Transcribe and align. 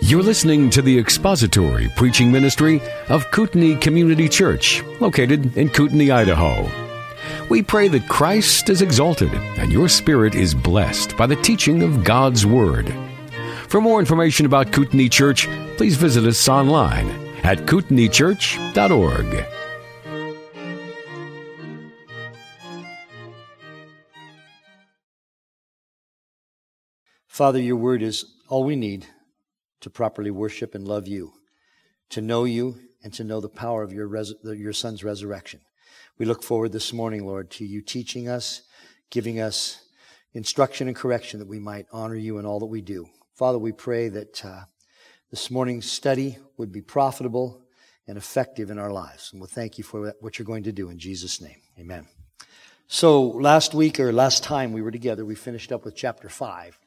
You're 0.00 0.22
listening 0.22 0.70
to 0.70 0.80
the 0.80 0.98
expository 0.98 1.90
preaching 1.94 2.32
ministry 2.32 2.80
of 3.10 3.30
Kootenai 3.32 3.78
Community 3.80 4.26
Church, 4.26 4.82
located 4.98 5.58
in 5.58 5.68
Kootenai, 5.68 6.10
Idaho. 6.10 6.70
We 7.50 7.62
pray 7.62 7.88
that 7.88 8.08
Christ 8.08 8.70
is 8.70 8.80
exalted 8.80 9.30
and 9.58 9.70
your 9.70 9.90
spirit 9.90 10.34
is 10.34 10.54
blessed 10.54 11.18
by 11.18 11.26
the 11.26 11.36
teaching 11.36 11.82
of 11.82 12.02
God's 12.02 12.46
Word. 12.46 12.94
For 13.68 13.82
more 13.82 14.00
information 14.00 14.46
about 14.46 14.72
Kootenai 14.72 15.08
Church, 15.08 15.46
please 15.76 15.96
visit 15.96 16.24
us 16.24 16.48
online 16.48 17.10
at 17.42 17.66
kootenaichurch.org. 17.66 19.46
Father, 27.26 27.60
your 27.60 27.76
word 27.76 28.02
is 28.02 28.24
all 28.48 28.64
we 28.64 28.76
need 28.76 29.06
to 29.82 29.90
properly 29.90 30.30
worship 30.30 30.74
and 30.74 30.88
love 30.88 31.06
you, 31.06 31.32
to 32.10 32.20
know 32.20 32.44
you, 32.44 32.78
and 33.02 33.12
to 33.12 33.24
know 33.24 33.40
the 33.40 33.48
power 33.48 33.82
of 33.82 33.92
your, 33.92 34.06
res- 34.06 34.34
your 34.42 34.72
son's 34.72 35.04
resurrection. 35.04 35.60
We 36.18 36.26
look 36.26 36.42
forward 36.42 36.72
this 36.72 36.92
morning, 36.92 37.26
Lord, 37.26 37.50
to 37.52 37.64
you 37.64 37.82
teaching 37.82 38.28
us, 38.28 38.62
giving 39.10 39.40
us 39.40 39.82
instruction 40.34 40.86
and 40.86 40.96
correction 40.96 41.40
that 41.40 41.48
we 41.48 41.58
might 41.58 41.86
honor 41.92 42.14
you 42.14 42.38
in 42.38 42.46
all 42.46 42.60
that 42.60 42.66
we 42.66 42.80
do. 42.80 43.08
Father, 43.34 43.58
we 43.58 43.72
pray 43.72 44.08
that 44.08 44.44
uh, 44.44 44.60
this 45.30 45.50
morning's 45.50 45.90
study 45.90 46.38
would 46.56 46.70
be 46.70 46.80
profitable 46.80 47.62
and 48.06 48.16
effective 48.16 48.70
in 48.70 48.78
our 48.78 48.92
lives. 48.92 49.30
And 49.32 49.40
we'll 49.40 49.48
thank 49.48 49.78
you 49.78 49.84
for 49.84 50.14
what 50.20 50.38
you're 50.38 50.46
going 50.46 50.64
to 50.64 50.72
do 50.72 50.90
in 50.90 50.98
Jesus' 50.98 51.40
name. 51.40 51.60
Amen. 51.78 52.06
So 52.86 53.22
last 53.22 53.74
week 53.74 53.98
or 53.98 54.12
last 54.12 54.44
time 54.44 54.72
we 54.72 54.82
were 54.82 54.90
together, 54.90 55.24
we 55.24 55.34
finished 55.34 55.72
up 55.72 55.84
with 55.84 55.96
chapter 55.96 56.28
5. 56.28 56.78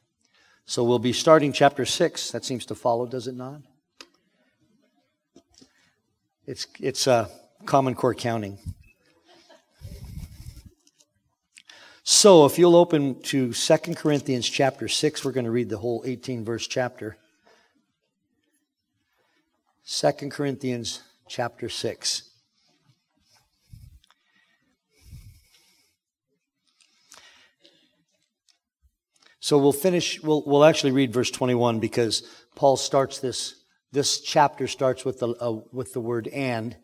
So 0.68 0.82
we'll 0.82 0.98
be 0.98 1.12
starting 1.12 1.52
chapter 1.52 1.84
6. 1.84 2.32
That 2.32 2.44
seems 2.44 2.66
to 2.66 2.74
follow, 2.74 3.06
does 3.06 3.28
it 3.28 3.36
not? 3.36 3.60
It's, 6.44 6.66
it's 6.80 7.06
uh, 7.06 7.28
Common 7.66 7.94
Core 7.94 8.14
counting. 8.14 8.58
So 12.02 12.46
if 12.46 12.58
you'll 12.58 12.74
open 12.74 13.22
to 13.22 13.52
2 13.52 13.76
Corinthians 13.94 14.48
chapter 14.48 14.88
6, 14.88 15.24
we're 15.24 15.30
going 15.30 15.44
to 15.44 15.52
read 15.52 15.68
the 15.68 15.78
whole 15.78 16.02
18 16.04 16.44
verse 16.44 16.66
chapter. 16.66 17.16
2 19.86 20.12
Corinthians 20.30 21.00
chapter 21.28 21.68
6. 21.68 22.28
So 29.46 29.58
we'll 29.58 29.70
finish, 29.70 30.20
we'll, 30.24 30.42
we'll 30.44 30.64
actually 30.64 30.90
read 30.90 31.12
verse 31.12 31.30
21 31.30 31.78
because 31.78 32.24
Paul 32.56 32.76
starts 32.76 33.20
this, 33.20 33.54
this 33.92 34.20
chapter 34.20 34.66
starts 34.66 35.04
with 35.04 35.20
the, 35.20 35.28
uh, 35.40 35.60
with 35.70 35.92
the 35.92 36.00
word 36.00 36.26
and, 36.26 36.76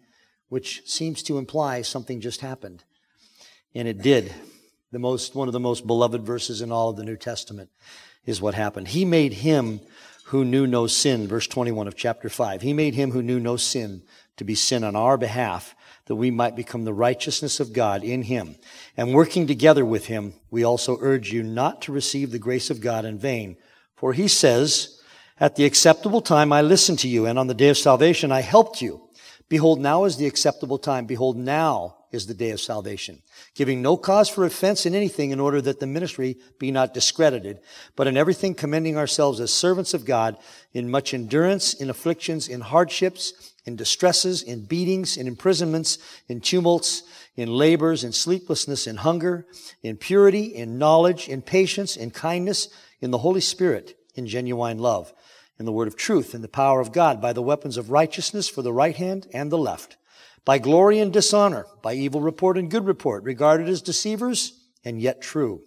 which 0.48 0.88
seems 0.88 1.24
to 1.24 1.38
imply 1.38 1.82
something 1.82 2.20
just 2.20 2.40
happened. 2.40 2.84
And 3.74 3.88
it 3.88 4.00
did. 4.00 4.32
The 4.92 5.00
most, 5.00 5.34
one 5.34 5.48
of 5.48 5.52
the 5.52 5.58
most 5.58 5.88
beloved 5.88 6.22
verses 6.22 6.62
in 6.62 6.70
all 6.70 6.90
of 6.90 6.94
the 6.94 7.02
New 7.02 7.16
Testament 7.16 7.68
is 8.26 8.40
what 8.40 8.54
happened. 8.54 8.86
He 8.86 9.04
made 9.04 9.32
him 9.32 9.80
who 10.26 10.44
knew 10.44 10.64
no 10.64 10.86
sin, 10.86 11.26
verse 11.26 11.48
21 11.48 11.88
of 11.88 11.96
chapter 11.96 12.28
5. 12.28 12.62
He 12.62 12.74
made 12.74 12.94
him 12.94 13.10
who 13.10 13.22
knew 13.22 13.40
no 13.40 13.56
sin 13.56 14.04
to 14.36 14.44
be 14.44 14.54
sin 14.54 14.84
on 14.84 14.94
our 14.94 15.18
behalf 15.18 15.74
that 16.12 16.16
we 16.16 16.30
might 16.30 16.54
become 16.54 16.84
the 16.84 16.92
righteousness 16.92 17.58
of 17.58 17.72
God 17.72 18.04
in 18.04 18.24
him. 18.24 18.56
And 18.98 19.14
working 19.14 19.46
together 19.46 19.82
with 19.82 20.04
him, 20.04 20.34
we 20.50 20.62
also 20.62 20.98
urge 21.00 21.32
you 21.32 21.42
not 21.42 21.80
to 21.82 21.92
receive 21.92 22.30
the 22.30 22.38
grace 22.38 22.68
of 22.68 22.82
God 22.82 23.06
in 23.06 23.18
vain. 23.18 23.56
For 23.96 24.12
he 24.12 24.28
says, 24.28 25.00
at 25.40 25.56
the 25.56 25.64
acceptable 25.64 26.20
time 26.20 26.52
I 26.52 26.60
listened 26.60 26.98
to 26.98 27.08
you, 27.08 27.24
and 27.24 27.38
on 27.38 27.46
the 27.46 27.54
day 27.54 27.70
of 27.70 27.78
salvation 27.78 28.30
I 28.30 28.42
helped 28.42 28.82
you. 28.82 29.00
Behold, 29.48 29.80
now 29.80 30.04
is 30.04 30.18
the 30.18 30.26
acceptable 30.26 30.78
time. 30.78 31.06
Behold, 31.06 31.38
now 31.38 31.96
is 32.12 32.26
the 32.26 32.34
day 32.34 32.50
of 32.50 32.60
salvation, 32.60 33.22
giving 33.54 33.82
no 33.82 33.96
cause 33.96 34.28
for 34.28 34.44
offense 34.44 34.86
in 34.86 34.94
anything 34.94 35.30
in 35.30 35.40
order 35.40 35.60
that 35.60 35.80
the 35.80 35.86
ministry 35.86 36.36
be 36.58 36.70
not 36.70 36.94
discredited, 36.94 37.58
but 37.96 38.06
in 38.06 38.16
everything 38.16 38.54
commending 38.54 38.96
ourselves 38.96 39.40
as 39.40 39.52
servants 39.52 39.94
of 39.94 40.04
God 40.04 40.36
in 40.72 40.90
much 40.90 41.14
endurance, 41.14 41.74
in 41.74 41.90
afflictions, 41.90 42.48
in 42.48 42.60
hardships, 42.60 43.52
in 43.64 43.76
distresses, 43.76 44.42
in 44.42 44.64
beatings, 44.64 45.16
in 45.16 45.26
imprisonments, 45.26 45.98
in 46.28 46.40
tumults, 46.40 47.02
in 47.36 47.48
labors, 47.48 48.04
in 48.04 48.12
sleeplessness, 48.12 48.86
in 48.86 48.96
hunger, 48.96 49.46
in 49.82 49.96
purity, 49.96 50.54
in 50.54 50.78
knowledge, 50.78 51.28
in 51.28 51.40
patience, 51.40 51.96
in 51.96 52.10
kindness, 52.10 52.68
in 53.00 53.10
the 53.10 53.18
Holy 53.18 53.40
Spirit, 53.40 53.96
in 54.14 54.26
genuine 54.26 54.78
love, 54.78 55.12
in 55.58 55.64
the 55.64 55.72
word 55.72 55.88
of 55.88 55.96
truth, 55.96 56.34
in 56.34 56.42
the 56.42 56.48
power 56.48 56.80
of 56.80 56.92
God, 56.92 57.20
by 57.20 57.32
the 57.32 57.42
weapons 57.42 57.76
of 57.76 57.90
righteousness 57.90 58.48
for 58.48 58.62
the 58.62 58.72
right 58.72 58.96
hand 58.96 59.26
and 59.32 59.50
the 59.50 59.58
left, 59.58 59.96
by 60.44 60.58
glory 60.58 60.98
and 60.98 61.12
dishonor, 61.12 61.66
by 61.82 61.94
evil 61.94 62.20
report 62.20 62.58
and 62.58 62.70
good 62.70 62.86
report, 62.86 63.24
regarded 63.24 63.68
as 63.68 63.82
deceivers 63.82 64.52
and 64.84 65.00
yet 65.00 65.20
true, 65.20 65.62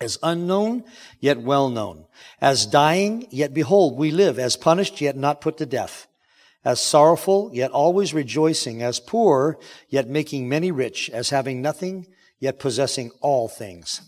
as 0.00 0.18
unknown 0.22 0.84
yet 1.20 1.40
well 1.40 1.68
known, 1.68 2.06
as 2.40 2.66
dying 2.66 3.26
yet 3.30 3.52
behold 3.52 3.98
we 3.98 4.10
live, 4.10 4.38
as 4.38 4.56
punished 4.56 5.00
yet 5.00 5.16
not 5.16 5.40
put 5.40 5.58
to 5.58 5.66
death 5.66 6.06
as 6.66 6.82
sorrowful, 6.82 7.48
yet 7.54 7.70
always 7.70 8.12
rejoicing, 8.12 8.82
as 8.82 8.98
poor, 8.98 9.56
yet 9.88 10.08
making 10.08 10.48
many 10.48 10.72
rich, 10.72 11.08
as 11.10 11.30
having 11.30 11.62
nothing, 11.62 12.08
yet 12.40 12.58
possessing 12.58 13.08
all 13.20 13.46
things. 13.46 14.00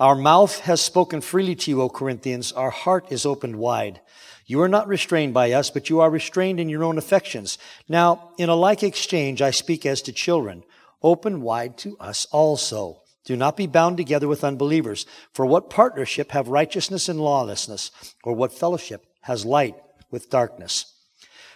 Our 0.00 0.16
mouth 0.16 0.58
has 0.60 0.80
spoken 0.80 1.20
freely 1.20 1.54
to 1.54 1.70
you, 1.70 1.82
O 1.82 1.88
Corinthians. 1.88 2.50
Our 2.50 2.70
heart 2.70 3.12
is 3.12 3.24
opened 3.24 3.56
wide. 3.56 4.00
You 4.48 4.62
are 4.62 4.68
not 4.68 4.88
restrained 4.88 5.34
by 5.34 5.52
us, 5.52 5.68
but 5.68 5.90
you 5.90 6.00
are 6.00 6.08
restrained 6.08 6.58
in 6.58 6.70
your 6.70 6.82
own 6.82 6.96
affections. 6.96 7.58
Now, 7.86 8.32
in 8.38 8.48
a 8.48 8.54
like 8.54 8.82
exchange, 8.82 9.42
I 9.42 9.50
speak 9.50 9.84
as 9.84 10.00
to 10.02 10.12
children. 10.12 10.64
Open 11.02 11.42
wide 11.42 11.76
to 11.78 11.98
us 11.98 12.24
also. 12.32 13.02
Do 13.26 13.36
not 13.36 13.58
be 13.58 13.66
bound 13.66 13.98
together 13.98 14.26
with 14.26 14.42
unbelievers. 14.42 15.04
For 15.34 15.44
what 15.44 15.68
partnership 15.68 16.30
have 16.30 16.48
righteousness 16.48 17.10
and 17.10 17.20
lawlessness? 17.20 17.90
Or 18.24 18.32
what 18.32 18.54
fellowship 18.54 19.04
has 19.20 19.44
light 19.44 19.74
with 20.10 20.30
darkness? 20.30 20.94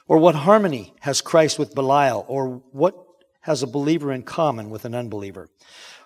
Or 0.07 0.19
what 0.19 0.35
harmony 0.35 0.93
has 1.01 1.23
Christ 1.23 1.59
with 1.59 1.75
Belial? 1.75 2.27
Or 2.29 2.63
what 2.73 2.95
has 3.41 3.63
a 3.63 3.67
believer 3.67 4.13
in 4.13 4.23
common 4.23 4.69
with 4.69 4.85
an 4.85 4.95
unbeliever? 4.95 5.49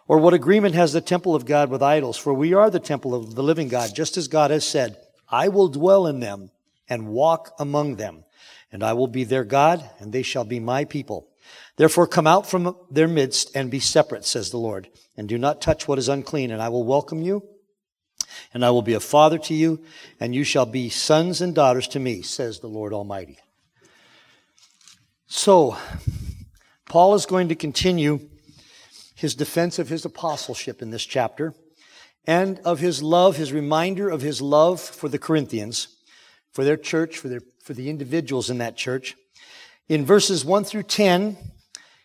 Or 0.07 0.19
what 0.19 0.35
agreement 0.35 0.77
has 0.77 0.93
the 0.93 1.01
temple 1.01 1.35
of 1.35 1.47
God 1.47 1.69
with 1.69 1.83
idols? 1.83 2.17
For 2.17 2.33
we 2.33 2.55
are 2.55 2.71
the 2.71 2.79
temple 2.79 3.13
of 3.13 3.35
the 3.35 3.43
living 3.43 3.67
God, 3.67 3.93
just 3.93 4.17
as 4.17 4.29
God 4.29 4.53
has 4.53 4.65
said, 4.65 4.97
I 5.29 5.49
will 5.49 5.67
dwell 5.67 6.07
in 6.07 6.21
them 6.21 6.53
and 6.89 7.09
walk 7.09 7.53
among 7.59 7.97
them, 7.97 8.25
and 8.73 8.83
I 8.83 8.93
will 8.93 9.09
be 9.09 9.25
their 9.25 9.45
God, 9.45 9.89
and 9.99 10.13
they 10.13 10.23
shall 10.23 10.45
be 10.45 10.61
my 10.61 10.85
people. 10.85 11.29
Therefore 11.77 12.07
come 12.07 12.27
out 12.27 12.47
from 12.47 12.77
their 12.91 13.09
midst 13.09 13.55
and 13.55 13.71
be 13.71 13.81
separate, 13.81 14.25
says 14.25 14.51
the 14.51 14.59
Lord, 14.59 14.89
and 15.17 15.29
do 15.29 15.39
not 15.39 15.61
touch 15.61 15.87
what 15.87 15.99
is 15.99 16.09
unclean, 16.09 16.51
and 16.51 16.63
I 16.63 16.69
will 16.69 16.85
welcome 16.85 17.23
you, 17.23 17.43
and 18.53 18.65
I 18.65 18.71
will 18.71 18.83
be 18.83 18.95
a 18.95 19.01
father 19.01 19.39
to 19.39 19.55
you, 19.55 19.83
and 20.19 20.35
you 20.35 20.45
shall 20.45 20.67
be 20.67 20.89
sons 20.89 21.41
and 21.41 21.55
daughters 21.55 21.89
to 21.89 22.01
me, 22.01 22.23
says 22.23 22.61
the 22.61 22.69
Lord 22.69 22.93
Almighty. 22.93 23.39
So, 25.27 25.77
Paul 26.89 27.15
is 27.15 27.27
going 27.27 27.49
to 27.49 27.55
continue 27.55 28.29
his 29.15 29.35
defense 29.35 29.79
of 29.79 29.89
his 29.89 30.05
apostleship 30.05 30.83
in 30.83 30.91
this 30.91 31.05
chapter 31.05 31.55
and 32.27 32.59
of 32.61 32.81
his 32.81 33.03
love, 33.03 33.37
his 33.37 33.53
reminder 33.53 34.09
of 34.09 34.21
his 34.21 34.43
love 34.43 34.81
for 34.81 35.09
the 35.09 35.19
Corinthians, 35.19 35.96
for 36.57 36.65
their 36.65 36.79
church, 36.79 37.19
for, 37.19 37.29
their, 37.29 37.43
for 37.63 37.75
the 37.75 37.91
individuals 37.91 38.49
in 38.49 38.57
that 38.57 38.79
church. 38.79 39.15
In 39.91 40.07
verses 40.07 40.43
1 40.43 40.65
through 40.65 40.85
10, 40.85 41.37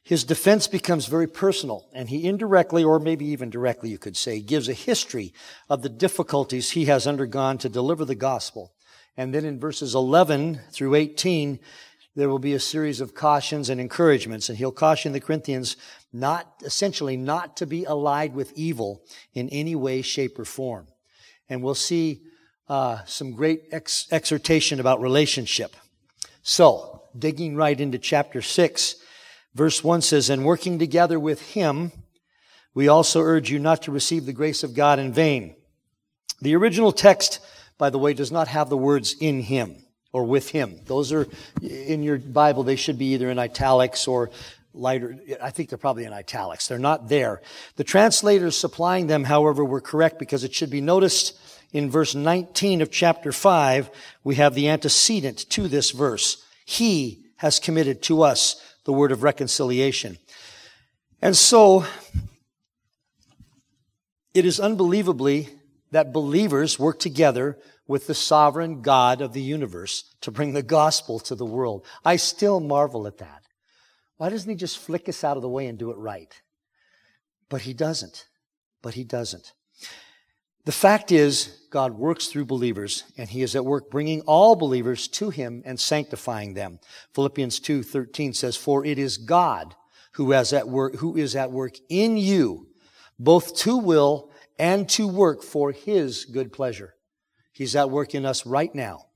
his 0.04 0.26
defense 0.26 0.68
becomes 0.68 1.06
very 1.06 1.26
personal, 1.26 1.88
and 1.94 2.10
he 2.10 2.28
indirectly, 2.28 2.84
or 2.84 3.00
maybe 3.00 3.24
even 3.28 3.50
directly, 3.50 3.90
you 3.90 3.98
could 3.98 4.18
say, 4.18 4.42
gives 4.42 4.68
a 4.68 4.74
history 4.74 5.34
of 5.70 5.84
the 5.84 5.90
difficulties 5.90 6.72
he 6.72 6.84
has 6.84 7.08
undergone 7.08 7.60
to 7.60 7.70
deliver 7.70 8.04
the 8.04 8.14
gospel. 8.14 8.74
And 9.16 9.34
then 9.34 9.46
in 9.46 9.58
verses 9.58 9.96
11 9.96 10.60
through 10.74 10.96
18, 10.96 11.58
there 12.18 12.28
will 12.28 12.38
be 12.38 12.54
a 12.54 12.60
series 12.60 13.00
of 13.00 13.16
cautions 13.16 13.70
and 13.70 13.80
encouragements, 13.80 14.50
and 14.50 14.58
he'll 14.58 14.74
caution 14.74 15.14
the 15.14 15.22
Corinthians 15.22 15.78
not, 16.12 16.56
essentially, 16.62 17.16
not 17.16 17.56
to 17.56 17.66
be 17.66 17.86
allied 17.86 18.36
with 18.36 18.52
evil 18.58 19.02
in 19.34 19.48
any 19.48 19.76
way, 19.76 20.02
shape, 20.02 20.38
or 20.38 20.44
form. 20.44 20.88
And 21.48 21.64
we'll 21.64 21.74
see 21.74 22.24
uh, 22.72 23.04
some 23.04 23.34
great 23.34 23.64
ex- 23.74 24.08
exhortation 24.14 24.80
about 24.80 25.02
relationship. 25.02 25.76
So, 26.42 27.02
digging 27.20 27.58
right 27.58 27.78
into 27.78 27.98
chapter 27.98 28.42
6, 28.42 28.96
verse 29.54 29.84
1 29.84 30.02
says, 30.02 30.30
And 30.30 30.46
working 30.46 30.80
together 30.80 31.20
with 31.20 31.42
him, 31.52 31.92
we 32.74 32.88
also 32.88 33.20
urge 33.20 33.52
you 33.52 33.60
not 33.60 33.82
to 33.82 33.92
receive 33.92 34.26
the 34.26 34.32
grace 34.32 34.64
of 34.64 34.74
God 34.74 35.00
in 35.00 35.12
vain. 35.12 35.54
The 36.40 36.56
original 36.56 36.94
text, 36.94 37.42
by 37.78 37.90
the 37.90 38.00
way, 38.00 38.14
does 38.14 38.32
not 38.32 38.48
have 38.48 38.70
the 38.70 38.78
words 38.78 39.18
in 39.20 39.42
him 39.42 39.76
or 40.14 40.24
with 40.24 40.52
him. 40.52 40.80
Those 40.86 41.12
are 41.12 41.28
in 41.62 42.04
your 42.04 42.20
Bible, 42.20 42.64
they 42.64 42.78
should 42.78 42.98
be 42.98 43.14
either 43.14 43.30
in 43.30 43.38
italics 43.38 44.08
or 44.08 44.32
lighter. 44.74 45.18
I 45.42 45.52
think 45.52 45.70
they're 45.70 45.78
probably 45.78 46.06
in 46.06 46.14
italics. 46.14 46.68
They're 46.68 46.80
not 46.80 47.10
there. 47.10 47.42
The 47.76 47.84
translators 47.84 48.58
supplying 48.58 49.08
them, 49.08 49.24
however, 49.24 49.64
were 49.66 49.82
correct 49.82 50.20
because 50.20 50.44
it 50.44 50.54
should 50.54 50.70
be 50.70 50.82
noticed 50.82 51.38
in 51.74 51.90
verse 51.90 52.16
19 52.16 52.82
of 52.82 52.92
chapter 52.92 53.32
5, 53.32 53.90
we 54.24 54.36
have 54.36 54.56
the 54.56 54.68
antecedent 54.70 55.50
to 55.52 55.68
this 55.68 55.92
verse. 55.92 56.44
He 56.66 57.26
has 57.38 57.60
committed 57.60 58.02
to 58.04 58.24
us 58.24 58.62
the 58.84 58.94
word 58.94 59.12
of 59.12 59.24
reconciliation. 59.24 60.18
And 61.22 61.36
so, 61.36 61.86
it 64.34 64.46
is 64.46 64.60
unbelievably 64.60 65.50
that 65.92 66.14
believers 66.14 66.80
work 66.80 67.00
together 67.00 67.58
with 67.88 68.08
the 68.08 68.16
sovereign 68.16 68.82
God 68.82 69.22
of 69.22 69.34
the 69.34 69.42
universe 69.42 70.16
to 70.22 70.32
bring 70.32 70.54
the 70.54 70.64
gospel 70.64 71.20
to 71.20 71.36
the 71.36 71.46
world. 71.46 71.86
I 72.06 72.16
still 72.16 72.60
marvel 72.60 73.08
at 73.08 73.18
that. 73.18 73.44
Why 74.22 74.30
doesn't 74.30 74.52
he 74.52 74.56
just 74.56 74.78
flick 74.78 75.10
us 75.10 75.24
out 75.24 75.36
of 75.36 75.42
the 75.42 75.50
way 75.50 75.66
and 75.66 75.80
do 75.80 75.90
it 75.90 75.98
right? 75.98 76.32
But 77.50 77.62
he 77.62 77.74
doesn't. 77.74 78.28
But 78.84 78.94
he 78.94 79.04
doesn't. 79.04 79.54
The 80.64 80.72
fact 80.72 81.12
is, 81.12 81.66
God 81.72 81.98
works 81.98 82.28
through 82.28 82.46
believers, 82.46 83.04
and 83.18 83.28
he 83.28 83.42
is 83.42 83.56
at 83.56 83.66
work 83.66 83.90
bringing 83.90 84.22
all 84.28 84.56
believers 84.56 85.08
to 85.08 85.32
him 85.32 85.64
and 85.66 85.80
sanctifying 85.80 86.54
them. 86.54 86.80
Philippians 87.16 87.60
2:13 87.60 88.32
says, 88.34 88.56
"For 88.56 88.86
it 88.86 89.00
is 89.00 89.18
God 89.18 89.76
who 90.12 90.32
is 90.34 90.54
at 90.54 90.70
work 90.70 90.98
who 90.98 91.18
is 91.18 91.36
at 91.36 91.52
work 91.52 91.78
in 91.90 92.16
you, 92.16 92.68
both 93.18 93.56
to 93.62 93.76
will 93.76 94.30
and 94.60 94.88
to 94.90 95.08
work 95.08 95.42
for 95.42 95.72
his 95.72 96.26
good 96.26 96.54
pleasure." 96.54 96.94
He's 97.54 97.76
at 97.76 97.90
work 97.90 98.14
in 98.14 98.28
us 98.28 98.46
right 98.46 98.76
now. 98.76 99.08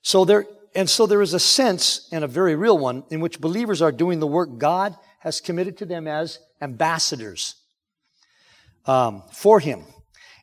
So 0.00 0.24
there 0.24 0.46
and 0.78 0.88
so 0.88 1.06
there 1.06 1.22
is 1.22 1.34
a 1.34 1.40
sense, 1.40 2.08
and 2.12 2.22
a 2.22 2.28
very 2.28 2.54
real 2.54 2.78
one, 2.78 3.02
in 3.10 3.18
which 3.18 3.40
believers 3.40 3.82
are 3.82 3.90
doing 3.90 4.20
the 4.20 4.28
work 4.28 4.58
God 4.58 4.94
has 5.18 5.40
committed 5.40 5.76
to 5.78 5.86
them 5.86 6.06
as 6.06 6.38
ambassadors 6.60 7.56
um, 8.86 9.24
for 9.32 9.58
Him. 9.58 9.82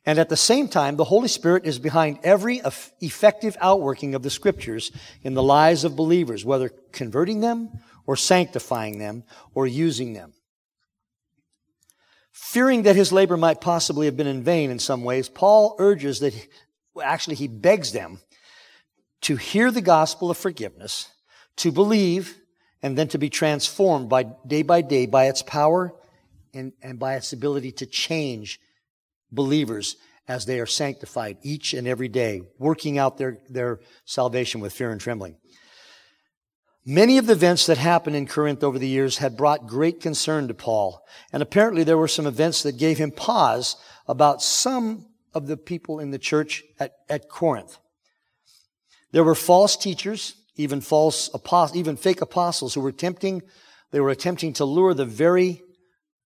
And 0.05 0.19
at 0.19 0.27
the 0.27 0.35
same 0.35 0.67
time, 0.67 0.97
the 0.97 1.05
Holy 1.05 1.29
Spirit 1.29 1.65
is 1.65 1.79
behind 1.79 2.19
every 2.21 2.61
effective 2.99 3.55
outworking 3.61 4.13
of 4.13 4.23
the 4.23 4.29
Scriptures 4.29 4.91
in 5.23 5.35
the 5.35 5.41
lives 5.41 5.85
of 5.85 5.95
believers, 5.95 6.43
whether 6.43 6.67
converting 6.91 7.39
them 7.39 7.69
or 8.05 8.17
sanctifying 8.17 8.99
them 8.99 9.23
or 9.53 9.65
using 9.65 10.11
them. 10.11 10.33
Fearing 12.33 12.83
that 12.83 12.97
his 12.97 13.13
labor 13.13 13.37
might 13.37 13.61
possibly 13.61 14.05
have 14.05 14.17
been 14.17 14.27
in 14.27 14.43
vain 14.43 14.69
in 14.69 14.79
some 14.79 15.05
ways, 15.05 15.29
Paul 15.29 15.77
urges 15.79 16.19
that, 16.19 16.33
actually, 17.01 17.37
he 17.37 17.47
begs 17.47 17.93
them 17.93 18.19
to 19.21 19.35
hear 19.35 19.71
the 19.71 19.81
gospel 19.81 20.29
of 20.29 20.37
forgiveness, 20.37 21.09
to 21.57 21.71
believe, 21.71 22.37
and 22.81 22.97
then 22.97 23.07
to 23.07 23.17
be 23.17 23.29
transformed 23.29 24.09
by 24.09 24.25
day 24.45 24.61
by 24.61 24.81
day 24.81 25.05
by 25.05 25.25
its 25.25 25.41
power 25.41 25.93
and, 26.53 26.73
and 26.81 26.99
by 26.99 27.15
its 27.15 27.33
ability 27.33 27.71
to 27.71 27.85
change 27.85 28.59
believers 29.31 29.97
as 30.27 30.45
they 30.45 30.59
are 30.59 30.65
sanctified 30.65 31.37
each 31.41 31.73
and 31.73 31.87
every 31.87 32.07
day, 32.07 32.41
working 32.57 32.97
out 32.97 33.17
their, 33.17 33.39
their 33.49 33.79
salvation 34.05 34.61
with 34.61 34.73
fear 34.73 34.91
and 34.91 35.01
trembling. 35.01 35.35
Many 36.85 37.17
of 37.17 37.25
the 37.25 37.33
events 37.33 37.65
that 37.65 37.79
happened 37.79 38.15
in 38.15 38.27
Corinth 38.27 38.63
over 38.63 38.77
the 38.77 38.87
years 38.87 39.17
had 39.17 39.37
brought 39.37 39.65
great 39.65 39.99
concern 39.99 40.47
to 40.47 40.53
Paul. 40.53 41.03
And 41.33 41.41
apparently 41.41 41.83
there 41.83 41.97
were 41.97 42.07
some 42.07 42.27
events 42.27 42.61
that 42.61 42.77
gave 42.77 42.99
him 42.99 43.09
pause 43.09 43.75
about 44.07 44.43
some 44.43 45.07
of 45.33 45.47
the 45.47 45.57
people 45.57 45.99
in 45.99 46.11
the 46.11 46.19
church 46.19 46.63
at, 46.79 46.93
at 47.09 47.27
Corinth. 47.27 47.79
There 49.15 49.23
were 49.23 49.33
false 49.33 49.77
teachers, 49.77 50.35
even 50.57 50.81
false 50.81 51.29
apostles, 51.33 51.77
even 51.77 51.95
fake 51.95 52.19
apostles 52.19 52.73
who 52.73 52.81
were 52.81 52.91
tempting, 52.91 53.43
they 53.91 54.01
were 54.01 54.09
attempting 54.09 54.51
to 54.55 54.65
lure 54.65 54.93
the 54.93 55.05
very, 55.05 55.61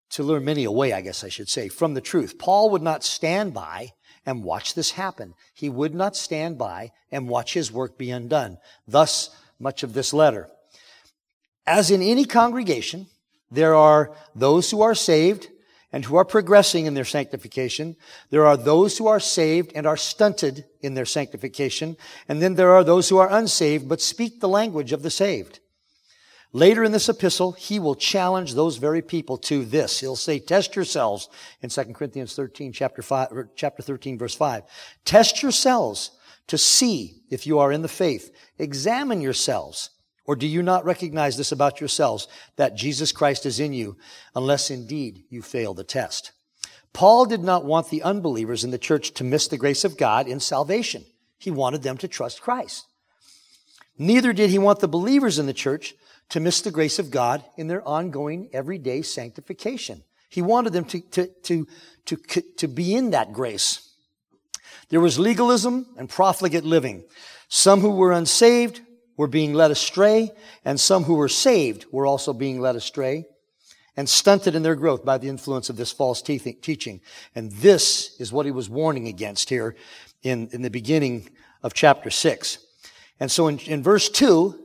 to 0.10 0.24
lure 0.24 0.40
many 0.40 0.64
away, 0.64 0.92
I 0.92 1.02
guess 1.02 1.24
I 1.24 1.30
should 1.30 1.50
say, 1.50 1.68
from 1.68 1.94
the 1.94 2.02
truth. 2.02 2.40
Paul 2.40 2.72
would 2.72 2.82
not 2.82 3.04
stand 3.04 3.54
by 3.54 3.92
and 4.26 4.44
watch 4.44 4.74
this 4.74 4.90
happen. 4.90 5.36
He 5.54 5.70
would 5.70 5.94
not 5.94 6.16
stand 6.16 6.58
by 6.58 6.92
and 7.12 7.30
watch 7.30 7.54
his 7.54 7.72
work 7.72 7.96
be 7.96 8.10
undone. 8.10 8.58
Thus, 8.88 9.30
much 9.60 9.84
of 9.84 9.94
this 9.94 10.12
letter. 10.12 10.50
As 11.68 11.92
in 11.92 12.02
any 12.02 12.26
congregation, 12.26 13.06
there 13.52 13.76
are 13.76 14.16
those 14.34 14.72
who 14.72 14.82
are 14.82 14.96
saved 14.96 15.48
and 15.92 16.06
who 16.06 16.16
are 16.16 16.26
progressing 16.26 16.86
in 16.86 16.94
their 16.94 17.06
sanctification. 17.06 17.96
There 18.30 18.46
are 18.46 18.58
those 18.58 18.98
who 18.98 19.08
are 19.08 19.20
saved 19.20 19.72
and 19.76 19.88
are 19.88 19.98
stunted 19.98 20.66
in 20.82 20.94
their 20.94 21.06
sanctification. 21.06 21.98
And 22.28 22.42
then 22.42 22.56
there 22.56 22.72
are 22.72 22.84
those 22.84 23.10
who 23.10 23.18
are 23.18 23.32
unsaved 23.32 23.90
but 23.90 24.02
speak 24.02 24.40
the 24.40 24.50
language 24.50 24.92
of 24.92 25.02
the 25.02 25.10
saved. 25.10 25.60
Later 26.52 26.84
in 26.84 26.92
this 26.92 27.10
epistle, 27.10 27.52
he 27.52 27.80
will 27.80 27.96
challenge 27.96 28.54
those 28.54 28.78
very 28.78 29.04
people 29.04 29.38
to 29.38 29.64
this. 29.66 30.00
He'll 30.00 30.16
say, 30.16 30.40
test 30.40 30.76
yourselves 30.76 31.30
in 31.62 31.70
2 31.70 31.84
Corinthians 31.94 32.34
13, 32.36 32.74
chapter 32.74 33.04
5, 33.04 33.50
chapter 33.56 33.84
13, 33.84 34.18
verse 34.18 34.34
5. 34.34 34.64
Test 35.06 35.44
yourselves 35.44 36.12
to 36.48 36.58
see 36.58 37.22
if 37.30 37.46
you 37.46 37.60
are 37.60 37.72
in 37.72 37.84
the 37.84 37.88
faith. 37.88 38.34
Examine 38.58 39.22
yourselves 39.22 39.92
or 40.30 40.36
do 40.36 40.46
you 40.46 40.62
not 40.62 40.86
recognize 40.86 41.38
this 41.38 41.52
about 41.52 41.82
yourselves, 41.82 42.28
that 42.56 42.76
Jesus 42.76 43.12
Christ 43.12 43.48
is 43.48 43.60
in 43.60 43.74
you, 43.74 43.98
unless 44.36 44.70
indeed 44.70 45.24
you 45.28 45.42
fail 45.42 45.74
the 45.74 45.84
test? 45.84 46.34
Paul 46.94 47.26
did 47.26 47.42
not 47.42 47.66
want 47.66 47.90
the 47.90 48.04
unbelievers 48.04 48.64
in 48.64 48.70
the 48.70 48.78
church 48.78 49.16
to 49.16 49.24
miss 49.24 49.48
the 49.48 49.58
grace 49.58 49.84
of 49.84 49.98
God 49.98 50.28
in 50.28 50.40
salvation. 50.40 51.04
He 51.40 51.50
wanted 51.50 51.82
them 51.82 51.98
to 51.98 52.08
trust 52.08 52.44
Christ. 52.44 52.86
Neither 53.98 54.32
did 54.32 54.52
he 54.52 54.60
want 54.60 54.82
the 54.82 54.88
believers 54.88 55.40
in 55.40 55.48
the 55.48 55.52
church 55.52 55.96
to 56.30 56.40
miss 56.40 56.62
the 56.62 56.70
grace 56.70 57.00
of 57.00 57.10
God 57.10 57.44
in 57.58 57.68
their 57.68 57.82
ongoing 57.88 58.52
everyday 58.54 59.02
sanctification. 59.02 60.04
He 60.30 60.44
wanted 60.44 60.74
them 60.74 60.86
to, 60.86 61.00
to, 61.00 61.26
to, 61.42 61.68
to, 62.06 62.42
to 62.58 62.68
be 62.68 62.94
in 62.94 63.10
that 63.10 63.34
grace. 63.34 63.90
There 64.90 65.02
was 65.02 65.18
legalism 65.18 65.88
and 65.98 66.08
profligate 66.08 66.66
living. 66.66 67.06
Some 67.48 67.82
who 67.82 67.90
were 67.90 68.12
unsaved 68.12 68.82
were 69.20 69.28
being 69.28 69.54
led 69.54 69.70
astray, 69.70 70.32
and 70.64 70.80
some 70.80 71.04
who 71.04 71.16
were 71.16 71.28
saved 71.28 71.86
were 71.92 72.08
also 72.08 72.32
being 72.32 72.62
led 72.62 72.78
astray 72.78 73.26
and 73.98 74.08
stunted 74.08 74.56
in 74.56 74.64
their 74.64 74.78
growth 74.78 75.04
by 75.04 75.18
the 75.18 75.28
influence 75.28 75.70
of 75.70 75.76
this 75.76 75.92
false 75.92 76.22
teaching. 76.22 77.02
And 77.36 77.52
this 77.52 78.16
is 78.22 78.32
what 78.32 78.46
he 78.46 78.54
was 78.54 78.70
warning 78.70 79.10
against 79.10 79.50
here 79.50 79.76
in, 80.24 80.48
in 80.54 80.62
the 80.62 80.70
beginning 80.70 81.28
of 81.64 81.74
chapter 81.74 82.10
6. 82.10 82.60
And 83.20 83.30
so 83.30 83.50
in, 83.50 83.60
in 83.60 83.84
verse 83.84 84.08
2, 84.08 84.58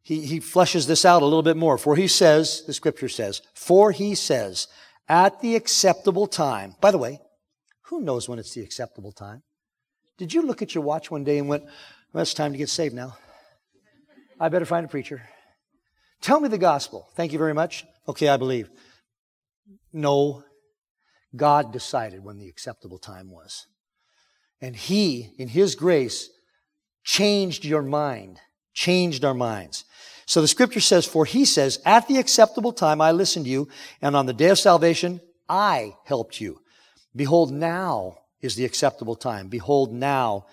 he, 0.00 0.22
he 0.22 0.40
fleshes 0.40 0.86
this 0.86 1.04
out 1.04 1.20
a 1.20 1.26
little 1.26 1.42
bit 1.42 1.58
more. 1.58 1.76
For 1.76 1.94
he 1.94 2.08
says, 2.08 2.64
the 2.66 2.72
scripture 2.72 3.10
says, 3.10 3.42
for 3.52 3.92
he 3.92 4.14
says, 4.14 4.66
at 5.10 5.42
the 5.42 5.56
acceptable 5.56 6.26
time. 6.26 6.74
By 6.80 6.90
the 6.90 6.96
way, 6.96 7.20
who 7.82 8.00
knows 8.00 8.30
when 8.30 8.38
it's 8.38 8.54
the 8.54 8.62
acceptable 8.62 9.12
time? 9.12 9.42
Did 10.16 10.32
you 10.32 10.40
look 10.40 10.62
at 10.62 10.74
your 10.74 10.84
watch 10.84 11.10
one 11.10 11.22
day 11.22 11.36
and 11.36 11.50
went, 11.50 11.64
well, 12.14 12.22
it's 12.22 12.32
time 12.32 12.52
to 12.52 12.58
get 12.58 12.70
saved 12.70 12.94
now? 12.94 13.18
I 14.40 14.48
better 14.48 14.64
find 14.64 14.86
a 14.86 14.88
preacher. 14.88 15.22
Tell 16.22 16.40
me 16.40 16.48
the 16.48 16.58
gospel. 16.58 17.08
Thank 17.14 17.32
you 17.32 17.38
very 17.38 17.52
much. 17.52 17.84
Okay, 18.08 18.28
I 18.28 18.38
believe. 18.38 18.70
No, 19.92 20.42
God 21.36 21.72
decided 21.72 22.24
when 22.24 22.38
the 22.38 22.48
acceptable 22.48 22.98
time 22.98 23.30
was. 23.30 23.66
And 24.60 24.74
He, 24.74 25.32
in 25.38 25.48
His 25.48 25.74
grace, 25.74 26.30
changed 27.04 27.64
your 27.64 27.82
mind, 27.82 28.40
changed 28.72 29.24
our 29.24 29.34
minds. 29.34 29.84
So 30.26 30.40
the 30.40 30.48
scripture 30.48 30.80
says, 30.80 31.06
For 31.06 31.26
He 31.26 31.44
says, 31.44 31.80
At 31.84 32.08
the 32.08 32.18
acceptable 32.18 32.72
time 32.72 33.00
I 33.00 33.12
listened 33.12 33.44
to 33.44 33.50
you, 33.50 33.68
and 34.00 34.16
on 34.16 34.26
the 34.26 34.32
day 34.32 34.48
of 34.48 34.58
salvation 34.58 35.20
I 35.48 35.96
helped 36.04 36.40
you. 36.40 36.60
Behold, 37.14 37.52
now 37.52 38.18
is 38.40 38.54
the 38.54 38.64
acceptable 38.64 39.16
time. 39.16 39.48
Behold, 39.48 39.92
now 39.92 40.46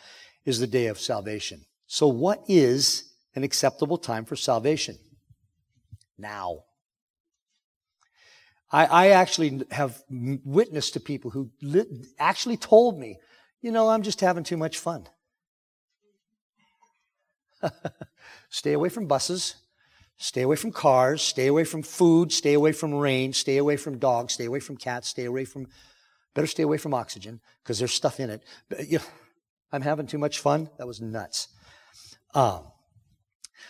is 0.45 0.59
the 0.59 0.67
day 0.67 0.87
of 0.87 0.99
salvation. 0.99 1.65
So 1.85 2.07
what 2.07 2.43
is 2.47 3.06
an 3.37 3.43
acceptable 3.43 3.99
time 3.99 4.25
for 4.25 4.35
salvation. 4.35 4.97
Now. 6.17 6.63
I, 8.71 8.85
I 8.85 9.07
actually 9.09 9.61
have 9.69 10.01
witnessed 10.09 10.93
to 10.93 10.99
people 10.99 11.29
who 11.29 11.51
li- 11.61 12.03
actually 12.19 12.57
told 12.57 12.99
me, 12.99 13.19
you 13.61 13.71
know, 13.71 13.89
I'm 13.89 14.01
just 14.01 14.21
having 14.21 14.43
too 14.43 14.57
much 14.57 14.79
fun. 14.79 15.07
stay 18.49 18.73
away 18.73 18.89
from 18.89 19.05
buses, 19.05 19.55
stay 20.17 20.41
away 20.41 20.55
from 20.55 20.71
cars, 20.71 21.21
stay 21.21 21.45
away 21.45 21.63
from 21.63 21.83
food, 21.83 22.31
stay 22.31 22.55
away 22.55 22.71
from 22.71 22.91
rain, 22.93 23.33
stay 23.33 23.57
away 23.57 23.77
from 23.77 23.99
dogs, 23.99 24.33
stay 24.33 24.45
away 24.45 24.59
from 24.59 24.77
cats, 24.77 25.09
stay 25.09 25.25
away 25.25 25.45
from, 25.45 25.67
better 26.33 26.47
stay 26.47 26.63
away 26.63 26.79
from 26.79 26.95
oxygen 26.95 27.39
because 27.63 27.77
there's 27.77 27.93
stuff 27.93 28.19
in 28.19 28.31
it. 28.31 28.43
But, 28.67 28.87
you 28.89 28.97
know, 28.97 29.05
I'm 29.71 29.83
having 29.83 30.07
too 30.07 30.17
much 30.17 30.39
fun. 30.39 30.71
That 30.79 30.87
was 30.87 30.99
nuts. 30.99 31.49
Um, 32.33 32.63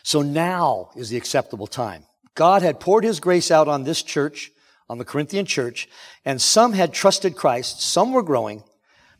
so 0.08 0.22
now 0.22 0.90
is 0.96 1.10
the 1.10 1.18
acceptable 1.18 1.68
time. 1.68 2.06
God 2.34 2.62
had 2.62 2.80
poured 2.80 3.04
his 3.04 3.20
grace 3.20 3.52
out 3.52 3.68
on 3.68 3.84
this 3.84 4.02
church, 4.02 4.54
on 4.88 5.00
the 5.00 5.04
Corinthian 5.04 5.46
church, 5.46 5.90
and 6.24 6.42
some 6.42 6.72
had 6.72 6.94
trusted 6.94 7.36
Christ, 7.36 7.82
some 7.82 8.14
were 8.14 8.24
growing, 8.24 8.64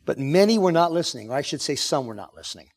but 0.06 0.18
many 0.18 0.56
were 0.56 0.72
not 0.72 0.90
listening, 0.90 1.28
or 1.28 1.36
I 1.36 1.42
should 1.42 1.60
say 1.60 1.74
some 1.74 2.06
were 2.06 2.14
not 2.14 2.34
listening. 2.34 2.70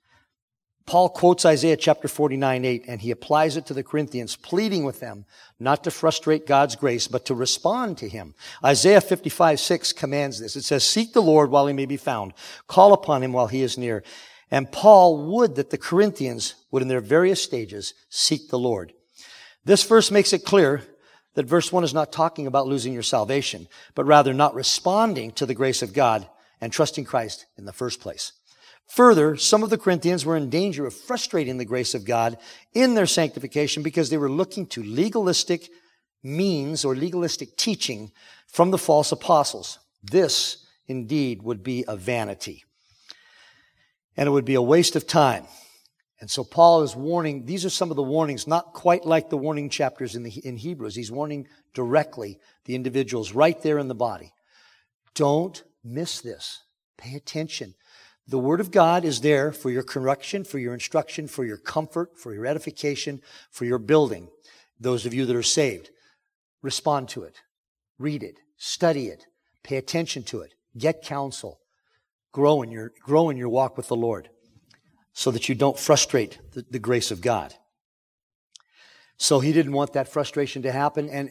Paul 0.85 1.07
quotes 1.07 1.45
Isaiah 1.45 1.77
chapter 1.77 2.09
49, 2.09 2.65
8, 2.65 2.83
and 2.85 2.99
he 2.99 3.11
applies 3.11 3.55
it 3.55 3.65
to 3.67 3.73
the 3.73 3.81
Corinthians, 3.81 4.35
pleading 4.35 4.83
with 4.83 4.99
them 4.99 5.23
not 5.57 5.85
to 5.85 5.89
frustrate 5.91 6.45
God's 6.45 6.75
grace, 6.75 7.07
but 7.07 7.23
to 7.27 7.33
respond 7.33 7.97
to 7.99 8.09
him. 8.09 8.35
Isaiah 8.61 8.99
55, 8.99 9.57
6 9.57 9.93
commands 9.93 10.37
this. 10.37 10.57
It 10.57 10.63
says, 10.63 10.83
Seek 10.83 11.13
the 11.13 11.21
Lord 11.21 11.49
while 11.49 11.65
he 11.65 11.73
may 11.73 11.85
be 11.85 11.95
found. 11.95 12.33
Call 12.67 12.91
upon 12.91 13.23
him 13.23 13.31
while 13.31 13.47
he 13.47 13.61
is 13.61 13.77
near. 13.77 14.03
And 14.51 14.71
Paul 14.71 15.31
would 15.33 15.55
that 15.55 15.69
the 15.69 15.77
Corinthians 15.77 16.55
would 16.69 16.81
in 16.81 16.89
their 16.89 17.01
various 17.01 17.41
stages 17.41 17.93
seek 18.09 18.49
the 18.49 18.59
Lord. 18.59 18.93
This 19.63 19.83
verse 19.83 20.11
makes 20.11 20.33
it 20.33 20.43
clear 20.43 20.83
that 21.35 21.45
verse 21.45 21.71
1 21.71 21.85
is 21.85 21.93
not 21.93 22.11
talking 22.11 22.45
about 22.45 22.67
losing 22.67 22.91
your 22.91 23.03
salvation, 23.03 23.67
but 23.95 24.05
rather 24.05 24.33
not 24.33 24.53
responding 24.53 25.31
to 25.31 25.45
the 25.45 25.53
grace 25.53 25.81
of 25.81 25.93
God 25.93 26.27
and 26.59 26.73
trusting 26.73 27.05
Christ 27.05 27.45
in 27.57 27.65
the 27.65 27.73
first 27.73 28.01
place. 28.01 28.33
Further, 28.87 29.37
some 29.37 29.63
of 29.63 29.69
the 29.69 29.77
Corinthians 29.77 30.25
were 30.25 30.35
in 30.35 30.49
danger 30.49 30.85
of 30.85 30.93
frustrating 30.93 31.57
the 31.57 31.63
grace 31.63 31.93
of 31.93 32.03
God 32.03 32.37
in 32.73 32.93
their 32.93 33.05
sanctification 33.05 33.83
because 33.83 34.09
they 34.09 34.17
were 34.17 34.29
looking 34.29 34.67
to 34.67 34.83
legalistic 34.83 35.69
means 36.23 36.83
or 36.83 36.93
legalistic 36.93 37.55
teaching 37.55 38.11
from 38.47 38.71
the 38.71 38.77
false 38.77 39.13
apostles. 39.13 39.79
This 40.03 40.65
indeed 40.87 41.41
would 41.41 41.63
be 41.63 41.85
a 41.87 41.95
vanity. 41.95 42.65
And 44.21 44.27
it 44.27 44.31
would 44.33 44.45
be 44.45 44.53
a 44.53 44.61
waste 44.61 44.95
of 44.95 45.07
time. 45.07 45.47
And 46.19 46.29
so 46.29 46.43
Paul 46.43 46.83
is 46.83 46.95
warning, 46.95 47.47
these 47.47 47.65
are 47.65 47.71
some 47.71 47.89
of 47.89 47.95
the 47.95 48.03
warnings, 48.03 48.45
not 48.45 48.71
quite 48.71 49.03
like 49.03 49.31
the 49.31 49.37
warning 49.37 49.67
chapters 49.67 50.15
in, 50.15 50.21
the, 50.21 50.29
in 50.45 50.57
Hebrews. 50.57 50.93
He's 50.93 51.11
warning 51.11 51.47
directly 51.73 52.37
the 52.65 52.75
individuals 52.75 53.33
right 53.33 53.59
there 53.63 53.79
in 53.79 53.87
the 53.87 53.95
body. 53.95 54.31
Don't 55.15 55.63
miss 55.83 56.21
this. 56.21 56.61
Pay 56.99 57.15
attention. 57.15 57.73
The 58.27 58.37
Word 58.37 58.59
of 58.59 58.69
God 58.69 59.05
is 59.05 59.21
there 59.21 59.51
for 59.51 59.71
your 59.71 59.81
correction, 59.81 60.43
for 60.43 60.59
your 60.59 60.75
instruction, 60.75 61.27
for 61.27 61.43
your 61.43 61.57
comfort, 61.57 62.19
for 62.19 62.31
your 62.31 62.45
edification, 62.45 63.21
for 63.49 63.65
your 63.65 63.79
building. 63.79 64.27
Those 64.79 65.07
of 65.07 65.15
you 65.15 65.25
that 65.25 65.35
are 65.35 65.41
saved, 65.41 65.89
respond 66.61 67.09
to 67.09 67.23
it. 67.23 67.41
Read 67.97 68.21
it. 68.21 68.35
Study 68.55 69.07
it. 69.07 69.25
Pay 69.63 69.77
attention 69.77 70.21
to 70.25 70.41
it. 70.41 70.53
Get 70.77 71.01
counsel. 71.01 71.60
Grow 72.31 72.61
in 72.61 72.71
your, 72.71 72.93
grow 73.03 73.29
in 73.29 73.37
your 73.37 73.49
walk 73.49 73.77
with 73.77 73.87
the 73.87 73.95
Lord 73.95 74.29
so 75.13 75.31
that 75.31 75.49
you 75.49 75.55
don't 75.55 75.77
frustrate 75.77 76.39
the, 76.53 76.65
the 76.69 76.79
grace 76.79 77.11
of 77.11 77.21
God. 77.21 77.53
So 79.17 79.39
he 79.39 79.51
didn't 79.51 79.73
want 79.73 79.93
that 79.93 80.07
frustration 80.07 80.61
to 80.63 80.71
happen. 80.71 81.09
And 81.09 81.29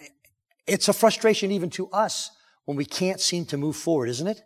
it's 0.66 0.88
a 0.88 0.92
frustration 0.92 1.50
even 1.50 1.70
to 1.70 1.88
us 1.90 2.30
when 2.66 2.76
we 2.76 2.84
can't 2.84 3.20
seem 3.20 3.46
to 3.46 3.56
move 3.56 3.76
forward, 3.76 4.08
isn't 4.10 4.26
it? 4.26 4.40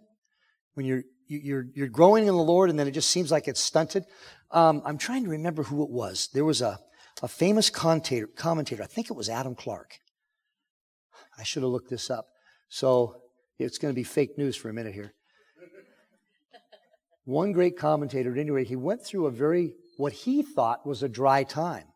When 0.75 0.87
you're, 0.87 1.03
you're, 1.27 1.67
you're 1.75 1.89
growing 1.89 2.27
in 2.27 2.35
the 2.35 2.43
Lord 2.43 2.71
and 2.71 2.79
then 2.79 2.87
it 2.87 2.93
just 2.93 3.11
seems 3.11 3.31
like 3.31 3.49
it's 3.49 3.61
stunted. 3.61 4.05
Um, 4.51 4.81
I'm 4.85 4.99
trying 4.99 5.25
to 5.25 5.31
remember 5.31 5.65
who 5.65 5.83
it 5.83 5.91
was. 5.91 6.29
There 6.33 6.45
was 6.45 6.63
a, 6.63 6.79
a 7.23 7.29
famous 7.29 7.69
commentator, 7.69 8.29
commentator, 8.29 8.83
I 8.83 8.87
think 8.87 9.11
it 9.11 9.17
was 9.17 9.29
Adam 9.29 9.55
Clarke. 9.55 9.99
I 11.37 11.43
should 11.43 11.65
have 11.65 11.73
looked 11.73 11.91
this 11.91 12.11
up. 12.11 12.29
So 12.69 13.17
it's 13.59 13.79
going 13.79 13.93
to 13.93 13.97
be 13.97 14.05
fake 14.05 14.39
news 14.39 14.57
for 14.57 14.69
a 14.69 14.73
minute 14.73 14.95
here 14.95 15.13
one 17.25 17.53
great 17.53 17.79
commentator, 17.79 18.33
at 18.33 18.39
any 18.39 18.51
rate, 18.51 18.69
he 18.69 18.77
went 18.77 19.05
through 19.05 19.27
a 19.27 19.31
very, 19.31 19.75
what 19.97 20.13
he 20.13 20.43
thought 20.43 20.87
was 20.87 21.03
a 21.03 21.09
dry 21.09 21.43
time. 21.43 21.87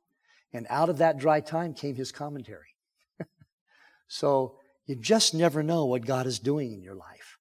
And 0.53 0.67
out 0.71 0.89
of 0.89 0.99
that 0.99 1.19
dry 1.19 1.41
time 1.41 1.75
came 1.75 1.95
his 1.95 2.13
commentary. 2.13 2.75
so 4.09 4.57
you 4.87 4.97
just 4.97 5.35
never 5.35 5.63
know 5.63 5.85
what 5.85 6.07
God 6.07 6.27
is 6.27 6.39
doing 6.39 6.73
in 6.73 6.83
your 6.83 6.95
life 6.95 7.39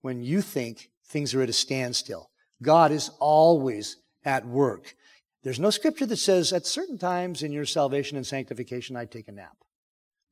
when 0.00 0.22
you 0.22 0.42
think 0.42 0.90
things 1.06 1.34
are 1.34 1.42
at 1.42 1.48
a 1.48 1.52
standstill. 1.52 2.30
God 2.60 2.90
is 2.90 3.10
always 3.20 3.96
at 4.24 4.44
work. 4.44 4.94
There's 5.44 5.60
no 5.60 5.70
scripture 5.70 6.06
that 6.06 6.16
says 6.16 6.52
at 6.52 6.66
certain 6.66 6.98
times 6.98 7.44
in 7.44 7.52
your 7.52 7.64
salvation 7.64 8.16
and 8.16 8.26
sanctification, 8.26 8.96
I 8.96 9.04
take 9.04 9.28
a 9.28 9.32
nap. 9.32 9.56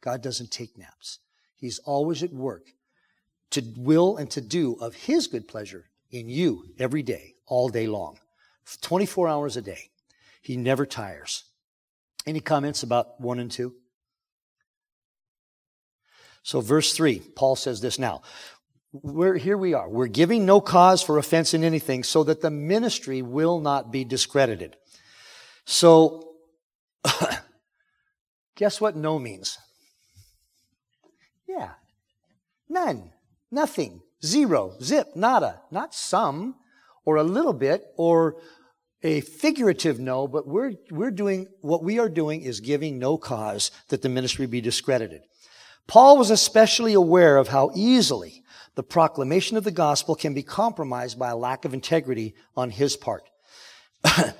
God 0.00 0.22
doesn't 0.22 0.50
take 0.50 0.76
naps. 0.76 1.20
He's 1.54 1.78
always 1.78 2.24
at 2.24 2.32
work 2.32 2.66
to 3.50 3.62
will 3.76 4.16
and 4.16 4.28
to 4.32 4.40
do 4.40 4.74
of 4.80 4.94
His 4.94 5.28
good 5.28 5.46
pleasure 5.46 5.90
in 6.18 6.28
you 6.28 6.64
every 6.78 7.02
day, 7.02 7.34
all 7.46 7.68
day 7.68 7.86
long, 7.86 8.18
24 8.80 9.28
hours 9.28 9.56
a 9.56 9.62
day. 9.62 9.90
He 10.42 10.56
never 10.56 10.86
tires. 10.86 11.44
Any 12.26 12.40
comments 12.40 12.82
about 12.82 13.20
1 13.20 13.38
and 13.38 13.50
2? 13.50 13.74
So, 16.42 16.60
verse 16.60 16.92
3, 16.92 17.20
Paul 17.34 17.56
says 17.56 17.80
this 17.80 17.98
now. 17.98 18.22
We're, 18.92 19.36
here 19.36 19.58
we 19.58 19.74
are. 19.74 19.88
We're 19.88 20.06
giving 20.06 20.46
no 20.46 20.60
cause 20.60 21.02
for 21.02 21.18
offense 21.18 21.54
in 21.54 21.64
anything 21.64 22.04
so 22.04 22.24
that 22.24 22.40
the 22.40 22.50
ministry 22.50 23.20
will 23.20 23.60
not 23.60 23.90
be 23.90 24.04
discredited. 24.04 24.76
So, 25.64 26.34
guess 28.56 28.80
what 28.80 28.96
no 28.96 29.18
means? 29.18 29.58
Yeah, 31.48 31.72
none, 32.68 33.12
nothing. 33.50 34.02
Zero, 34.26 34.74
zip, 34.82 35.14
nada, 35.14 35.60
not 35.70 35.94
some, 35.94 36.56
or 37.04 37.16
a 37.16 37.22
little 37.22 37.52
bit, 37.52 37.84
or 37.96 38.36
a 39.02 39.20
figurative 39.20 40.00
no, 40.00 40.26
but 40.26 40.46
we're, 40.46 40.72
we're 40.90 41.12
doing, 41.12 41.46
what 41.60 41.84
we 41.84 41.98
are 41.98 42.08
doing 42.08 42.42
is 42.42 42.60
giving 42.60 42.98
no 42.98 43.16
cause 43.16 43.70
that 43.88 44.02
the 44.02 44.08
ministry 44.08 44.46
be 44.46 44.60
discredited. 44.60 45.22
Paul 45.86 46.18
was 46.18 46.30
especially 46.30 46.94
aware 46.94 47.36
of 47.36 47.48
how 47.48 47.70
easily 47.74 48.42
the 48.74 48.82
proclamation 48.82 49.56
of 49.56 49.64
the 49.64 49.70
gospel 49.70 50.14
can 50.14 50.34
be 50.34 50.42
compromised 50.42 51.18
by 51.18 51.30
a 51.30 51.36
lack 51.36 51.64
of 51.64 51.72
integrity 51.72 52.34
on 52.56 52.70
his 52.70 52.96
part. 52.96 53.22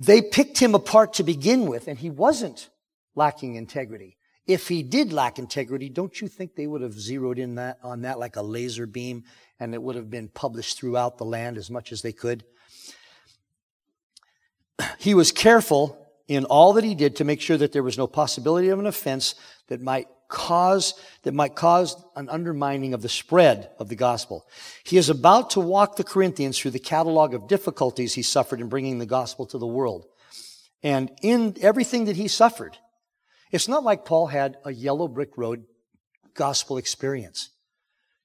they 0.00 0.20
picked 0.20 0.58
him 0.58 0.74
apart 0.74 1.14
to 1.14 1.22
begin 1.22 1.66
with, 1.66 1.86
and 1.86 1.98
he 1.98 2.10
wasn't 2.10 2.68
lacking 3.14 3.54
integrity. 3.54 4.16
If 4.46 4.68
he 4.68 4.82
did 4.82 5.12
lack 5.12 5.38
integrity, 5.38 5.88
don't 5.88 6.20
you 6.20 6.26
think 6.26 6.54
they 6.54 6.66
would 6.66 6.82
have 6.82 6.98
zeroed 6.98 7.38
in 7.38 7.54
that, 7.56 7.78
on 7.82 8.02
that 8.02 8.18
like 8.18 8.36
a 8.36 8.42
laser 8.42 8.86
beam 8.86 9.24
and 9.60 9.72
it 9.72 9.82
would 9.82 9.94
have 9.94 10.10
been 10.10 10.28
published 10.28 10.78
throughout 10.78 11.18
the 11.18 11.24
land 11.24 11.56
as 11.56 11.70
much 11.70 11.92
as 11.92 12.02
they 12.02 12.12
could? 12.12 12.44
He 14.98 15.14
was 15.14 15.30
careful 15.30 15.98
in 16.26 16.44
all 16.44 16.72
that 16.72 16.84
he 16.84 16.94
did 16.94 17.16
to 17.16 17.24
make 17.24 17.40
sure 17.40 17.56
that 17.56 17.72
there 17.72 17.82
was 17.82 17.98
no 17.98 18.06
possibility 18.06 18.68
of 18.68 18.78
an 18.78 18.86
offense 18.86 19.34
that 19.68 19.80
might 19.80 20.08
cause, 20.28 20.94
that 21.22 21.34
might 21.34 21.54
cause 21.54 22.02
an 22.16 22.28
undermining 22.28 22.94
of 22.94 23.02
the 23.02 23.08
spread 23.08 23.70
of 23.78 23.88
the 23.88 23.94
gospel. 23.94 24.46
He 24.82 24.96
is 24.96 25.10
about 25.10 25.50
to 25.50 25.60
walk 25.60 25.96
the 25.96 26.04
Corinthians 26.04 26.58
through 26.58 26.70
the 26.72 26.78
catalog 26.78 27.34
of 27.34 27.48
difficulties 27.48 28.14
he 28.14 28.22
suffered 28.22 28.60
in 28.60 28.68
bringing 28.68 28.98
the 28.98 29.06
gospel 29.06 29.46
to 29.46 29.58
the 29.58 29.66
world. 29.66 30.06
And 30.82 31.12
in 31.22 31.56
everything 31.60 32.06
that 32.06 32.16
he 32.16 32.28
suffered, 32.28 32.78
it's 33.52 33.68
not 33.68 33.84
like 33.84 34.04
Paul 34.04 34.26
had 34.26 34.56
a 34.64 34.72
yellow 34.72 35.06
brick 35.06 35.36
road 35.36 35.64
gospel 36.34 36.78
experience, 36.78 37.50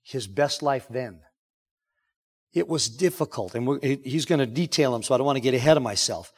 his 0.01 0.25
best 0.25 0.63
life 0.63 0.87
then. 0.89 1.19
It 2.53 2.67
was 2.67 2.89
difficult, 2.89 3.53
and 3.53 3.83
he's 3.83 4.25
going 4.25 4.39
to 4.39 4.47
detail 4.47 4.93
them, 4.93 5.03
so 5.03 5.13
I 5.13 5.17
don't 5.17 5.27
want 5.27 5.35
to 5.35 5.41
get 5.41 5.53
ahead 5.53 5.77
of 5.77 5.83
myself. 5.83 6.31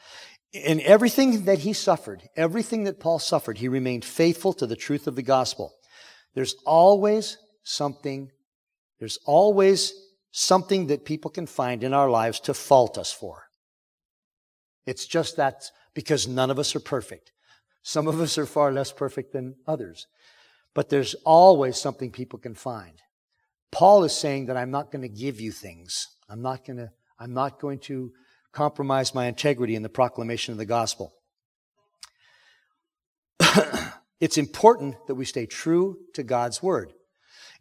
In 0.52 0.80
everything 0.80 1.44
that 1.44 1.60
he 1.60 1.72
suffered, 1.72 2.28
everything 2.36 2.84
that 2.84 2.98
Paul 2.98 3.20
suffered, 3.20 3.58
he 3.58 3.68
remained 3.68 4.04
faithful 4.04 4.52
to 4.54 4.66
the 4.66 4.76
truth 4.76 5.06
of 5.06 5.14
the 5.14 5.22
gospel. 5.22 5.72
There's 6.34 6.56
always 6.66 7.38
something, 7.62 8.30
there's 8.98 9.18
always 9.24 9.94
something 10.32 10.88
that 10.88 11.04
people 11.04 11.30
can 11.30 11.46
find 11.46 11.84
in 11.84 11.94
our 11.94 12.10
lives 12.10 12.40
to 12.40 12.54
fault 12.54 12.98
us 12.98 13.12
for. 13.12 13.44
It's 14.84 15.06
just 15.06 15.36
that 15.36 15.70
because 15.94 16.26
none 16.26 16.50
of 16.50 16.58
us 16.58 16.74
are 16.74 16.80
perfect. 16.80 17.30
Some 17.82 18.06
of 18.06 18.20
us 18.20 18.36
are 18.38 18.46
far 18.46 18.72
less 18.72 18.92
perfect 18.92 19.32
than 19.32 19.56
others. 19.66 20.06
But 20.74 20.88
there's 20.88 21.14
always 21.24 21.76
something 21.76 22.10
people 22.10 22.38
can 22.38 22.54
find. 22.54 23.00
Paul 23.72 24.04
is 24.04 24.14
saying 24.14 24.46
that 24.46 24.56
I'm 24.56 24.70
not 24.70 24.90
going 24.90 25.02
to 25.02 25.08
give 25.08 25.40
you 25.40 25.52
things. 25.52 26.08
I'm 26.28 26.42
not 26.42 26.64
going 26.64 26.76
to, 26.78 26.90
I'm 27.18 27.34
not 27.34 27.60
going 27.60 27.78
to 27.80 28.12
compromise 28.52 29.14
my 29.14 29.26
integrity 29.26 29.74
in 29.74 29.82
the 29.82 29.88
proclamation 29.88 30.52
of 30.52 30.58
the 30.58 30.66
gospel. 30.66 31.12
it's 34.20 34.38
important 34.38 34.96
that 35.06 35.14
we 35.14 35.24
stay 35.24 35.46
true 35.46 35.98
to 36.14 36.22
God's 36.22 36.62
word. 36.62 36.92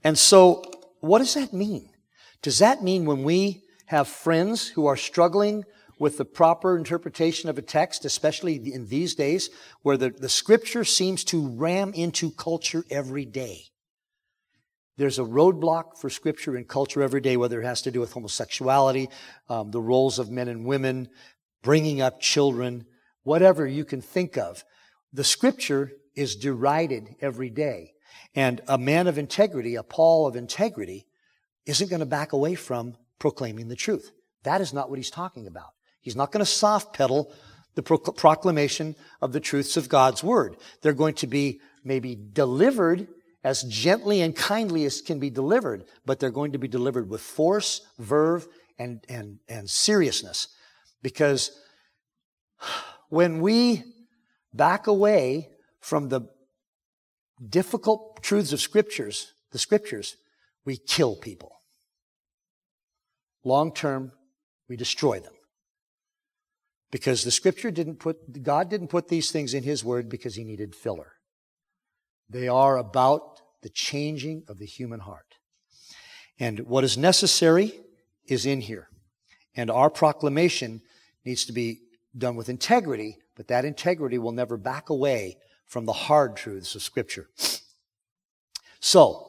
And 0.04 0.18
so, 0.18 0.64
what 1.02 1.20
does 1.20 1.34
that 1.36 1.54
mean? 1.54 1.90
Does 2.42 2.60
that 2.60 2.84
mean 2.84 3.06
when 3.06 3.24
we 3.24 3.64
have 3.88 4.08
friends 4.08 4.68
who 4.68 4.86
are 4.86 4.96
struggling 4.96 5.64
with 6.00 6.18
the 6.18 6.26
proper 6.26 6.78
interpretation 6.78 7.50
of 7.50 7.58
a 7.58 7.62
text, 7.62 8.06
especially 8.06 8.56
in 8.74 8.88
these 8.88 9.14
days 9.14 9.50
where 9.82 9.98
the, 9.98 10.10
the 10.10 10.30
scripture 10.30 10.86
seems 10.86 11.24
to 11.26 11.48
ram 11.50 11.94
into 11.94 12.32
culture 12.32 12.86
every 12.90 13.26
day. 13.26 13.66
There's 14.98 15.20
a 15.20 15.24
roadblock 15.24 15.98
for 15.98 16.10
scripture 16.10 16.56
and 16.56 16.68
culture 16.68 17.02
every 17.02 17.22
day, 17.22 17.38
whether 17.38 17.62
it 17.62 17.66
has 17.66 17.82
to 17.84 17.92
do 17.92 18.00
with 18.00 18.14
homosexuality, 18.14 19.10
um, 19.50 19.72
the 19.72 19.82
roles 19.82 20.20
of 20.20 20.30
men 20.30 20.48
and 20.48 20.66
women, 20.66 21.10
bringing 21.62 22.02
up 22.02 22.20
children, 22.20 22.86
whatever 23.24 23.68
you 23.68 23.86
can 23.86 24.02
think 24.02 24.38
of. 24.38 24.64
The 25.14 25.24
scripture 25.24 25.92
is 26.16 26.36
derided 26.36 27.16
every 27.22 27.50
day. 27.50 27.94
And 28.36 28.62
a 28.68 28.78
man 28.78 29.08
of 29.08 29.18
integrity, 29.18 29.76
a 29.76 29.84
Paul 29.84 30.28
of 30.28 30.36
integrity, 30.36 31.08
isn't 31.66 31.90
going 31.90 32.02
to 32.02 32.06
back 32.06 32.34
away 32.34 32.56
from 32.56 32.96
proclaiming 33.20 33.68
the 33.68 33.76
truth. 33.76 34.12
That 34.44 34.62
is 34.62 34.74
not 34.74 34.90
what 34.90 35.00
he's 35.00 35.10
talking 35.10 35.48
about. 35.48 35.72
He's 36.02 36.16
not 36.16 36.32
going 36.32 36.46
to 36.46 36.52
soft 36.52 36.94
pedal 36.94 37.32
the 37.76 37.84
proclamation 37.84 38.96
of 39.22 39.32
the 39.32 39.40
truths 39.40 39.78
of 39.78 39.90
God's 39.90 40.24
word. 40.24 40.58
They're 40.82 40.94
going 40.94 41.16
to 41.16 41.28
be 41.28 41.62
maybe 41.84 42.16
delivered 42.16 43.08
as 43.44 43.64
gently 43.64 44.22
and 44.22 44.36
kindly 44.36 44.84
as 44.86 45.02
can 45.02 45.20
be 45.20 45.30
delivered, 45.30 45.86
but 46.06 46.20
they're 46.20 46.30
going 46.30 46.52
to 46.52 46.58
be 46.58 46.68
delivered 46.68 47.10
with 47.10 47.22
force, 47.22 47.82
verve, 47.98 48.48
and, 48.78 49.06
and, 49.08 49.40
and 49.48 49.70
seriousness. 49.70 50.48
Because 51.02 51.52
when 53.10 53.40
we 53.40 53.84
back 54.54 54.88
away 54.88 55.50
from 55.80 56.10
the 56.10 56.22
difficult 57.48 58.22
truths 58.22 58.52
of 58.52 58.60
scriptures, 58.60 59.34
the 59.52 59.60
scriptures, 59.60 60.18
we 60.66 60.78
kill 60.78 61.16
people. 61.16 61.54
Long 63.46 63.74
term, 63.74 64.12
we 64.68 64.76
destroy 64.76 65.20
them. 65.20 65.34
Because 66.92 67.24
the 67.24 67.32
scripture 67.32 67.72
didn't 67.72 67.98
put, 67.98 68.42
God 68.42 68.70
didn't 68.70 68.88
put 68.88 69.08
these 69.08 69.32
things 69.32 69.54
in 69.54 69.64
His 69.64 69.84
word 69.84 70.10
because 70.10 70.36
He 70.36 70.44
needed 70.44 70.76
filler. 70.76 71.14
They 72.30 72.48
are 72.48 72.78
about 72.78 73.42
the 73.62 73.70
changing 73.70 74.44
of 74.48 74.58
the 74.58 74.66
human 74.66 75.02
heart. 75.02 75.36
And 76.40 76.62
what 76.62 76.84
is 76.84 76.98
necessary 76.98 77.74
is 78.28 78.46
in 78.46 78.62
here. 78.62 78.88
And 79.56 79.70
our 79.70 79.90
proclamation 79.90 80.82
needs 81.26 81.46
to 81.46 81.54
be 81.54 81.82
done 82.18 82.36
with 82.36 82.50
integrity, 82.50 83.18
but 83.36 83.48
that 83.50 83.66
integrity 83.66 84.18
will 84.18 84.32
never 84.32 84.58
back 84.58 84.90
away 84.90 85.38
from 85.66 85.86
the 85.86 85.94
hard 85.94 86.36
truths 86.36 86.76
of 86.76 86.82
Scripture. 86.82 87.30
So, 88.80 89.29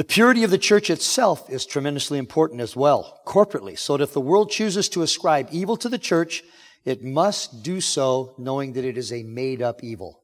the 0.00 0.04
purity 0.04 0.44
of 0.44 0.50
the 0.50 0.56
church 0.56 0.88
itself 0.88 1.50
is 1.50 1.66
tremendously 1.66 2.18
important 2.18 2.62
as 2.62 2.74
well, 2.74 3.20
corporately. 3.26 3.78
So 3.78 3.98
that 3.98 4.04
if 4.04 4.14
the 4.14 4.20
world 4.22 4.50
chooses 4.50 4.88
to 4.88 5.02
ascribe 5.02 5.48
evil 5.52 5.76
to 5.76 5.90
the 5.90 5.98
church, 5.98 6.42
it 6.86 7.04
must 7.04 7.62
do 7.62 7.82
so 7.82 8.34
knowing 8.38 8.72
that 8.72 8.84
it 8.86 8.96
is 8.96 9.12
a 9.12 9.22
made 9.24 9.60
up 9.60 9.84
evil. 9.84 10.22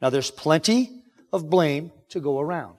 Now, 0.00 0.10
there's 0.10 0.30
plenty 0.30 1.02
of 1.32 1.50
blame 1.50 1.90
to 2.10 2.20
go 2.20 2.38
around. 2.38 2.78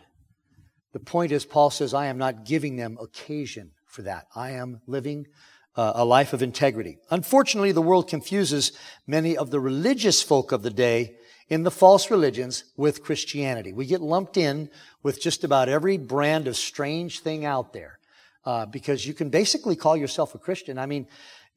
The 0.93 1.01
point 1.01 1.33
is, 1.33 1.43
Paul 1.43 1.71
says, 1.71 1.93
I 1.93 2.05
am 2.05 2.17
not 2.17 2.45
giving 2.45 2.77
them 2.77 2.97
occasion 3.01 3.71
for 3.85 4.03
that. 4.03 4.27
I 4.33 4.51
am 4.51 4.79
living 4.87 5.27
uh, 5.75 5.91
a 5.95 6.05
life 6.05 6.31
of 6.31 6.41
integrity. 6.41 6.99
Unfortunately, 7.11 7.73
the 7.73 7.81
world 7.81 8.07
confuses 8.07 8.71
many 9.05 9.35
of 9.35 9.51
the 9.51 9.59
religious 9.59 10.21
folk 10.21 10.53
of 10.53 10.63
the 10.63 10.69
day 10.69 11.17
in 11.49 11.63
the 11.63 11.71
false 11.71 12.11
religions 12.11 12.63
with 12.77 13.03
Christianity. 13.03 13.73
We 13.73 13.85
get 13.85 14.01
lumped 14.01 14.37
in 14.37 14.69
with 15.01 15.19
just 15.21 15.43
about 15.43 15.67
every 15.67 15.97
brand 15.97 16.47
of 16.47 16.55
strange 16.55 17.21
thing 17.21 17.43
out 17.43 17.73
there 17.73 17.99
uh, 18.45 18.67
because 18.67 19.05
you 19.05 19.13
can 19.13 19.29
basically 19.29 19.75
call 19.75 19.97
yourself 19.97 20.35
a 20.35 20.39
Christian. 20.39 20.77
I 20.77 20.85
mean, 20.85 21.07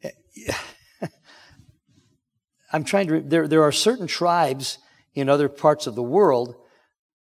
I'm 2.72 2.84
trying 2.84 3.08
to, 3.08 3.20
there, 3.20 3.46
there 3.46 3.62
are 3.62 3.72
certain 3.72 4.06
tribes 4.06 4.78
in 5.14 5.28
other 5.28 5.50
parts 5.50 5.87
of 5.87 5.94
the 5.94 6.02
world 6.02 6.56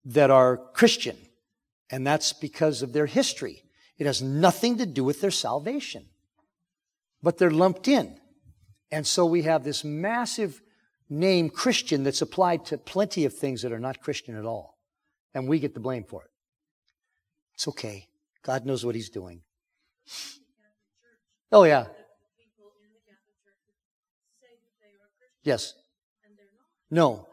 that 0.06 0.32
are 0.32 0.58
Christian, 0.58 1.18
and 1.90 2.08
that's 2.08 2.32
because 2.32 2.82
of 2.82 2.94
their 2.94 3.06
history. 3.06 3.64
It 3.98 4.06
has 4.06 4.22
nothing 4.22 4.78
to 4.78 4.86
do 4.86 5.04
with 5.04 5.20
their 5.20 5.32
salvation, 5.32 6.06
but 7.22 7.38
they're 7.38 7.52
lumped 7.52 7.90
in. 7.90 8.18
And 8.92 9.06
so 9.06 9.26
we 9.26 9.44
have 9.44 9.64
this 9.64 9.84
massive 9.84 10.62
name 11.12 11.50
Christian 11.50 12.04
that's 12.04 12.22
applied 12.22 12.66
to 12.66 12.78
plenty 12.78 13.26
of 13.26 13.34
things 13.38 13.62
that 13.62 13.72
are 13.72 13.80
not 13.80 14.02
Christian 14.02 14.36
at 14.36 14.46
all. 14.46 14.78
And 15.34 15.48
we 15.48 15.60
get 15.60 15.74
the 15.74 15.80
blame 15.80 16.06
for 16.06 16.24
it. 16.24 16.30
It's 17.54 17.68
okay. 17.68 18.08
God 18.44 18.66
knows 18.66 18.84
what 18.84 18.96
He's 18.96 19.10
doing. 19.10 19.42
Oh, 21.52 21.64
yeah. 21.66 21.86
Yes. 25.44 25.74
No. 26.90 27.28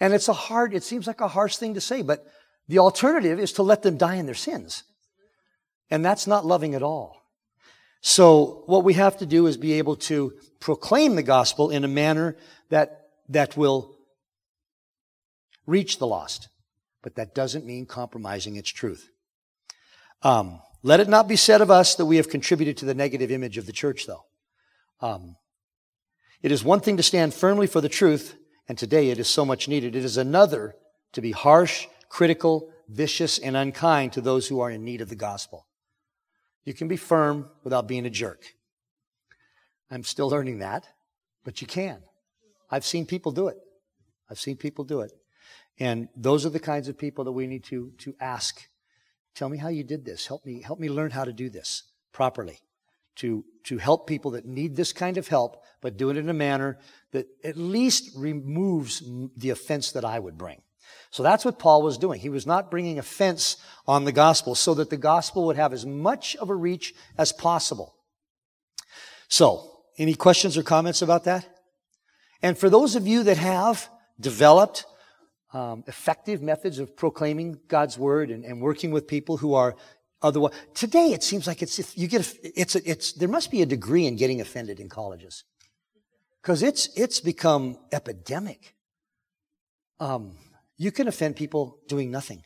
And 0.00 0.12
it's 0.12 0.28
a 0.28 0.32
hard, 0.32 0.74
it 0.74 0.82
seems 0.82 1.06
like 1.06 1.20
a 1.20 1.28
harsh 1.28 1.56
thing 1.56 1.74
to 1.74 1.80
say, 1.80 2.02
but 2.02 2.26
the 2.68 2.78
alternative 2.78 3.38
is 3.38 3.52
to 3.54 3.62
let 3.62 3.82
them 3.82 3.96
die 3.96 4.16
in 4.16 4.26
their 4.26 4.34
sins. 4.34 4.82
And 5.90 6.04
that's 6.04 6.26
not 6.26 6.46
loving 6.46 6.74
at 6.74 6.82
all. 6.82 7.20
So 8.00 8.62
what 8.66 8.84
we 8.84 8.94
have 8.94 9.18
to 9.18 9.26
do 9.26 9.46
is 9.46 9.56
be 9.56 9.74
able 9.74 9.96
to 9.96 10.32
proclaim 10.58 11.16
the 11.16 11.22
gospel 11.22 11.70
in 11.70 11.84
a 11.84 11.88
manner 11.88 12.36
that, 12.70 12.99
that 13.30 13.56
will 13.56 13.96
reach 15.66 15.98
the 15.98 16.06
lost. 16.06 16.48
But 17.02 17.14
that 17.14 17.34
doesn't 17.34 17.64
mean 17.64 17.86
compromising 17.86 18.56
its 18.56 18.68
truth. 18.70 19.08
Um, 20.22 20.60
let 20.82 21.00
it 21.00 21.08
not 21.08 21.28
be 21.28 21.36
said 21.36 21.62
of 21.62 21.70
us 21.70 21.94
that 21.94 22.06
we 22.06 22.16
have 22.16 22.28
contributed 22.28 22.76
to 22.78 22.84
the 22.84 22.94
negative 22.94 23.30
image 23.30 23.56
of 23.56 23.66
the 23.66 23.72
church, 23.72 24.06
though. 24.06 24.24
Um, 25.00 25.36
it 26.42 26.52
is 26.52 26.62
one 26.64 26.80
thing 26.80 26.96
to 26.98 27.02
stand 27.02 27.32
firmly 27.32 27.66
for 27.66 27.80
the 27.80 27.88
truth, 27.88 28.36
and 28.68 28.76
today 28.76 29.10
it 29.10 29.18
is 29.18 29.28
so 29.28 29.44
much 29.44 29.68
needed. 29.68 29.96
It 29.96 30.04
is 30.04 30.16
another 30.16 30.74
to 31.12 31.20
be 31.20 31.32
harsh, 31.32 31.86
critical, 32.08 32.70
vicious, 32.88 33.38
and 33.38 33.56
unkind 33.56 34.12
to 34.12 34.20
those 34.20 34.48
who 34.48 34.60
are 34.60 34.70
in 34.70 34.84
need 34.84 35.00
of 35.00 35.08
the 35.08 35.16
gospel. 35.16 35.66
You 36.64 36.74
can 36.74 36.88
be 36.88 36.96
firm 36.96 37.48
without 37.64 37.88
being 37.88 38.04
a 38.04 38.10
jerk. 38.10 38.42
I'm 39.90 40.04
still 40.04 40.28
learning 40.28 40.58
that, 40.58 40.86
but 41.44 41.60
you 41.60 41.66
can. 41.66 42.02
I've 42.70 42.84
seen 42.84 43.06
people 43.06 43.32
do 43.32 43.48
it. 43.48 43.56
I've 44.30 44.38
seen 44.38 44.56
people 44.56 44.84
do 44.84 45.00
it. 45.00 45.12
And 45.78 46.08
those 46.14 46.44
are 46.46 46.50
the 46.50 46.60
kinds 46.60 46.88
of 46.88 46.98
people 46.98 47.24
that 47.24 47.32
we 47.32 47.46
need 47.46 47.64
to, 47.64 47.92
to 47.98 48.14
ask. 48.20 48.68
Tell 49.34 49.48
me 49.48 49.58
how 49.58 49.68
you 49.68 49.82
did 49.82 50.04
this. 50.04 50.26
Help 50.26 50.44
me, 50.44 50.62
help 50.62 50.78
me 50.78 50.88
learn 50.88 51.10
how 51.10 51.24
to 51.24 51.32
do 51.32 51.48
this 51.48 51.84
properly. 52.12 52.58
To, 53.16 53.44
to 53.64 53.78
help 53.78 54.06
people 54.06 54.30
that 54.32 54.46
need 54.46 54.76
this 54.76 54.92
kind 54.92 55.18
of 55.18 55.28
help, 55.28 55.62
but 55.82 55.96
do 55.96 56.10
it 56.10 56.16
in 56.16 56.28
a 56.28 56.34
manner 56.34 56.78
that 57.12 57.26
at 57.44 57.56
least 57.56 58.12
removes 58.16 59.02
the 59.36 59.50
offense 59.50 59.92
that 59.92 60.04
I 60.04 60.18
would 60.18 60.38
bring. 60.38 60.62
So 61.10 61.22
that's 61.22 61.44
what 61.44 61.58
Paul 61.58 61.82
was 61.82 61.98
doing. 61.98 62.20
He 62.20 62.28
was 62.28 62.46
not 62.46 62.70
bringing 62.70 62.98
offense 62.98 63.56
on 63.86 64.04
the 64.04 64.12
gospel 64.12 64.54
so 64.54 64.74
that 64.74 64.90
the 64.90 64.96
gospel 64.96 65.46
would 65.46 65.56
have 65.56 65.72
as 65.72 65.84
much 65.84 66.36
of 66.36 66.50
a 66.50 66.54
reach 66.54 66.94
as 67.18 67.32
possible. 67.32 67.94
So, 69.28 69.70
any 69.98 70.14
questions 70.14 70.56
or 70.56 70.62
comments 70.62 71.02
about 71.02 71.24
that? 71.24 71.46
And 72.42 72.56
for 72.56 72.70
those 72.70 72.96
of 72.96 73.06
you 73.06 73.22
that 73.24 73.36
have 73.36 73.88
developed 74.18 74.86
um, 75.52 75.84
effective 75.86 76.42
methods 76.42 76.78
of 76.78 76.96
proclaiming 76.96 77.58
God's 77.68 77.98
word 77.98 78.30
and, 78.30 78.44
and, 78.44 78.60
working 78.60 78.92
with 78.92 79.08
people 79.08 79.36
who 79.36 79.54
are 79.54 79.74
otherwise, 80.22 80.52
today 80.74 81.12
it 81.12 81.22
seems 81.24 81.46
like 81.46 81.60
it's 81.60 81.96
you 81.96 82.06
get 82.06 82.38
it's 82.42 82.76
it's 82.76 83.12
there 83.14 83.28
must 83.28 83.50
be 83.50 83.60
a 83.62 83.66
degree 83.66 84.06
in 84.06 84.14
getting 84.16 84.40
offended 84.40 84.78
in 84.78 84.88
colleges 84.88 85.42
because 86.40 86.62
it's 86.62 86.88
it's 86.96 87.18
become 87.18 87.78
epidemic. 87.90 88.74
Um, 89.98 90.36
you 90.76 90.92
can 90.92 91.08
offend 91.08 91.36
people 91.36 91.78
doing 91.88 92.10
nothing. 92.10 92.44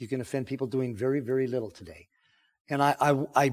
You 0.00 0.08
can 0.08 0.20
offend 0.20 0.46
people 0.46 0.66
doing 0.66 0.94
very, 0.94 1.20
very 1.20 1.46
little 1.46 1.70
today. 1.70 2.08
And 2.68 2.82
I, 2.82 2.94
I, 3.00 3.26
I 3.34 3.52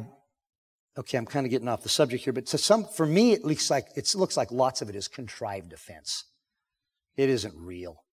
okay, 0.98 1.18
I'm 1.18 1.26
kind 1.26 1.46
of 1.46 1.52
getting 1.52 1.68
off 1.68 1.84
the 1.84 1.90
subject 1.90 2.24
here, 2.24 2.34
but 2.34 2.48
to 2.48 2.58
some, 2.58 2.86
for 2.86 3.06
me, 3.06 3.34
it 3.34 3.46
looks 3.46 3.70
like, 3.70 3.88
it 3.96 4.14
looks 4.16 4.36
like 4.36 4.52
lots 4.52 4.82
of 4.82 4.90
it 4.90 4.96
is 4.96 5.08
contrived 5.08 5.74
offense. 5.74 6.26
It 7.16 7.30
isn't 7.30 7.54
real. 7.56 8.04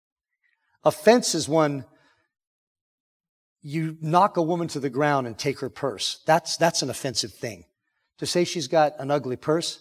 Offense 0.85 1.35
is 1.35 1.49
when 1.49 1.85
you 3.63 3.97
knock 4.01 4.37
a 4.37 4.43
woman 4.43 4.69
to 4.69 4.81
the 4.81 4.91
ground 4.91 5.27
and 5.27 5.39
take 5.39 5.61
her 5.61 5.71
purse. 5.71 6.21
That's, 6.27 6.57
that's 6.59 6.83
an 6.83 6.91
offensive 6.91 7.33
thing. 7.33 7.65
To 8.19 8.27
say 8.27 8.45
she's 8.45 8.69
got 8.69 8.93
an 8.99 9.11
ugly 9.11 9.37
purse, 9.37 9.81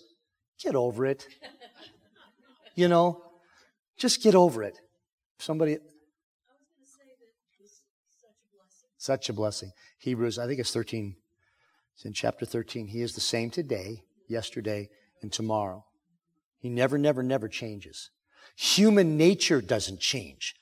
get 0.62 0.76
over 0.76 1.06
it. 1.06 1.28
You 2.76 2.88
know, 2.88 3.22
just 3.98 4.24
get 4.24 4.34
over 4.34 4.63
it. 4.63 4.80
Somebody, 5.38 5.78
Such 8.98 9.28
a 9.28 9.34
blessing. 9.34 9.74
Hebrews, 10.00 10.39
I 10.39 10.48
think 10.48 10.62
it's 10.62 10.72
13. 10.72 11.18
It's 11.95 12.06
in 12.06 12.13
chapter 12.13 12.45
13. 12.45 12.88
He 12.88 13.01
is 13.01 13.13
the 13.13 13.21
same 13.21 13.49
today, 13.49 14.03
yesterday, 14.27 14.89
and 15.21 15.32
tomorrow. 15.32 15.86
He 16.60 16.69
never, 16.69 16.97
never, 16.97 17.23
never 17.23 17.47
changes. 17.47 18.10
Human 18.56 19.17
nature 19.17 19.62
doesn't 19.62 19.99
change. 19.99 20.56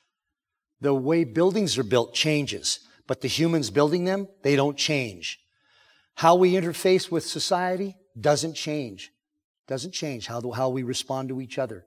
The 0.80 0.94
way 0.94 1.24
buildings 1.24 1.78
are 1.78 1.84
built 1.84 2.14
changes, 2.14 2.80
but 3.08 3.22
the 3.22 3.28
humans 3.28 3.70
building 3.70 4.06
them, 4.06 4.28
they 4.42 4.56
don't 4.56 4.78
change. 4.78 5.40
How 6.16 6.36
we 6.36 6.54
interface 6.54 7.12
with 7.12 7.26
society 7.26 7.96
doesn't 8.20 8.54
change. 8.54 9.12
Doesn't 9.68 9.94
change 9.94 10.28
how, 10.28 10.52
how 10.52 10.70
we 10.70 10.84
respond 10.84 11.30
to 11.30 11.40
each 11.40 11.58
other. 11.58 11.86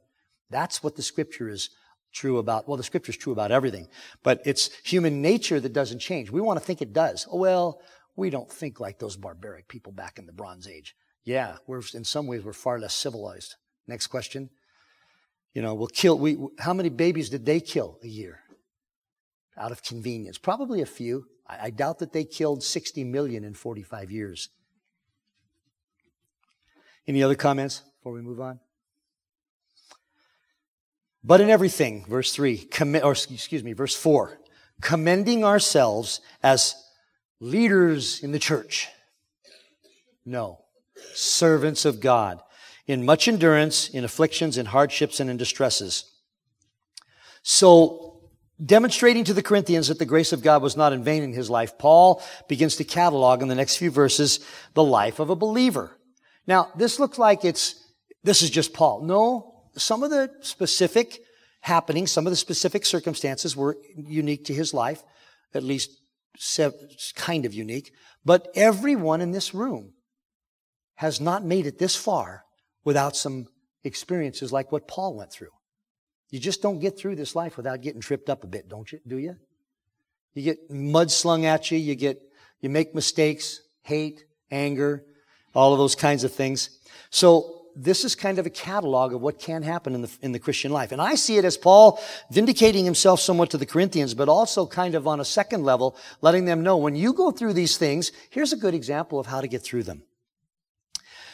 That's 0.50 0.82
what 0.82 0.96
the 0.96 1.02
scripture 1.02 1.48
is 1.48 1.70
true 2.12 2.38
about, 2.38 2.68
well, 2.68 2.76
the 2.76 2.82
scripture 2.82 3.10
is 3.10 3.16
true 3.16 3.32
about 3.32 3.50
everything, 3.50 3.88
but 4.22 4.40
it's 4.44 4.70
human 4.84 5.20
nature 5.20 5.58
that 5.58 5.72
doesn't 5.72 5.98
change. 5.98 6.30
We 6.30 6.40
want 6.40 6.60
to 6.60 6.64
think 6.64 6.80
it 6.80 6.92
does. 6.92 7.26
Oh, 7.30 7.38
well, 7.38 7.80
we 8.16 8.30
don't 8.30 8.50
think 8.50 8.80
like 8.80 8.98
those 8.98 9.16
barbaric 9.16 9.68
people 9.68 9.92
back 9.92 10.18
in 10.18 10.26
the 10.26 10.32
Bronze 10.32 10.68
Age. 10.68 10.94
Yeah, 11.24 11.56
we're, 11.66 11.82
in 11.94 12.04
some 12.04 12.26
ways, 12.26 12.44
we're 12.44 12.52
far 12.52 12.78
less 12.78 12.94
civilized. 12.94 13.56
Next 13.86 14.08
question. 14.08 14.50
You 15.54 15.62
know, 15.62 15.74
we'll 15.74 15.88
kill, 15.88 16.18
we, 16.18 16.36
how 16.58 16.74
many 16.74 16.88
babies 16.88 17.30
did 17.30 17.46
they 17.46 17.60
kill 17.60 17.98
a 18.02 18.08
year? 18.08 18.40
Out 19.56 19.72
of 19.72 19.82
convenience. 19.82 20.36
Probably 20.36 20.82
a 20.82 20.86
few. 20.86 21.26
I, 21.46 21.66
I 21.66 21.70
doubt 21.70 22.00
that 22.00 22.12
they 22.12 22.24
killed 22.24 22.62
60 22.62 23.04
million 23.04 23.44
in 23.44 23.54
45 23.54 24.10
years. 24.10 24.48
Any 27.06 27.22
other 27.22 27.34
comments 27.34 27.82
before 27.98 28.12
we 28.12 28.22
move 28.22 28.40
on? 28.40 28.60
But 31.22 31.40
in 31.40 31.48
everything, 31.48 32.04
verse 32.06 32.32
3, 32.34 32.68
or 33.02 33.12
excuse 33.12 33.64
me, 33.64 33.72
verse 33.72 33.96
4, 33.96 34.38
commending 34.82 35.42
ourselves 35.42 36.20
as 36.42 36.74
leaders 37.40 38.22
in 38.22 38.32
the 38.32 38.38
church. 38.38 38.88
No. 40.24 40.60
Servants 41.14 41.84
of 41.84 42.00
God. 42.00 42.40
In 42.86 43.04
much 43.04 43.28
endurance, 43.28 43.88
in 43.88 44.04
afflictions, 44.04 44.58
in 44.58 44.66
hardships, 44.66 45.20
and 45.20 45.30
in 45.30 45.36
distresses. 45.36 46.10
So, 47.42 48.20
demonstrating 48.64 49.24
to 49.24 49.34
the 49.34 49.42
Corinthians 49.42 49.88
that 49.88 49.98
the 49.98 50.04
grace 50.04 50.32
of 50.32 50.42
God 50.42 50.62
was 50.62 50.76
not 50.76 50.92
in 50.92 51.02
vain 51.02 51.22
in 51.22 51.32
his 51.32 51.50
life, 51.50 51.78
Paul 51.78 52.22
begins 52.48 52.76
to 52.76 52.84
catalog 52.84 53.42
in 53.42 53.48
the 53.48 53.54
next 53.54 53.76
few 53.76 53.90
verses 53.90 54.40
the 54.74 54.84
life 54.84 55.18
of 55.18 55.30
a 55.30 55.36
believer. 55.36 55.98
Now, 56.46 56.70
this 56.76 56.98
looks 56.98 57.18
like 57.18 57.44
it's, 57.44 57.74
this 58.22 58.42
is 58.42 58.50
just 58.50 58.72
Paul. 58.72 59.02
No, 59.02 59.64
some 59.76 60.02
of 60.02 60.10
the 60.10 60.30
specific 60.40 61.20
happenings, 61.60 62.12
some 62.12 62.26
of 62.26 62.30
the 62.30 62.36
specific 62.36 62.84
circumstances 62.84 63.56
were 63.56 63.78
unique 63.96 64.44
to 64.46 64.54
his 64.54 64.74
life, 64.74 65.02
at 65.54 65.62
least 65.62 65.90
kind 67.16 67.46
of 67.46 67.54
unique. 67.54 67.92
But 68.24 68.48
everyone 68.54 69.20
in 69.20 69.32
this 69.32 69.54
room 69.54 69.92
has 70.96 71.20
not 71.20 71.44
made 71.44 71.66
it 71.66 71.78
this 71.78 71.96
far 71.96 72.44
without 72.84 73.16
some 73.16 73.46
experiences 73.82 74.52
like 74.52 74.72
what 74.72 74.88
Paul 74.88 75.14
went 75.14 75.32
through. 75.32 75.50
You 76.30 76.40
just 76.40 76.62
don't 76.62 76.80
get 76.80 76.98
through 76.98 77.16
this 77.16 77.36
life 77.36 77.56
without 77.56 77.80
getting 77.82 78.00
tripped 78.00 78.28
up 78.28 78.44
a 78.44 78.48
bit, 78.48 78.68
don't 78.68 78.90
you? 78.90 79.00
Do 79.06 79.18
you? 79.18 79.36
You 80.34 80.42
get 80.42 80.70
mud 80.70 81.10
slung 81.10 81.44
at 81.46 81.70
you, 81.70 81.78
you 81.78 81.94
get, 81.94 82.20
you 82.60 82.68
make 82.68 82.94
mistakes, 82.94 83.60
hate, 83.82 84.24
anger, 84.50 85.04
all 85.54 85.72
of 85.72 85.78
those 85.78 85.94
kinds 85.94 86.24
of 86.24 86.32
things. 86.32 86.80
So 87.10 87.63
this 87.76 88.04
is 88.04 88.14
kind 88.14 88.38
of 88.38 88.46
a 88.46 88.50
catalog 88.50 89.12
of 89.12 89.20
what 89.20 89.38
can 89.38 89.62
happen 89.62 89.94
in 89.94 90.02
the, 90.02 90.10
in 90.22 90.32
the 90.32 90.38
Christian 90.38 90.70
life. 90.70 90.92
And 90.92 91.02
I 91.02 91.14
see 91.14 91.36
it 91.36 91.44
as 91.44 91.56
Paul 91.56 92.00
vindicating 92.30 92.84
himself 92.84 93.20
somewhat 93.20 93.50
to 93.50 93.58
the 93.58 93.66
Corinthians, 93.66 94.14
but 94.14 94.28
also 94.28 94.66
kind 94.66 94.94
of 94.94 95.06
on 95.06 95.20
a 95.20 95.24
second 95.24 95.64
level, 95.64 95.96
letting 96.20 96.44
them 96.44 96.62
know 96.62 96.76
when 96.76 96.96
you 96.96 97.12
go 97.12 97.30
through 97.30 97.54
these 97.54 97.76
things, 97.76 98.12
here's 98.30 98.52
a 98.52 98.56
good 98.56 98.74
example 98.74 99.18
of 99.18 99.26
how 99.26 99.40
to 99.40 99.48
get 99.48 99.62
through 99.62 99.82
them. 99.82 100.02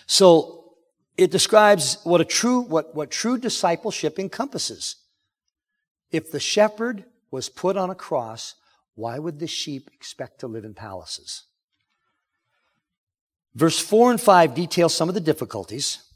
So 0.07 0.75
it 1.17 1.31
describes 1.31 1.99
what 2.05 2.21
a 2.21 2.25
true, 2.25 2.61
what, 2.61 2.95
what 2.95 3.11
true 3.11 3.39
discipleship 3.39 4.19
encompasses. 4.19 4.97
If 6.11 6.33
the 6.33 6.41
shepherd 6.41 7.05
was 7.31 7.49
put 7.49 7.77
on 7.77 7.91
a 7.91 7.95
cross, 7.95 8.55
why 8.95 9.19
would 9.19 9.39
the 9.39 9.47
sheep 9.47 9.91
expect 9.93 10.41
to 10.41 10.47
live 10.47 10.65
in 10.65 10.75
palaces? 10.75 11.45
Verse 13.55 13.79
4 13.79 14.13
and 14.13 14.21
5 14.21 14.55
detail 14.55 14.89
some 14.89 15.09
of 15.09 15.15
the 15.15 15.21
difficulties. 15.21 16.10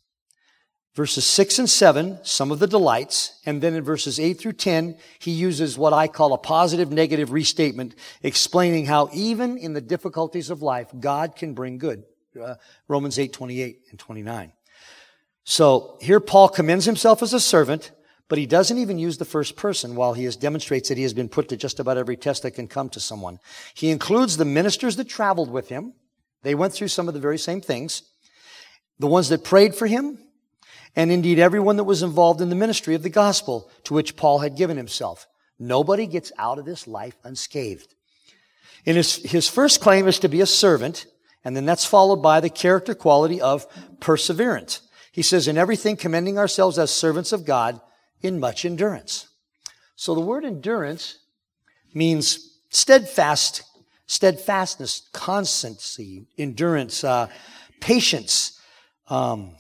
Verses 0.94 1.26
6 1.26 1.58
and 1.58 1.68
7, 1.70 2.20
some 2.22 2.52
of 2.52 2.60
the 2.60 2.68
delights. 2.68 3.40
And 3.44 3.60
then 3.60 3.74
in 3.74 3.82
verses 3.82 4.20
8 4.20 4.34
through 4.34 4.52
10, 4.52 4.96
he 5.18 5.32
uses 5.32 5.76
what 5.76 5.92
I 5.92 6.06
call 6.06 6.32
a 6.32 6.38
positive 6.38 6.92
negative 6.92 7.32
restatement, 7.32 7.96
explaining 8.22 8.86
how 8.86 9.08
even 9.12 9.58
in 9.58 9.72
the 9.72 9.80
difficulties 9.80 10.50
of 10.50 10.62
life, 10.62 10.88
God 11.00 11.34
can 11.34 11.52
bring 11.52 11.78
good. 11.78 12.04
Uh, 12.40 12.54
Romans 12.86 13.18
8, 13.18 13.32
28 13.32 13.80
and 13.90 13.98
29. 13.98 14.52
So 15.44 15.98
here 16.00 16.20
Paul 16.20 16.48
commends 16.48 16.84
himself 16.84 17.22
as 17.22 17.32
a 17.32 17.40
servant, 17.40 17.90
but 18.28 18.38
he 18.38 18.46
doesn't 18.46 18.78
even 18.78 18.98
use 18.98 19.18
the 19.18 19.24
first 19.24 19.56
person 19.56 19.94
while 19.94 20.14
he 20.14 20.28
demonstrates 20.30 20.88
that 20.88 20.96
he 20.96 21.02
has 21.02 21.12
been 21.12 21.28
put 21.28 21.48
to 21.48 21.56
just 21.56 21.80
about 21.80 21.98
every 21.98 22.16
test 22.16 22.42
that 22.42 22.52
can 22.52 22.66
come 22.66 22.88
to 22.90 23.00
someone. 23.00 23.38
He 23.74 23.90
includes 23.90 24.36
the 24.36 24.44
ministers 24.44 24.96
that 24.96 25.08
traveled 25.08 25.50
with 25.50 25.68
him. 25.68 25.92
They 26.42 26.54
went 26.54 26.72
through 26.72 26.88
some 26.88 27.08
of 27.08 27.14
the 27.14 27.20
very 27.20 27.38
same 27.38 27.60
things. 27.60 28.02
The 28.98 29.06
ones 29.06 29.28
that 29.28 29.44
prayed 29.44 29.74
for 29.74 29.86
him, 29.86 30.18
and 30.96 31.10
indeed 31.10 31.38
everyone 31.38 31.76
that 31.76 31.84
was 31.84 32.02
involved 32.02 32.40
in 32.40 32.48
the 32.48 32.54
ministry 32.54 32.94
of 32.94 33.02
the 33.02 33.10
gospel 33.10 33.70
to 33.84 33.94
which 33.94 34.16
Paul 34.16 34.38
had 34.40 34.56
given 34.56 34.76
himself. 34.76 35.26
Nobody 35.58 36.06
gets 36.06 36.32
out 36.38 36.58
of 36.58 36.64
this 36.64 36.86
life 36.86 37.16
unscathed. 37.24 37.94
In 38.84 38.96
his, 38.96 39.16
his 39.16 39.48
first 39.48 39.80
claim 39.80 40.06
is 40.06 40.18
to 40.20 40.28
be 40.28 40.40
a 40.40 40.46
servant, 40.46 41.06
and 41.44 41.56
then 41.56 41.64
that's 41.64 41.86
followed 41.86 42.22
by 42.22 42.40
the 42.40 42.50
character 42.50 42.94
quality 42.94 43.40
of 43.40 43.66
perseverance. 44.00 44.82
He 45.12 45.22
says, 45.22 45.48
in 45.48 45.56
everything 45.56 45.96
commending 45.96 46.38
ourselves 46.38 46.78
as 46.78 46.90
servants 46.90 47.32
of 47.32 47.44
God 47.44 47.80
in 48.20 48.40
much 48.40 48.64
endurance. 48.64 49.28
So 49.96 50.14
the 50.14 50.20
word 50.20 50.44
endurance 50.44 51.18
means 51.94 52.58
steadfast, 52.70 53.62
steadfastness, 54.06 55.08
constancy, 55.12 56.26
endurance, 56.36 57.04
uh, 57.04 57.28
patience, 57.80 58.60
um, 59.08 59.54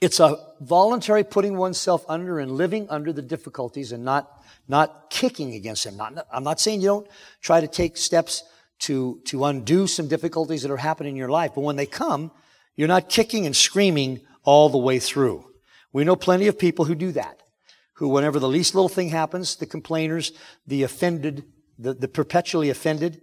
it's 0.00 0.20
a 0.20 0.38
voluntary 0.60 1.24
putting 1.24 1.56
oneself 1.56 2.04
under 2.08 2.38
and 2.38 2.52
living 2.52 2.86
under 2.88 3.12
the 3.12 3.22
difficulties 3.22 3.92
and 3.92 4.04
not, 4.04 4.44
not 4.68 5.10
kicking 5.10 5.54
against 5.54 5.84
them. 5.84 5.96
Not, 5.96 6.26
I'm 6.32 6.44
not 6.44 6.60
saying 6.60 6.80
you 6.80 6.88
don't 6.88 7.08
try 7.40 7.60
to 7.60 7.66
take 7.66 7.96
steps 7.96 8.44
to, 8.80 9.20
to 9.24 9.44
undo 9.44 9.86
some 9.86 10.06
difficulties 10.06 10.62
that 10.62 10.70
are 10.70 10.76
happening 10.76 11.14
in 11.14 11.16
your 11.16 11.30
life, 11.30 11.52
but 11.54 11.62
when 11.62 11.76
they 11.76 11.86
come, 11.86 12.30
you're 12.76 12.86
not 12.86 13.08
kicking 13.08 13.44
and 13.44 13.56
screaming 13.56 14.20
all 14.44 14.68
the 14.68 14.78
way 14.78 15.00
through. 15.00 15.44
We 15.92 16.04
know 16.04 16.14
plenty 16.14 16.46
of 16.46 16.58
people 16.58 16.84
who 16.84 16.94
do 16.94 17.10
that, 17.12 17.42
who 17.94 18.08
whenever 18.08 18.38
the 18.38 18.48
least 18.48 18.74
little 18.76 18.88
thing 18.88 19.08
happens, 19.08 19.56
the 19.56 19.66
complainers, 19.66 20.32
the 20.66 20.84
offended, 20.84 21.44
the, 21.76 21.94
the 21.94 22.06
perpetually 22.06 22.70
offended. 22.70 23.20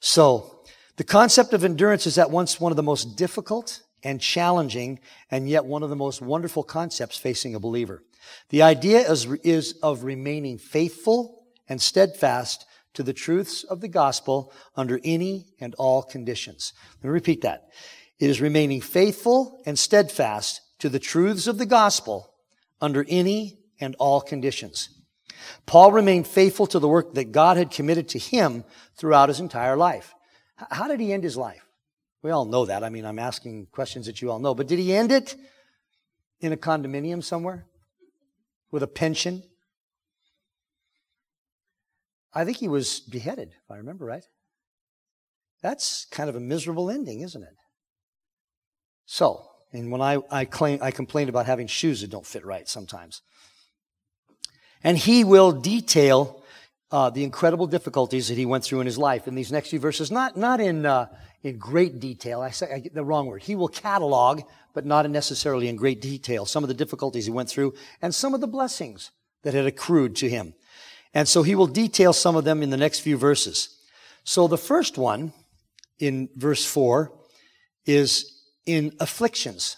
So, 0.00 0.54
the 0.96 1.04
concept 1.04 1.52
of 1.52 1.62
endurance 1.62 2.08
is 2.08 2.18
at 2.18 2.32
once 2.32 2.60
one 2.60 2.72
of 2.72 2.76
the 2.76 2.82
most 2.82 3.16
difficult 3.16 3.82
and 4.02 4.20
challenging 4.20 5.00
and 5.30 5.48
yet 5.48 5.64
one 5.64 5.82
of 5.82 5.90
the 5.90 5.96
most 5.96 6.22
wonderful 6.22 6.62
concepts 6.62 7.16
facing 7.16 7.54
a 7.54 7.60
believer. 7.60 8.02
The 8.50 8.62
idea 8.62 9.10
is, 9.10 9.26
is 9.42 9.74
of 9.82 10.04
remaining 10.04 10.58
faithful 10.58 11.46
and 11.68 11.80
steadfast 11.80 12.64
to 12.94 13.02
the 13.02 13.12
truths 13.12 13.64
of 13.64 13.80
the 13.80 13.88
gospel 13.88 14.52
under 14.76 15.00
any 15.04 15.46
and 15.60 15.74
all 15.74 16.02
conditions. 16.02 16.72
Let 16.96 17.04
me 17.04 17.10
repeat 17.10 17.42
that. 17.42 17.68
It 18.18 18.30
is 18.30 18.40
remaining 18.40 18.80
faithful 18.80 19.62
and 19.66 19.78
steadfast 19.78 20.60
to 20.80 20.88
the 20.88 20.98
truths 20.98 21.46
of 21.46 21.58
the 21.58 21.66
gospel 21.66 22.34
under 22.80 23.04
any 23.08 23.58
and 23.80 23.94
all 23.96 24.20
conditions. 24.20 24.88
Paul 25.66 25.92
remained 25.92 26.26
faithful 26.26 26.66
to 26.68 26.78
the 26.78 26.88
work 26.88 27.14
that 27.14 27.32
God 27.32 27.56
had 27.56 27.70
committed 27.70 28.08
to 28.08 28.18
him 28.18 28.64
throughout 28.96 29.28
his 29.28 29.40
entire 29.40 29.76
life. 29.76 30.14
How 30.56 30.88
did 30.88 30.98
he 31.00 31.12
end 31.12 31.22
his 31.22 31.36
life? 31.36 31.67
We 32.22 32.30
all 32.30 32.44
know 32.44 32.66
that. 32.66 32.82
I 32.82 32.88
mean, 32.88 33.04
I'm 33.04 33.18
asking 33.18 33.66
questions 33.70 34.06
that 34.06 34.20
you 34.20 34.30
all 34.30 34.38
know. 34.38 34.54
But 34.54 34.66
did 34.66 34.78
he 34.78 34.94
end 34.94 35.12
it 35.12 35.36
in 36.40 36.52
a 36.52 36.56
condominium 36.56 37.22
somewhere 37.22 37.66
with 38.70 38.82
a 38.82 38.88
pension? 38.88 39.42
I 42.34 42.44
think 42.44 42.58
he 42.58 42.68
was 42.68 43.00
beheaded, 43.00 43.50
if 43.50 43.70
I 43.70 43.76
remember 43.76 44.04
right. 44.04 44.24
That's 45.62 46.06
kind 46.06 46.28
of 46.28 46.36
a 46.36 46.40
miserable 46.40 46.90
ending, 46.90 47.20
isn't 47.20 47.42
it? 47.42 47.54
So, 49.06 49.44
and 49.72 49.90
when 49.90 50.02
I, 50.02 50.18
I 50.30 50.44
claim, 50.44 50.78
I 50.82 50.90
complain 50.90 51.28
about 51.28 51.46
having 51.46 51.66
shoes 51.66 52.00
that 52.00 52.10
don't 52.10 52.26
fit 52.26 52.44
right 52.44 52.68
sometimes. 52.68 53.22
And 54.84 54.96
he 54.96 55.24
will 55.24 55.52
detail 55.52 56.42
uh, 56.90 57.10
the 57.10 57.24
incredible 57.24 57.66
difficulties 57.66 58.28
that 58.28 58.38
he 58.38 58.46
went 58.46 58.64
through 58.64 58.80
in 58.80 58.86
his 58.86 58.98
life 58.98 59.28
in 59.28 59.34
these 59.34 59.52
next 59.52 59.70
few 59.70 59.78
verses. 59.78 60.10
Not, 60.10 60.36
not 60.36 60.60
in, 60.60 60.86
uh, 60.86 61.06
in 61.42 61.58
great 61.58 62.00
detail. 62.00 62.40
I 62.40 62.50
say 62.50 62.72
I 62.72 62.88
the 62.92 63.04
wrong 63.04 63.26
word. 63.26 63.42
He 63.42 63.54
will 63.54 63.68
catalog, 63.68 64.42
but 64.74 64.86
not 64.86 65.08
necessarily 65.10 65.68
in 65.68 65.76
great 65.76 66.00
detail, 66.00 66.46
some 66.46 66.64
of 66.64 66.68
the 66.68 66.74
difficulties 66.74 67.26
he 67.26 67.32
went 67.32 67.50
through 67.50 67.74
and 68.00 68.14
some 68.14 68.34
of 68.34 68.40
the 68.40 68.46
blessings 68.46 69.10
that 69.42 69.54
had 69.54 69.66
accrued 69.66 70.16
to 70.16 70.28
him. 70.28 70.54
And 71.14 71.28
so 71.28 71.42
he 71.42 71.54
will 71.54 71.66
detail 71.66 72.12
some 72.12 72.36
of 72.36 72.44
them 72.44 72.62
in 72.62 72.70
the 72.70 72.76
next 72.76 73.00
few 73.00 73.16
verses. 73.16 73.76
So 74.24 74.46
the 74.46 74.58
first 74.58 74.98
one 74.98 75.32
in 75.98 76.28
verse 76.36 76.64
four 76.64 77.12
is 77.86 78.42
in 78.66 78.94
afflictions. 79.00 79.76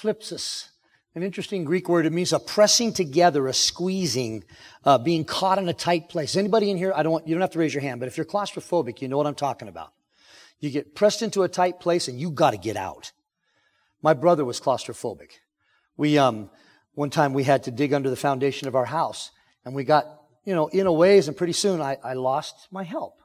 Thlipsis. 0.00 0.68
An 1.14 1.22
interesting 1.22 1.64
Greek 1.64 1.88
word. 1.88 2.06
It 2.06 2.12
means 2.12 2.32
a 2.32 2.38
pressing 2.38 2.92
together, 2.92 3.46
a 3.46 3.52
squeezing, 3.54 4.44
uh, 4.84 4.98
being 4.98 5.24
caught 5.24 5.58
in 5.58 5.68
a 5.68 5.72
tight 5.72 6.08
place. 6.08 6.36
Anybody 6.36 6.70
in 6.70 6.76
here? 6.76 6.92
I 6.94 7.02
don't 7.02 7.12
want, 7.12 7.26
you 7.26 7.34
don't 7.34 7.40
have 7.40 7.50
to 7.52 7.58
raise 7.58 7.72
your 7.72 7.80
hand, 7.80 7.98
but 7.98 8.06
if 8.06 8.16
you're 8.16 8.26
claustrophobic, 8.26 9.00
you 9.00 9.08
know 9.08 9.16
what 9.16 9.26
I'm 9.26 9.34
talking 9.34 9.68
about. 9.68 9.92
You 10.60 10.70
get 10.70 10.94
pressed 10.94 11.22
into 11.22 11.42
a 11.42 11.48
tight 11.48 11.80
place 11.80 12.08
and 12.08 12.20
you 12.20 12.30
got 12.30 12.50
to 12.50 12.58
get 12.58 12.76
out. 12.76 13.12
My 14.02 14.14
brother 14.14 14.44
was 14.44 14.60
claustrophobic. 14.60 15.30
We, 15.96 16.18
um, 16.18 16.50
one 16.94 17.10
time 17.10 17.32
we 17.32 17.44
had 17.44 17.64
to 17.64 17.70
dig 17.70 17.92
under 17.94 18.10
the 18.10 18.16
foundation 18.16 18.68
of 18.68 18.76
our 18.76 18.84
house 18.84 19.30
and 19.64 19.74
we 19.74 19.84
got, 19.84 20.04
you 20.44 20.54
know, 20.54 20.66
in 20.68 20.86
a 20.86 20.92
ways 20.92 21.26
and 21.26 21.36
pretty 21.36 21.52
soon 21.52 21.80
I, 21.80 21.96
I 22.04 22.14
lost 22.14 22.68
my 22.70 22.84
help. 22.84 23.22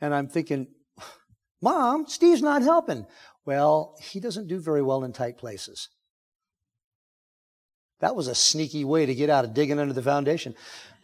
And 0.00 0.14
I'm 0.14 0.28
thinking, 0.28 0.68
Mom, 1.62 2.06
Steve's 2.06 2.42
not 2.42 2.62
helping. 2.62 3.06
Well, 3.46 3.96
he 4.02 4.20
doesn't 4.20 4.48
do 4.48 4.60
very 4.60 4.82
well 4.82 5.02
in 5.02 5.12
tight 5.12 5.38
places. 5.38 5.88
That 8.00 8.16
was 8.16 8.28
a 8.28 8.34
sneaky 8.34 8.84
way 8.84 9.06
to 9.06 9.14
get 9.14 9.30
out 9.30 9.44
of 9.44 9.54
digging 9.54 9.78
under 9.78 9.94
the 9.94 10.02
foundation. 10.02 10.54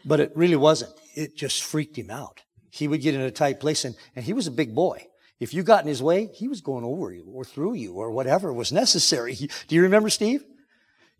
But 0.04 0.20
it 0.20 0.32
really 0.34 0.56
wasn't. 0.56 0.92
It 1.14 1.36
just 1.36 1.62
freaked 1.62 1.96
him 1.96 2.10
out. 2.10 2.40
He 2.70 2.88
would 2.88 3.02
get 3.02 3.14
in 3.14 3.20
a 3.20 3.30
tight 3.30 3.60
place 3.60 3.84
and, 3.84 3.96
and 4.14 4.24
he 4.24 4.32
was 4.32 4.46
a 4.46 4.52
big 4.52 4.74
boy. 4.74 5.06
If 5.38 5.54
you 5.54 5.62
got 5.62 5.82
in 5.82 5.88
his 5.88 6.02
way, 6.02 6.26
he 6.34 6.48
was 6.48 6.60
going 6.60 6.84
over 6.84 7.12
you 7.12 7.24
or 7.32 7.44
through 7.44 7.74
you 7.74 7.94
or 7.94 8.10
whatever 8.10 8.52
was 8.52 8.72
necessary. 8.72 9.34
Do 9.68 9.74
you 9.74 9.82
remember 9.82 10.10
Steve? 10.10 10.44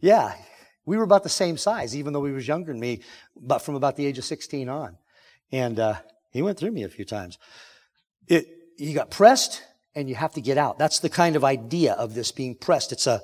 Yeah. 0.00 0.35
We 0.85 0.96
were 0.96 1.04
about 1.04 1.22
the 1.22 1.28
same 1.28 1.56
size, 1.56 1.96
even 1.96 2.12
though 2.12 2.24
he 2.24 2.33
was 2.33 2.48
younger 2.48 2.72
than 2.72 2.80
me, 2.80 3.02
but 3.37 3.61
from 3.61 3.74
about 3.74 3.96
the 3.96 4.06
age 4.06 4.18
of 4.18 4.24
16 4.24 4.68
on. 4.68 4.98
And 5.52 5.78
uh, 5.78 5.94
he 6.30 6.42
went 6.42 6.59
through 6.59 6.72
me 6.72 6.85
a 6.85 6.88
few 6.88 7.04
times. 7.04 7.38
It, 8.26 8.46
you 8.76 8.94
got 8.94 9.11
pressed, 9.11 9.62
and 9.94 10.09
you 10.09 10.14
have 10.14 10.33
to 10.35 10.40
get 10.40 10.59
out. 10.59 10.78
That's 10.78 11.00
the 11.00 11.09
kind 11.09 11.37
of 11.37 11.44
idea 11.44 11.92
of 11.94 12.14
this 12.14 12.33
being 12.33 12.54
pressed. 12.54 12.92
It's 12.92 13.06
a, 13.06 13.20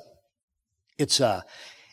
it's 0.99 1.21
a, 1.21 1.45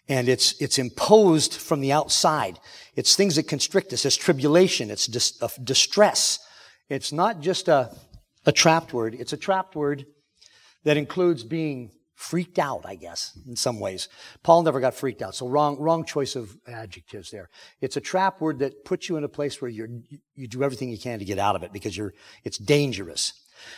and 0.10 0.28
it's, 0.28 0.60
it's 0.62 0.80
imposed 0.80 1.54
from 1.54 1.82
the 1.82 1.92
outside. 1.92 2.60
It's 2.96 3.16
things 3.16 3.36
that 3.36 3.48
constrict 3.48 3.94
us. 3.94 4.06
It's 4.06 4.16
tribulation. 4.16 4.92
It's 4.92 5.08
dis, 5.08 5.32
distress. 5.64 6.40
It's 6.90 7.12
not 7.12 7.40
just 7.40 7.68
a, 7.68 7.96
a 8.46 8.52
trapped 8.52 8.94
word. 8.94 9.16
It's 9.16 9.34
a 9.34 9.38
trapped 9.38 9.76
word 9.76 10.06
that 10.84 10.98
includes 10.98 11.44
being 11.44 11.92
freaked 12.16 12.60
out, 12.60 12.86
I 12.86 12.96
guess, 12.96 13.38
in 13.48 13.56
some 13.56 13.80
ways. 13.80 14.08
Paul 14.44 14.64
never 14.64 14.80
got 14.80 14.94
freaked 14.94 15.22
out, 15.22 15.36
so 15.36 15.48
wrong, 15.48 15.78
wrong 15.78 16.06
choice 16.06 16.36
of 16.36 16.56
adjectives 16.68 17.32
there. 17.32 17.50
It's 17.82 17.98
a 17.98 18.02
trap 18.02 18.40
word 18.40 18.60
that 18.60 18.86
puts 18.86 19.10
you 19.10 19.18
in 19.18 19.24
a 19.24 19.30
place 19.30 19.62
where 19.62 19.70
you 19.70 20.04
you 20.36 20.48
do 20.48 20.64
everything 20.64 20.90
you 20.90 20.98
can 20.98 21.20
to 21.20 21.26
get 21.26 21.40
out 21.40 21.56
of 21.56 21.64
it 21.64 21.74
because 21.74 21.98
you're, 21.98 22.14
it's 22.44 22.58
dangerous. 22.58 23.34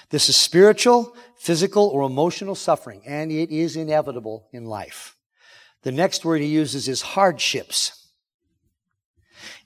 This 0.09 0.29
is 0.29 0.35
spiritual, 0.35 1.15
physical, 1.38 1.88
or 1.88 2.03
emotional 2.03 2.55
suffering, 2.55 3.01
and 3.05 3.31
it 3.31 3.51
is 3.51 3.75
inevitable 3.75 4.47
in 4.51 4.65
life. 4.65 5.14
The 5.86 5.91
next 5.91 6.26
word 6.26 6.41
he 6.41 6.48
uses 6.48 6.88
is 6.88 7.04
hardships. 7.04 8.10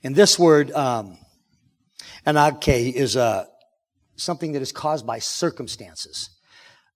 And 0.04 0.14
this 0.14 0.38
word, 0.38 0.70
um, 0.72 1.16
anagke, 2.26 2.92
is 2.92 3.16
uh, 3.16 3.46
something 4.16 4.52
that 4.52 4.60
is 4.60 4.70
caused 4.70 5.06
by 5.06 5.18
circumstances. 5.18 6.28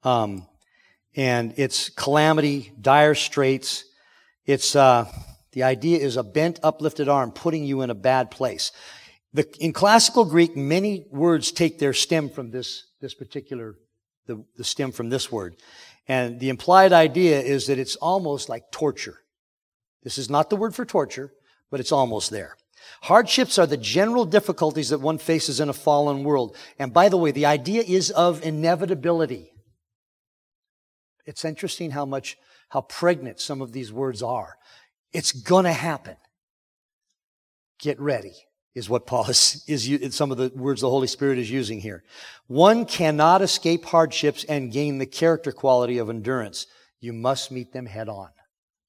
Um, 0.03 0.47
and 1.17 1.55
it's 1.57 1.89
calamity, 1.89 2.75
dire 2.79 3.15
straits. 3.15 3.87
It's 4.45 4.77
uh, 4.77 5.11
the 5.53 5.63
idea 5.63 6.01
is 6.01 6.19
a 6.19 6.23
bent, 6.23 6.61
uplifted 6.63 7.09
arm 7.09 7.33
putting 7.33 7.65
you 7.65 7.81
in 7.81 7.89
a 7.89 7.95
bad 7.95 8.31
place. 8.31 8.73
The, 9.33 9.49
in 9.59 9.73
classical 9.73 10.27
Greek, 10.27 10.55
many 10.55 11.07
words 11.11 11.51
take 11.51 11.79
their 11.79 11.95
stem 11.95 12.29
from 12.29 12.51
this 12.51 12.89
this 13.01 13.15
particular 13.15 13.77
the, 14.27 14.45
the 14.57 14.65
stem 14.65 14.93
from 14.93 15.09
this 15.09 15.31
word, 15.33 15.57
and 16.07 16.39
the 16.39 16.49
implied 16.49 16.93
idea 16.93 17.41
is 17.41 17.67
that 17.67 17.79
it's 17.79 17.97
almost 17.97 18.49
like 18.49 18.71
torture. 18.71 19.21
This 20.03 20.19
is 20.19 20.29
not 20.29 20.51
the 20.51 20.57
word 20.57 20.75
for 20.75 20.85
torture, 20.85 21.33
but 21.71 21.81
it's 21.81 21.93
almost 21.93 22.31
there. 22.31 22.57
Hardships 23.03 23.59
are 23.59 23.67
the 23.67 23.79
general 23.79 24.27
difficulties 24.27 24.91
that 24.91 25.01
one 25.01 25.17
faces 25.17 25.61
in 25.61 25.71
a 25.71 25.75
fallen 25.75 26.23
world. 26.25 26.57
And 26.79 26.93
by 26.93 27.09
the 27.09 27.17
way, 27.17 27.31
the 27.31 27.47
idea 27.47 27.83
is 27.83 28.11
of 28.11 28.45
inevitability. 28.45 29.51
It's 31.25 31.45
interesting 31.45 31.91
how 31.91 32.05
much, 32.05 32.37
how 32.69 32.83
pregnant 32.83 33.41
some 33.41 33.63
of 33.63 33.73
these 33.73 33.91
words 33.91 34.23
are. 34.23 34.59
It's 35.13 35.33
gonna 35.33 35.73
happen. 35.73 36.17
Get 37.79 37.99
ready 37.99 38.35
is 38.75 38.91
what 38.91 39.07
Paul 39.07 39.29
is, 39.29 39.65
is 39.67 40.15
some 40.15 40.31
of 40.31 40.37
the 40.37 40.51
words 40.55 40.81
the 40.81 40.91
Holy 40.91 41.07
Spirit 41.07 41.39
is 41.39 41.51
using 41.51 41.81
here. 41.81 42.03
One 42.47 42.87
cannot 42.87 43.41
escape 43.41 43.85
hardships 43.85 44.45
and 44.45 44.73
gain 44.73 44.99
the 44.99 45.07
character 45.07 45.53
quality 45.53 45.99
of 45.99 46.11
endurance. 46.11 46.67
You 47.01 47.13
must 47.13 47.51
meet 47.51 47.73
them 47.73 47.87
head 47.87 48.09
on. 48.09 48.31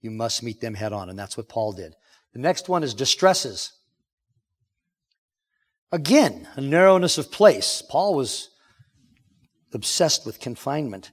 You 0.01 0.11
must 0.11 0.43
meet 0.43 0.61
them 0.61 0.73
head 0.73 0.93
on. 0.93 1.09
And 1.09 1.17
that's 1.17 1.37
what 1.37 1.49
Paul 1.49 1.73
did. 1.73 1.95
The 2.33 2.39
next 2.39 2.67
one 2.67 2.83
is 2.83 2.93
distresses. 2.93 3.73
Again, 5.91 6.47
a 6.55 6.61
narrowness 6.61 7.17
of 7.17 7.31
place. 7.31 7.81
Paul 7.87 8.15
was 8.15 8.49
obsessed 9.73 10.25
with 10.25 10.39
confinement. 10.39 11.11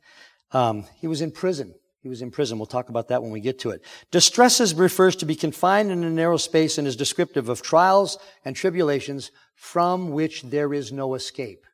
Um, 0.51 0.87
he 1.01 1.07
was 1.07 1.21
in 1.21 1.31
prison. 1.31 1.75
He 2.03 2.09
was 2.09 2.21
in 2.21 2.33
prison. 2.33 2.59
We'll 2.59 2.67
talk 2.67 2.89
about 2.89 3.09
that 3.09 3.23
when 3.23 3.31
we 3.31 3.41
get 3.41 3.61
to 3.61 3.71
it. 3.71 3.83
Distresses 4.11 4.75
refers 4.75 5.15
to 5.17 5.27
be 5.27 5.37
confined 5.37 5.93
in 5.93 6.03
a 6.03 6.11
narrow 6.11 6.37
space 6.37 6.77
and 6.77 6.87
is 6.87 6.97
descriptive 6.97 7.49
of 7.49 7.63
trials 7.63 8.19
and 8.45 8.57
tribulations 8.57 9.31
from 9.55 10.11
which 10.11 10.43
there 10.43 10.75
is 10.75 10.91
no 10.91 11.15
escape. 11.15 11.65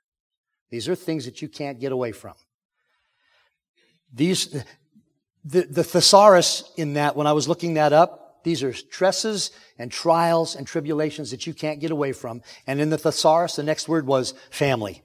These 0.70 0.86
are 0.86 0.94
things 0.94 1.24
that 1.24 1.40
you 1.40 1.48
can't 1.48 1.80
get 1.80 1.92
away 1.92 2.12
from. 2.12 2.34
These, 4.12 4.62
the, 5.44 5.62
the 5.62 5.84
thesaurus 5.84 6.72
in 6.76 6.94
that, 6.94 7.16
when 7.16 7.26
I 7.26 7.32
was 7.32 7.48
looking 7.48 7.74
that 7.74 7.94
up, 7.94 8.44
these 8.44 8.62
are 8.62 8.74
stresses 8.74 9.50
and 9.78 9.90
trials 9.90 10.56
and 10.56 10.66
tribulations 10.66 11.30
that 11.30 11.46
you 11.46 11.54
can't 11.54 11.80
get 11.80 11.90
away 11.90 12.12
from. 12.12 12.42
And 12.66 12.80
in 12.80 12.90
the 12.90 12.98
thesaurus, 12.98 13.56
the 13.56 13.62
next 13.62 13.88
word 13.88 14.06
was 14.06 14.34
family. 14.50 15.02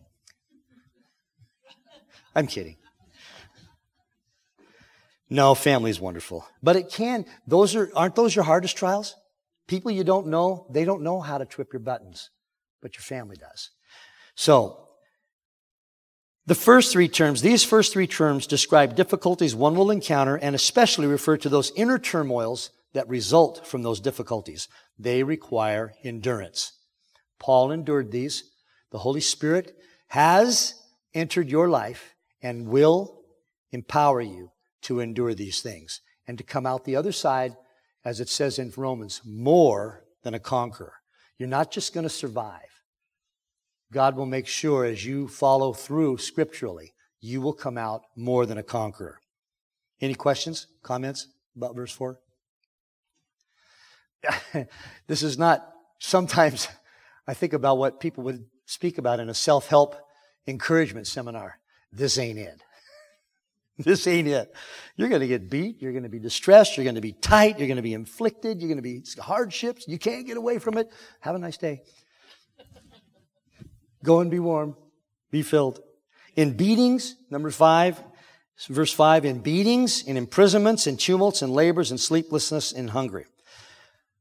I'm 2.36 2.48
kidding. 2.48 2.76
No, 5.34 5.56
family 5.56 5.90
is 5.90 6.00
wonderful. 6.00 6.46
But 6.62 6.76
it 6.76 6.92
can, 6.92 7.26
those 7.48 7.76
are, 7.76 7.90
aren't 7.96 8.14
those 8.14 8.36
your 8.36 8.46
hardest 8.46 8.78
trials? 8.78 9.16
People 9.68 9.90
you 9.90 10.04
don't 10.04 10.28
know, 10.28 10.68
they 10.70 10.86
don't 10.86 11.02
know 11.02 11.22
how 11.22 11.40
to 11.40 11.46
trip 11.46 11.74
your 11.74 11.80
buttons, 11.80 12.30
but 12.84 12.96
your 12.96 13.02
family 13.02 13.36
does. 13.36 13.72
So, 14.36 14.90
the 16.46 16.54
first 16.54 16.92
three 16.92 17.08
terms, 17.08 17.42
these 17.42 17.64
first 17.64 17.94
three 17.94 18.06
terms 18.06 18.46
describe 18.46 18.96
difficulties 18.96 19.56
one 19.56 19.76
will 19.76 19.90
encounter 19.90 20.36
and 20.36 20.54
especially 20.54 21.08
refer 21.08 21.36
to 21.38 21.50
those 21.50 21.72
inner 21.76 21.98
turmoils 21.98 22.70
that 22.94 23.10
result 23.10 23.66
from 23.66 23.82
those 23.82 24.00
difficulties. 24.00 24.68
They 25.00 25.24
require 25.24 25.96
endurance. 26.04 26.74
Paul 27.40 27.72
endured 27.72 28.12
these. 28.12 28.44
The 28.92 29.00
Holy 29.00 29.22
Spirit 29.22 29.76
has 30.10 30.76
entered 31.16 31.50
your 31.50 31.72
life 31.72 32.14
and 32.44 32.68
will 32.68 33.24
empower 33.72 34.22
you 34.22 34.52
to 34.84 35.00
endure 35.00 35.34
these 35.34 35.62
things 35.62 36.02
and 36.28 36.38
to 36.38 36.44
come 36.44 36.66
out 36.66 36.86
the 36.86 36.96
other 36.96 37.12
side, 37.12 37.56
as 38.06 38.20
it 38.20 38.30
says 38.30 38.60
in 38.60 38.72
Romans, 38.76 39.22
more 39.26 40.04
than 40.24 40.34
a 40.34 40.40
conqueror. 40.40 40.94
You're 41.38 41.50
not 41.50 41.72
just 41.72 41.94
going 41.94 42.04
to 42.04 42.10
survive. 42.10 42.62
God 43.92 44.16
will 44.16 44.26
make 44.26 44.48
sure 44.48 44.86
as 44.86 45.06
you 45.06 45.28
follow 45.28 45.74
through 45.74 46.18
scripturally, 46.18 46.94
you 47.22 47.42
will 47.42 47.54
come 47.54 47.78
out 47.78 48.02
more 48.16 48.46
than 48.46 48.58
a 48.58 48.64
conqueror. 48.64 49.20
Any 50.02 50.16
questions, 50.16 50.68
comments 50.82 51.28
about 51.56 51.76
verse 51.76 51.92
4? 51.92 52.20
this 55.08 55.24
is 55.24 55.38
not, 55.38 55.68
sometimes 56.00 56.68
I 57.28 57.34
think 57.34 57.54
about 57.54 57.78
what 57.78 58.00
people 58.00 58.24
would 58.26 58.46
speak 58.66 58.98
about 58.98 59.20
in 59.20 59.30
a 59.30 59.34
self 59.34 59.68
help 59.68 59.96
encouragement 60.48 61.08
seminar. 61.08 61.60
This 61.92 62.18
ain't 62.18 62.40
it. 62.40 62.62
This 63.78 64.06
ain't 64.06 64.28
it. 64.28 64.54
You're 64.96 65.10
going 65.10 65.22
to 65.22 65.28
get 65.28 65.50
beat. 65.50 65.82
You're 65.82 65.94
going 65.94 66.04
to 66.04 66.10
be 66.10 66.20
distressed. 66.20 66.78
You're 66.78 66.84
going 66.84 66.96
to 66.96 67.02
be 67.02 67.14
tight. 67.14 67.58
You're 67.58 67.68
going 67.68 67.78
to 67.78 67.84
be 67.84 67.94
inflicted. 67.94 68.62
You're 68.62 68.68
going 68.68 68.78
to 68.78 68.84
be 68.84 69.04
hardships. 69.20 69.88
You 69.88 69.98
can't 69.98 70.28
get 70.28 70.38
away 70.38 70.60
from 70.60 70.78
it. 70.78 70.92
Have 71.22 71.36
a 71.36 71.40
nice 71.40 71.58
day. 71.58 71.82
Go 74.04 74.20
and 74.20 74.30
be 74.30 74.40
warm. 74.40 74.76
Be 75.32 75.42
filled. 75.42 75.80
In 76.36 76.56
beatings, 76.56 77.16
number 77.30 77.50
five, 77.50 78.02
verse 78.70 78.94
five, 78.94 79.26
in 79.26 79.40
beatings, 79.40 80.04
in 80.04 80.18
imprisonments, 80.18 80.86
in 80.86 80.98
tumults, 80.98 81.42
in 81.42 81.52
labors, 81.52 81.92
in 81.92 81.98
sleeplessness, 81.98 82.72
in 82.72 82.90
hunger. 82.90 83.26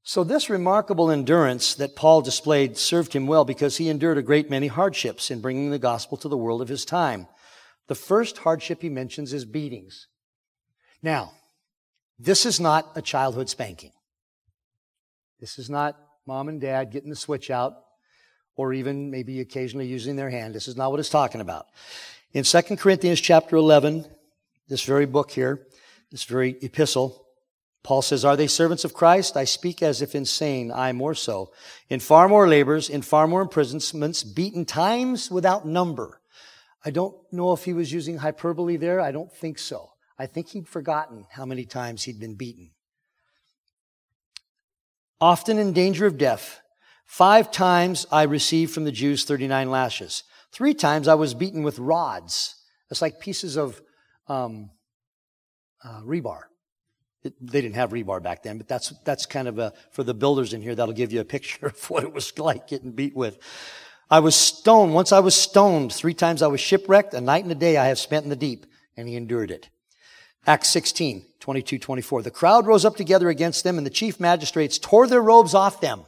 So 0.04 0.24
this 0.24 0.50
remarkable 0.50 1.10
endurance 1.10 1.74
that 1.76 1.94
Paul 1.94 2.22
displayed 2.22 2.76
served 2.76 3.12
him 3.12 3.26
well 3.26 3.44
because 3.44 3.76
he 3.76 3.88
endured 3.88 4.18
a 4.18 4.22
great 4.22 4.50
many 4.50 4.66
hardships 4.66 5.30
in 5.30 5.40
bringing 5.40 5.70
the 5.70 5.78
gospel 5.78 6.16
to 6.18 6.28
the 6.28 6.36
world 6.36 6.60
of 6.60 6.68
his 6.68 6.84
time. 6.84 7.28
The 7.92 7.96
first 7.96 8.38
hardship 8.38 8.80
he 8.80 8.88
mentions 8.88 9.34
is 9.34 9.44
beatings. 9.44 10.06
Now, 11.02 11.32
this 12.18 12.46
is 12.46 12.58
not 12.58 12.90
a 12.94 13.02
childhood 13.02 13.50
spanking. 13.50 13.92
This 15.40 15.58
is 15.58 15.68
not 15.68 15.98
mom 16.26 16.48
and 16.48 16.58
dad 16.58 16.90
getting 16.90 17.10
the 17.10 17.16
switch 17.16 17.50
out 17.50 17.74
or 18.56 18.72
even 18.72 19.10
maybe 19.10 19.40
occasionally 19.40 19.88
using 19.88 20.16
their 20.16 20.30
hand. 20.30 20.54
This 20.54 20.68
is 20.68 20.76
not 20.78 20.90
what 20.90 21.00
it's 21.00 21.10
talking 21.10 21.42
about. 21.42 21.66
In 22.32 22.44
2 22.44 22.62
Corinthians 22.78 23.20
chapter 23.20 23.56
11, 23.56 24.06
this 24.68 24.84
very 24.84 25.04
book 25.04 25.30
here, 25.30 25.60
this 26.10 26.24
very 26.24 26.56
epistle, 26.62 27.26
Paul 27.82 28.00
says, 28.00 28.24
Are 28.24 28.38
they 28.38 28.46
servants 28.46 28.86
of 28.86 28.94
Christ? 28.94 29.36
I 29.36 29.44
speak 29.44 29.82
as 29.82 30.00
if 30.00 30.14
insane, 30.14 30.72
I 30.72 30.92
more 30.94 31.14
so. 31.14 31.52
In 31.90 32.00
far 32.00 32.26
more 32.26 32.48
labors, 32.48 32.88
in 32.88 33.02
far 33.02 33.28
more 33.28 33.42
imprisonments, 33.42 34.24
beaten 34.24 34.64
times 34.64 35.30
without 35.30 35.66
number. 35.66 36.21
I 36.84 36.90
don't 36.90 37.14
know 37.32 37.52
if 37.52 37.64
he 37.64 37.72
was 37.72 37.92
using 37.92 38.18
hyperbole 38.18 38.76
there. 38.76 39.00
I 39.00 39.12
don't 39.12 39.32
think 39.32 39.58
so. 39.58 39.90
I 40.18 40.26
think 40.26 40.48
he'd 40.48 40.68
forgotten 40.68 41.26
how 41.30 41.44
many 41.44 41.64
times 41.64 42.04
he'd 42.04 42.20
been 42.20 42.34
beaten. 42.34 42.70
Often 45.20 45.58
in 45.58 45.72
danger 45.72 46.06
of 46.06 46.18
death. 46.18 46.60
Five 47.06 47.50
times 47.50 48.06
I 48.10 48.22
received 48.22 48.72
from 48.72 48.84
the 48.84 48.92
Jews 48.92 49.24
39 49.24 49.70
lashes. 49.70 50.24
Three 50.50 50.74
times 50.74 51.08
I 51.08 51.14
was 51.14 51.34
beaten 51.34 51.62
with 51.62 51.78
rods. 51.78 52.56
It's 52.90 53.02
like 53.02 53.20
pieces 53.20 53.56
of 53.56 53.80
um, 54.28 54.70
uh, 55.84 56.00
rebar. 56.02 56.42
It, 57.22 57.34
they 57.40 57.60
didn't 57.60 57.76
have 57.76 57.90
rebar 57.90 58.22
back 58.22 58.42
then, 58.42 58.58
but 58.58 58.66
that's, 58.66 58.92
that's 59.04 59.26
kind 59.26 59.46
of 59.46 59.58
a, 59.58 59.72
for 59.92 60.02
the 60.02 60.14
builders 60.14 60.52
in 60.52 60.60
here, 60.60 60.74
that'll 60.74 60.94
give 60.94 61.12
you 61.12 61.20
a 61.20 61.24
picture 61.36 61.66
of 61.66 61.90
what 61.90 62.02
it 62.02 62.12
was 62.12 62.36
like 62.38 62.66
getting 62.66 62.92
beat 62.92 63.14
with. 63.14 63.38
I 64.10 64.20
was 64.20 64.34
stoned. 64.34 64.94
Once 64.94 65.12
I 65.12 65.20
was 65.20 65.34
stoned. 65.34 65.92
Three 65.92 66.14
times 66.14 66.42
I 66.42 66.48
was 66.48 66.60
shipwrecked. 66.60 67.14
A 67.14 67.20
night 67.20 67.44
and 67.44 67.52
a 67.52 67.56
day 67.56 67.76
I 67.76 67.86
have 67.86 67.98
spent 67.98 68.24
in 68.24 68.30
the 68.30 68.36
deep. 68.36 68.66
And 68.96 69.08
he 69.08 69.16
endured 69.16 69.50
it. 69.50 69.68
Acts 70.46 70.70
16, 70.70 71.24
22, 71.38 71.78
24. 71.78 72.22
The 72.22 72.30
crowd 72.30 72.66
rose 72.66 72.84
up 72.84 72.96
together 72.96 73.28
against 73.28 73.62
them, 73.62 73.78
and 73.78 73.86
the 73.86 73.90
chief 73.90 74.18
magistrates 74.18 74.78
tore 74.78 75.06
their 75.06 75.22
robes 75.22 75.54
off 75.54 75.80
them. 75.80 76.04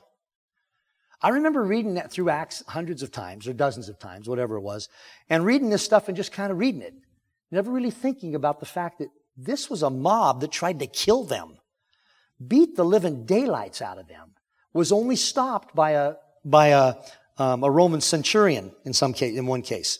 I 1.22 1.30
remember 1.30 1.62
reading 1.62 1.94
that 1.94 2.11
through 2.11 2.30
Acts 2.30 2.62
hundreds 2.66 3.02
of 3.02 3.12
times, 3.12 3.46
or 3.46 3.52
dozens 3.52 3.88
of 3.88 3.98
times, 3.98 4.28
whatever 4.28 4.57
it 4.57 4.62
was, 4.62 4.88
and 5.30 5.44
reading 5.44 5.70
this 5.70 5.85
stuff 5.85 6.09
and 6.09 6.16
just 6.16 6.33
kind 6.33 6.52
of 6.52 6.59
reading 6.59 6.83
it. 6.83 6.94
Never 7.50 7.70
really 7.70 7.92
thinking 7.92 8.35
about 8.35 8.61
the 8.61 8.66
fact 8.66 8.98
that 8.98 9.09
this 9.37 9.70
was 9.70 9.83
a 9.83 9.90
mob 9.90 10.40
that 10.40 10.50
tried 10.50 10.80
to 10.80 10.87
kill 10.87 11.24
them, 11.24 11.59
beat 12.46 12.76
the 12.76 12.85
living 12.85 13.24
daylights 13.24 13.80
out 13.80 13.98
of 13.98 14.09
them, 14.09 14.33
was 14.72 14.92
only 14.92 15.16
stopped 15.16 15.74
by 15.74 15.92
a, 15.92 16.14
by 16.44 16.68
a, 16.68 16.96
um, 17.38 17.64
a 17.64 17.70
Roman 17.70 18.00
centurion 18.00 18.72
in 18.84 18.92
some 18.92 19.12
case, 19.12 19.36
in 19.36 19.46
one 19.46 19.62
case. 19.62 19.98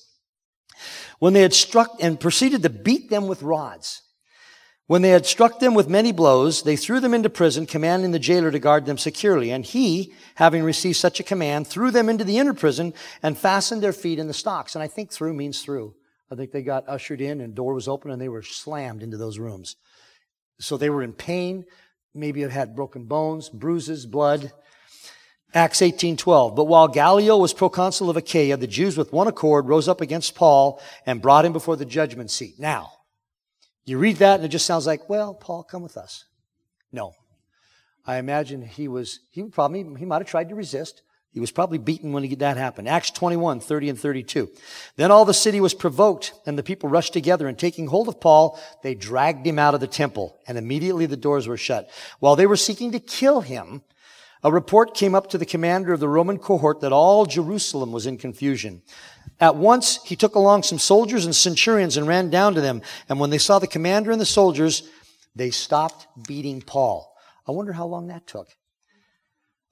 When 1.19 1.33
they 1.33 1.43
had 1.43 1.55
struck 1.55 1.97
and 2.01 2.19
proceeded 2.19 2.63
to 2.63 2.71
beat 2.71 3.11
them 3.11 3.27
with 3.27 3.43
rods. 3.43 4.03
When 4.87 5.01
they 5.01 5.11
had 5.11 5.25
struck 5.25 5.61
them 5.61 5.73
with 5.73 5.89
many 5.89 6.13
blows, 6.13 6.63
they 6.63 6.77
threw 6.77 7.01
them 7.01 7.15
into 7.15 7.31
prison, 7.31 7.65
commanding 7.65 8.11
the 8.11 8.19
jailer 8.19 8.51
to 8.51 8.59
guard 8.59 8.85
them 8.85 8.99
securely. 8.99 9.51
And 9.51 9.65
he, 9.65 10.13
having 10.35 10.63
received 10.63 10.99
such 10.99 11.19
a 11.21 11.25
command, 11.25 11.67
threw 11.67 11.91
them 11.91 12.11
into 12.11 12.25
the 12.25 12.37
inner 12.37 12.53
prison 12.53 12.93
and 13.23 13.39
fastened 13.39 13.83
their 13.83 13.95
feet 13.95 14.19
in 14.19 14.27
the 14.27 14.35
stocks. 14.35 14.75
And 14.75 14.83
I 14.83 14.89
think 14.89 15.11
through 15.11 15.33
means 15.33 15.63
through. 15.63 15.95
I 16.31 16.35
think 16.35 16.53
they 16.53 16.63
got 16.63 16.89
ushered 16.89 17.23
in 17.23 17.41
and 17.41 17.55
door 17.55 17.73
was 17.73 17.89
open 17.89 18.11
and 18.11 18.21
they 18.21 18.29
were 18.29 18.43
slammed 18.43 19.03
into 19.03 19.17
those 19.17 19.39
rooms. 19.39 19.77
So 20.61 20.77
they 20.77 20.91
were 20.91 21.03
in 21.03 21.15
pain. 21.15 21.65
Maybe 22.15 22.43
it 22.43 22.51
had 22.51 22.77
broken 22.77 23.07
bones, 23.07 23.49
bruises, 23.49 24.05
blood. 24.05 24.53
Acts 25.55 25.81
18:12. 25.81 26.57
But 26.57 26.65
while 26.65 26.89
Gallio 26.89 27.39
was 27.39 27.55
proconsul 27.55 28.11
of 28.11 28.17
Achaia, 28.17 28.57
the 28.57 28.67
Jews 28.67 28.99
with 28.99 29.13
one 29.13 29.29
accord 29.29 29.69
rose 29.69 29.89
up 29.89 30.01
against 30.01 30.35
Paul 30.35 30.81
and 31.07 31.23
brought 31.23 31.45
him 31.45 31.53
before 31.53 31.77
the 31.77 31.85
judgment 31.85 32.33
seat. 32.33 32.59
Now, 32.59 32.93
you 33.85 33.99
read 33.99 34.17
that 34.17 34.37
and 34.37 34.45
it 34.45 34.49
just 34.49 34.67
sounds 34.67 34.87
like, 34.87 35.09
well, 35.09 35.35
Paul, 35.35 35.63
come 35.63 35.83
with 35.83 35.97
us. 35.97 36.25
No. 36.91 37.13
I 38.07 38.17
imagine 38.17 38.63
he 38.63 38.89
was, 38.89 39.21
he 39.31 39.43
probably, 39.45 39.85
he 39.99 40.05
might 40.05 40.21
have 40.21 40.29
tried 40.29 40.49
to 40.49 40.55
resist. 40.55 41.03
He 41.31 41.41
was 41.41 41.51
probably 41.51 41.79
beaten 41.79 42.13
when 42.13 42.29
that 42.39 42.57
happened. 42.57 42.89
Acts 42.89 43.11
21, 43.11 43.59
30 43.61 43.89
and 43.91 43.99
32. 43.99 44.49
Then 44.97 45.11
all 45.11 45.25
the 45.25 45.35
city 45.35 45.61
was 45.61 45.75
provoked 45.75 46.33
and 46.47 46.57
the 46.57 46.63
people 46.63 46.89
rushed 46.89 47.13
together 47.13 47.49
and 47.49 47.59
taking 47.59 47.89
hold 47.89 48.09
of 48.09 48.21
Paul, 48.21 48.59
they 48.83 48.95
dragged 48.95 49.45
him 49.47 49.59
out 49.59 49.75
of 49.75 49.81
the 49.81 49.87
temple 49.87 50.39
and 50.47 50.57
immediately 50.57 51.07
the 51.07 51.17
doors 51.17 51.49
were 51.49 51.57
shut. 51.57 51.91
While 52.21 52.37
they 52.37 52.47
were 52.47 52.57
seeking 52.57 52.93
to 52.93 53.01
kill 53.01 53.41
him, 53.41 53.83
a 54.45 54.53
report 54.53 54.95
came 54.95 55.15
up 55.15 55.31
to 55.31 55.39
the 55.39 55.47
commander 55.47 55.95
of 55.95 56.01
the 56.01 56.09
Roman 56.09 56.39
cohort 56.39 56.81
that 56.81 56.93
all 56.93 57.25
Jerusalem 57.25 57.93
was 57.93 58.07
in 58.07 58.19
confusion. 58.19 58.83
At 59.41 59.57
once, 59.57 60.05
he 60.05 60.17
took 60.17 60.35
along 60.35 60.63
some 60.63 60.79
soldiers 60.79 61.25
and 61.25 61.35
centurions 61.35 61.97
and 61.97 62.07
ran 62.07 62.29
down 62.29 62.55
to 62.55 62.61
them. 62.61 62.83
And 63.09 63.19
when 63.19 63.31
they 63.31 63.39
saw 63.39 63.59
the 63.59 63.67
commander 63.67 64.13
and 64.13 64.21
the 64.21 64.27
soldiers, 64.27 64.89
they 65.35 65.51
stopped 65.51 66.07
beating 66.29 66.61
Paul. 66.61 67.17
I 67.49 67.53
wonder 67.53 67.73
how 67.73 67.87
long 67.87 68.09
that 68.09 68.27
took. 68.27 68.49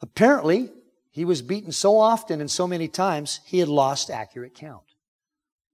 Apparently, 0.01 0.71
he 1.11 1.25
was 1.27 1.43
beaten 1.43 1.71
so 1.71 1.99
often 1.99 2.41
and 2.41 2.51
so 2.51 2.67
many 2.67 2.89
times, 2.89 3.41
he 3.45 3.59
had 3.59 3.69
lost 3.69 4.11
accurate 4.11 4.55
count. 4.55 4.83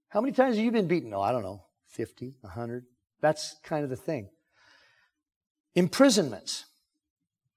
How 0.09 0.21
many 0.21 0.33
times 0.33 0.57
have 0.57 0.65
you 0.65 0.73
been 0.73 0.89
beaten? 0.89 1.15
Oh, 1.15 1.21
I 1.21 1.33
don't 1.33 1.43
know, 1.43 1.63
50, 1.87 2.35
100. 2.41 2.85
That's 3.21 3.57
kind 3.63 3.85
of 3.85 3.91
the 3.91 3.97
thing. 3.97 4.29
Imprisonments. 5.75 6.65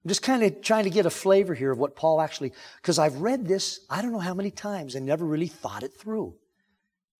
I'm 0.04 0.08
just 0.08 0.22
kind 0.22 0.42
of 0.42 0.62
trying 0.62 0.84
to 0.84 0.90
get 0.90 1.06
a 1.06 1.10
flavor 1.10 1.54
here 1.54 1.70
of 1.70 1.78
what 1.78 1.94
Paul 1.94 2.20
actually, 2.20 2.52
because 2.76 2.98
I've 2.98 3.20
read 3.20 3.46
this, 3.46 3.80
I 3.88 4.02
don't 4.02 4.12
know 4.12 4.18
how 4.18 4.34
many 4.34 4.50
times 4.50 4.94
and 4.94 5.06
never 5.06 5.24
really 5.24 5.46
thought 5.46 5.84
it 5.84 5.94
through. 5.94 6.34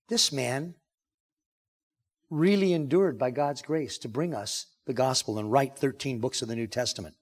This 0.08 0.32
man 0.32 0.74
really 2.28 2.72
endured 2.72 3.18
by 3.18 3.30
God's 3.30 3.62
grace 3.62 3.98
to 3.98 4.08
bring 4.08 4.34
us 4.34 4.66
the 4.86 4.94
gospel 4.94 5.38
and 5.38 5.52
write 5.52 5.76
13 5.76 6.18
books 6.18 6.42
of 6.42 6.48
the 6.48 6.56
New 6.56 6.66
Testament. 6.66 7.14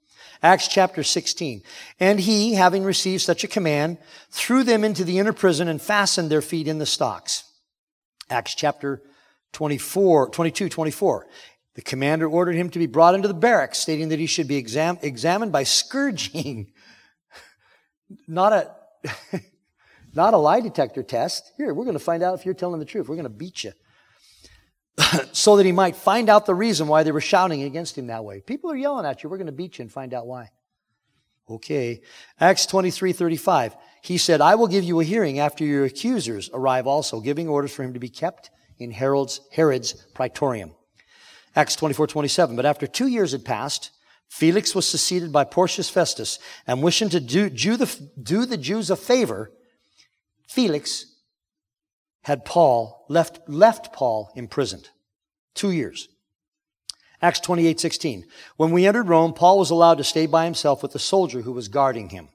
Acts 0.42 0.68
chapter 0.68 1.02
16. 1.02 1.62
And 1.98 2.20
he, 2.20 2.54
having 2.54 2.84
received 2.84 3.22
such 3.22 3.44
a 3.44 3.48
command, 3.48 3.98
threw 4.30 4.62
them 4.62 4.84
into 4.84 5.04
the 5.04 5.18
inner 5.18 5.32
prison 5.32 5.68
and 5.68 5.80
fastened 5.80 6.30
their 6.30 6.42
feet 6.42 6.68
in 6.68 6.78
the 6.78 6.86
stocks. 6.86 7.44
Acts 8.30 8.54
chapter 8.54 9.02
24, 9.52 10.30
22, 10.30 10.68
24. 10.68 11.26
The 11.80 11.84
commander 11.84 12.28
ordered 12.28 12.56
him 12.56 12.68
to 12.68 12.78
be 12.78 12.84
brought 12.84 13.14
into 13.14 13.26
the 13.26 13.32
barracks, 13.32 13.78
stating 13.78 14.10
that 14.10 14.18
he 14.18 14.26
should 14.26 14.46
be 14.46 14.56
exam- 14.56 14.98
examined 15.00 15.50
by 15.50 15.62
scourging. 15.62 16.72
not 18.28 18.52
a, 18.52 18.70
not 20.12 20.34
a 20.34 20.36
lie 20.36 20.60
detector 20.60 21.02
test. 21.02 21.50
Here, 21.56 21.72
we're 21.72 21.86
going 21.86 21.96
to 21.96 22.04
find 22.04 22.22
out 22.22 22.38
if 22.38 22.44
you're 22.44 22.52
telling 22.52 22.80
the 22.80 22.84
truth. 22.84 23.08
We're 23.08 23.14
going 23.14 23.22
to 23.22 23.30
beat 23.30 23.64
you. 23.64 23.72
so 25.32 25.56
that 25.56 25.64
he 25.64 25.72
might 25.72 25.96
find 25.96 26.28
out 26.28 26.44
the 26.44 26.54
reason 26.54 26.86
why 26.86 27.02
they 27.02 27.12
were 27.12 27.20
shouting 27.22 27.62
against 27.62 27.96
him 27.96 28.08
that 28.08 28.26
way. 28.26 28.42
People 28.42 28.70
are 28.70 28.76
yelling 28.76 29.06
at 29.06 29.22
you. 29.22 29.30
We're 29.30 29.38
going 29.38 29.46
to 29.46 29.52
beat 29.52 29.78
you 29.78 29.84
and 29.84 29.90
find 29.90 30.12
out 30.12 30.26
why. 30.26 30.50
Okay. 31.48 32.02
Acts 32.38 32.66
23, 32.66 33.14
35. 33.14 33.74
He 34.02 34.18
said, 34.18 34.42
I 34.42 34.54
will 34.56 34.68
give 34.68 34.84
you 34.84 35.00
a 35.00 35.04
hearing 35.04 35.38
after 35.38 35.64
your 35.64 35.86
accusers 35.86 36.50
arrive 36.52 36.86
also, 36.86 37.22
giving 37.22 37.48
orders 37.48 37.72
for 37.72 37.84
him 37.84 37.94
to 37.94 38.00
be 38.00 38.10
kept 38.10 38.50
in 38.78 38.90
Herod's, 38.90 39.40
Herod's 39.50 39.94
praetorium. 40.12 40.72
Acts 41.56 41.76
24, 41.76 42.06
27. 42.06 42.56
But 42.56 42.66
after 42.66 42.86
two 42.86 43.06
years 43.06 43.32
had 43.32 43.44
passed, 43.44 43.90
Felix 44.28 44.74
was 44.74 44.86
succeeded 44.86 45.32
by 45.32 45.44
Porcius 45.44 45.90
Festus, 45.90 46.38
and 46.66 46.82
wishing 46.82 47.08
to 47.08 47.18
do, 47.18 47.48
the, 47.48 48.10
do 48.22 48.46
the 48.46 48.56
Jews 48.56 48.88
a 48.88 48.96
favor, 48.96 49.50
Felix 50.46 51.06
had 52.22 52.44
Paul, 52.44 53.06
left, 53.08 53.40
left 53.48 53.92
Paul 53.92 54.30
imprisoned. 54.36 54.90
Two 55.54 55.72
years. 55.72 56.08
Acts 57.20 57.40
28, 57.40 57.80
16. 57.80 58.24
When 58.56 58.70
we 58.70 58.86
entered 58.86 59.08
Rome, 59.08 59.32
Paul 59.32 59.58
was 59.58 59.70
allowed 59.70 59.98
to 59.98 60.04
stay 60.04 60.26
by 60.26 60.44
himself 60.44 60.82
with 60.82 60.92
the 60.92 60.98
soldier 60.98 61.42
who 61.42 61.52
was 61.52 61.68
guarding 61.68 62.10
him. 62.10 62.28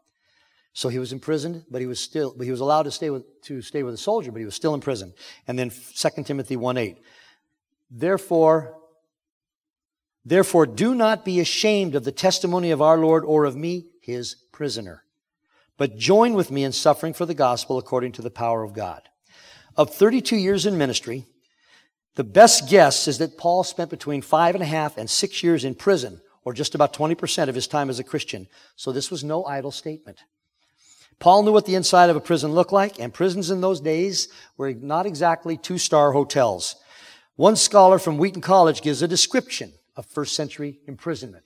So 0.73 0.89
he 0.89 0.99
was 0.99 1.13
imprisoned, 1.13 1.63
but 1.71 1.80
he 1.80 1.88
was 1.88 2.01
still, 2.01 2.34
but 2.36 2.43
he 2.43 2.51
was 2.51 2.60
allowed 2.60 2.84
to 2.84 2.91
stay 2.91 3.10
with, 3.10 3.41
to 3.43 3.62
stay 3.62 3.84
with 3.84 3.93
a 3.93 3.97
soldier, 3.97 4.32
but 4.32 4.39
he 4.39 4.45
was 4.45 4.56
still 4.56 4.73
in 4.73 4.82
prison. 4.82 5.13
And 5.47 5.58
then 5.58 5.69
2 5.69 6.23
Timothy 6.23 6.58
1, 6.58 6.78
8. 6.78 6.97
Therefore, 7.89 8.74
Therefore, 10.25 10.65
do 10.65 10.95
not 10.95 11.23
be 11.23 11.39
ashamed 11.39 11.93
of 11.93 12.03
the 12.03 12.11
testimony 12.11 12.71
of 12.71 12.81
our 12.81 12.97
Lord 12.97 13.23
or 13.23 13.45
of 13.45 13.55
me, 13.55 13.85
his 14.01 14.35
prisoner, 14.51 15.03
but 15.77 15.97
join 15.97 16.33
with 16.33 16.49
me 16.49 16.63
in 16.63 16.71
suffering 16.71 17.13
for 17.13 17.27
the 17.27 17.35
gospel 17.35 17.77
according 17.77 18.13
to 18.13 18.23
the 18.23 18.31
power 18.31 18.63
of 18.63 18.73
God. 18.73 19.03
Of 19.77 19.93
32 19.93 20.35
years 20.35 20.65
in 20.65 20.77
ministry, 20.77 21.25
the 22.15 22.23
best 22.23 22.69
guess 22.69 23.07
is 23.07 23.19
that 23.19 23.38
Paul 23.38 23.63
spent 23.63 23.89
between 23.89 24.21
five 24.21 24.55
and 24.55 24.63
a 24.63 24.67
half 24.67 24.97
and 24.97 25.09
six 25.09 25.43
years 25.43 25.63
in 25.63 25.75
prison, 25.75 26.21
or 26.43 26.53
just 26.53 26.73
about 26.73 26.93
20% 26.93 27.49
of 27.49 27.55
his 27.55 27.67
time 27.67 27.89
as 27.89 27.99
a 27.99 28.03
Christian. 28.03 28.47
So 28.75 28.91
this 28.91 29.11
was 29.11 29.23
no 29.23 29.45
idle 29.45 29.71
statement. 29.71 30.23
Paul 31.19 31.43
knew 31.43 31.51
what 31.51 31.65
the 31.65 31.75
inside 31.75 32.09
of 32.09 32.15
a 32.15 32.21
prison 32.21 32.53
looked 32.53 32.71
like, 32.71 32.99
and 32.99 33.13
prisons 33.13 33.51
in 33.51 33.61
those 33.61 33.81
days 33.81 34.27
were 34.57 34.73
not 34.73 35.05
exactly 35.05 35.57
two-star 35.57 36.13
hotels. 36.13 36.75
One 37.35 37.55
scholar 37.55 37.99
from 37.99 38.17
Wheaton 38.17 38.41
College 38.41 38.81
gives 38.81 39.01
a 39.01 39.07
description 39.07 39.73
of 39.95 40.05
first 40.05 40.36
century 40.36 40.79
imprisonment. 40.88 41.45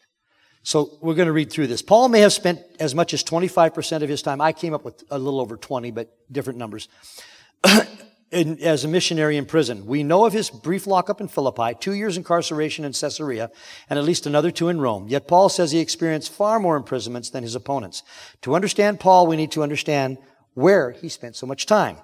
So 0.63 0.97
we're 1.01 1.15
going 1.15 1.27
to 1.27 1.31
read 1.31 1.51
through 1.51 1.67
this. 1.67 1.81
Paul 1.81 2.09
may 2.09 2.19
have 2.21 2.33
spent 2.33 2.59
as 2.79 2.93
much 2.93 3.13
as 3.13 3.23
25% 3.23 4.01
of 4.01 4.09
his 4.09 4.21
time. 4.21 4.41
I 4.41 4.51
came 4.51 4.73
up 4.73 4.83
with 4.83 5.03
a 5.09 5.17
little 5.17 5.39
over 5.39 5.55
20, 5.55 5.91
but 5.91 6.15
different 6.31 6.59
numbers. 6.59 6.89
in, 8.31 8.59
as 8.59 8.83
a 8.83 8.87
missionary 8.87 9.37
in 9.37 9.45
prison. 9.45 9.85
We 9.85 10.03
know 10.03 10.25
of 10.25 10.33
his 10.33 10.49
brief 10.49 10.85
lockup 10.85 11.21
in 11.21 11.27
Philippi, 11.27 11.75
two 11.79 11.93
years 11.93 12.17
incarceration 12.17 12.85
in 12.85 12.93
Caesarea, 12.93 13.51
and 13.89 13.97
at 13.97 14.05
least 14.05 14.25
another 14.25 14.51
two 14.51 14.69
in 14.69 14.79
Rome. 14.79 15.07
Yet 15.07 15.27
Paul 15.27 15.49
says 15.49 15.71
he 15.71 15.79
experienced 15.79 16.31
far 16.31 16.59
more 16.59 16.77
imprisonments 16.77 17.29
than 17.29 17.43
his 17.43 17.55
opponents. 17.55 18.03
To 18.43 18.55
understand 18.55 18.99
Paul, 18.99 19.27
we 19.27 19.37
need 19.37 19.51
to 19.51 19.63
understand 19.63 20.17
where 20.53 20.91
he 20.91 21.09
spent 21.09 21.35
so 21.35 21.47
much 21.47 21.65
time. 21.65 21.97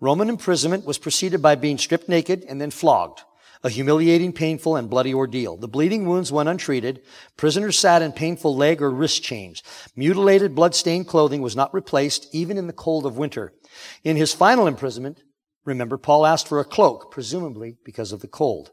Roman 0.00 0.28
imprisonment 0.28 0.84
was 0.84 0.98
preceded 0.98 1.40
by 1.40 1.54
being 1.54 1.78
stripped 1.78 2.08
naked 2.08 2.44
and 2.48 2.60
then 2.60 2.70
flogged 2.70 3.22
a 3.64 3.70
humiliating, 3.70 4.32
painful, 4.32 4.76
and 4.76 4.90
bloody 4.90 5.14
ordeal. 5.14 5.56
The 5.56 5.66
bleeding 5.66 6.06
wounds 6.06 6.30
went 6.30 6.50
untreated. 6.50 7.02
Prisoners 7.38 7.78
sat 7.78 8.02
in 8.02 8.12
painful 8.12 8.54
leg 8.54 8.82
or 8.82 8.90
wrist 8.90 9.24
chains. 9.24 9.62
Mutilated, 9.96 10.54
blood-stained 10.54 11.08
clothing 11.08 11.40
was 11.40 11.56
not 11.56 11.72
replaced, 11.72 12.32
even 12.32 12.58
in 12.58 12.66
the 12.66 12.74
cold 12.74 13.06
of 13.06 13.16
winter. 13.16 13.54
In 14.04 14.16
his 14.16 14.34
final 14.34 14.66
imprisonment, 14.66 15.22
remember, 15.64 15.96
Paul 15.96 16.26
asked 16.26 16.46
for 16.46 16.60
a 16.60 16.64
cloak, 16.64 17.10
presumably 17.10 17.78
because 17.84 18.12
of 18.12 18.20
the 18.20 18.28
cold. 18.28 18.70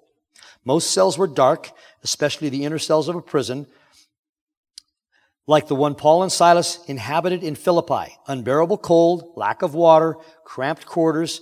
Most 0.65 0.91
cells 0.91 1.17
were 1.17 1.25
dark, 1.25 1.71
especially 2.03 2.49
the 2.49 2.65
inner 2.65 2.77
cells 2.77 3.07
of 3.07 3.15
a 3.15 3.21
prison, 3.21 3.67
like 5.47 5.67
the 5.67 5.75
one 5.75 5.95
Paul 5.95 6.21
and 6.21 6.31
Silas 6.31 6.79
inhabited 6.87 7.43
in 7.43 7.55
Philippi. 7.55 8.17
Unbearable 8.27 8.77
cold, 8.77 9.33
lack 9.37 9.61
of 9.61 9.73
water, 9.73 10.17
cramped 10.43 10.85
quarters, 10.85 11.41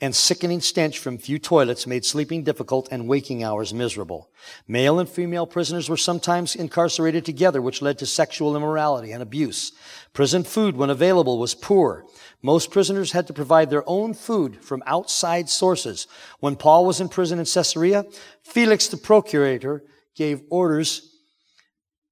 and 0.00 0.14
sickening 0.14 0.60
stench 0.60 0.98
from 0.98 1.18
few 1.18 1.38
toilets 1.40 1.86
made 1.86 2.04
sleeping 2.04 2.44
difficult 2.44 2.88
and 2.92 3.08
waking 3.08 3.42
hours 3.42 3.74
miserable. 3.74 4.30
Male 4.68 5.00
and 5.00 5.08
female 5.08 5.46
prisoners 5.46 5.88
were 5.88 5.96
sometimes 5.96 6.54
incarcerated 6.54 7.24
together, 7.24 7.60
which 7.60 7.82
led 7.82 7.98
to 7.98 8.06
sexual 8.06 8.56
immorality 8.56 9.10
and 9.10 9.22
abuse. 9.22 9.72
Prison 10.12 10.44
food, 10.44 10.76
when 10.76 10.88
available, 10.88 11.38
was 11.38 11.54
poor. 11.54 12.04
Most 12.42 12.70
prisoners 12.70 13.10
had 13.10 13.26
to 13.26 13.32
provide 13.32 13.70
their 13.70 13.88
own 13.88 14.14
food 14.14 14.62
from 14.62 14.84
outside 14.86 15.48
sources. 15.48 16.06
When 16.38 16.54
Paul 16.54 16.86
was 16.86 17.00
in 17.00 17.08
prison 17.08 17.40
in 17.40 17.44
Caesarea, 17.44 18.04
Felix 18.44 18.86
the 18.86 18.96
procurator 18.96 19.82
gave 20.14 20.42
orders 20.48 21.16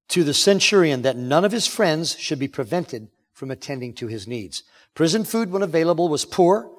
to 0.09 0.25
the 0.25 0.33
centurion 0.33 1.03
that 1.03 1.17
none 1.17 1.45
of 1.45 1.51
his 1.53 1.67
friends 1.67 2.17
should 2.17 2.39
be 2.39 2.47
prevented 2.49 3.07
from 3.33 3.51
attending 3.51 3.93
to 3.93 4.07
his 4.07 4.27
needs. 4.27 4.63
Prison 4.93 5.23
food, 5.23 5.51
when 5.51 5.61
available, 5.61 6.09
was 6.09 6.25
poor. 6.25 6.71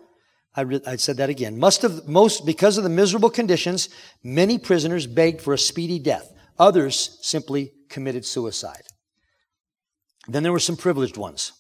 I, 0.55 0.63
re- 0.63 0.81
I 0.87 0.97
said 0.97 1.19
that 1.19 1.31
again. 1.31 1.59
Must 1.59 1.83
have, 1.83 2.09
most, 2.09 2.45
because 2.45 2.79
of 2.79 2.85
the 2.85 2.91
miserable 2.91 3.31
conditions, 3.31 3.89
many 4.23 4.59
prisoners 4.59 5.07
begged 5.07 5.41
for 5.41 5.55
a 5.55 5.59
speedy 5.59 5.99
death. 5.99 6.33
Others 6.59 7.19
simply 7.23 7.73
committed 7.89 8.25
suicide. 8.25 8.83
Then 10.27 10.43
there 10.43 10.53
were 10.53 10.59
some 10.59 10.77
privileged 10.77 11.17
ones. 11.17 11.53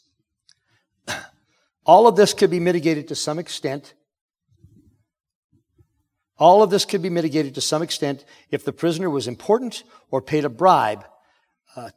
All 1.86 2.06
of 2.06 2.16
this 2.16 2.34
could 2.34 2.50
be 2.50 2.60
mitigated 2.60 3.08
to 3.08 3.14
some 3.14 3.38
extent. 3.38 3.94
All 6.38 6.62
of 6.62 6.70
this 6.70 6.84
could 6.84 7.02
be 7.02 7.08
mitigated 7.08 7.54
to 7.54 7.60
some 7.60 7.82
extent 7.82 8.24
if 8.50 8.64
the 8.64 8.72
prisoner 8.72 9.08
was 9.08 9.26
important 9.26 9.84
or 10.10 10.20
paid 10.20 10.44
a 10.44 10.50
bribe, 10.50 11.04
uh, 11.74 11.90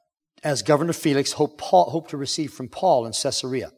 as 0.43 0.63
Governor 0.63 0.93
Felix 0.93 1.33
hoped, 1.33 1.57
Paul, 1.57 1.89
hoped 1.89 2.11
to 2.11 2.17
receive 2.17 2.53
from 2.53 2.69
Paul 2.69 3.05
in 3.05 3.11
Caesarea. 3.11 3.71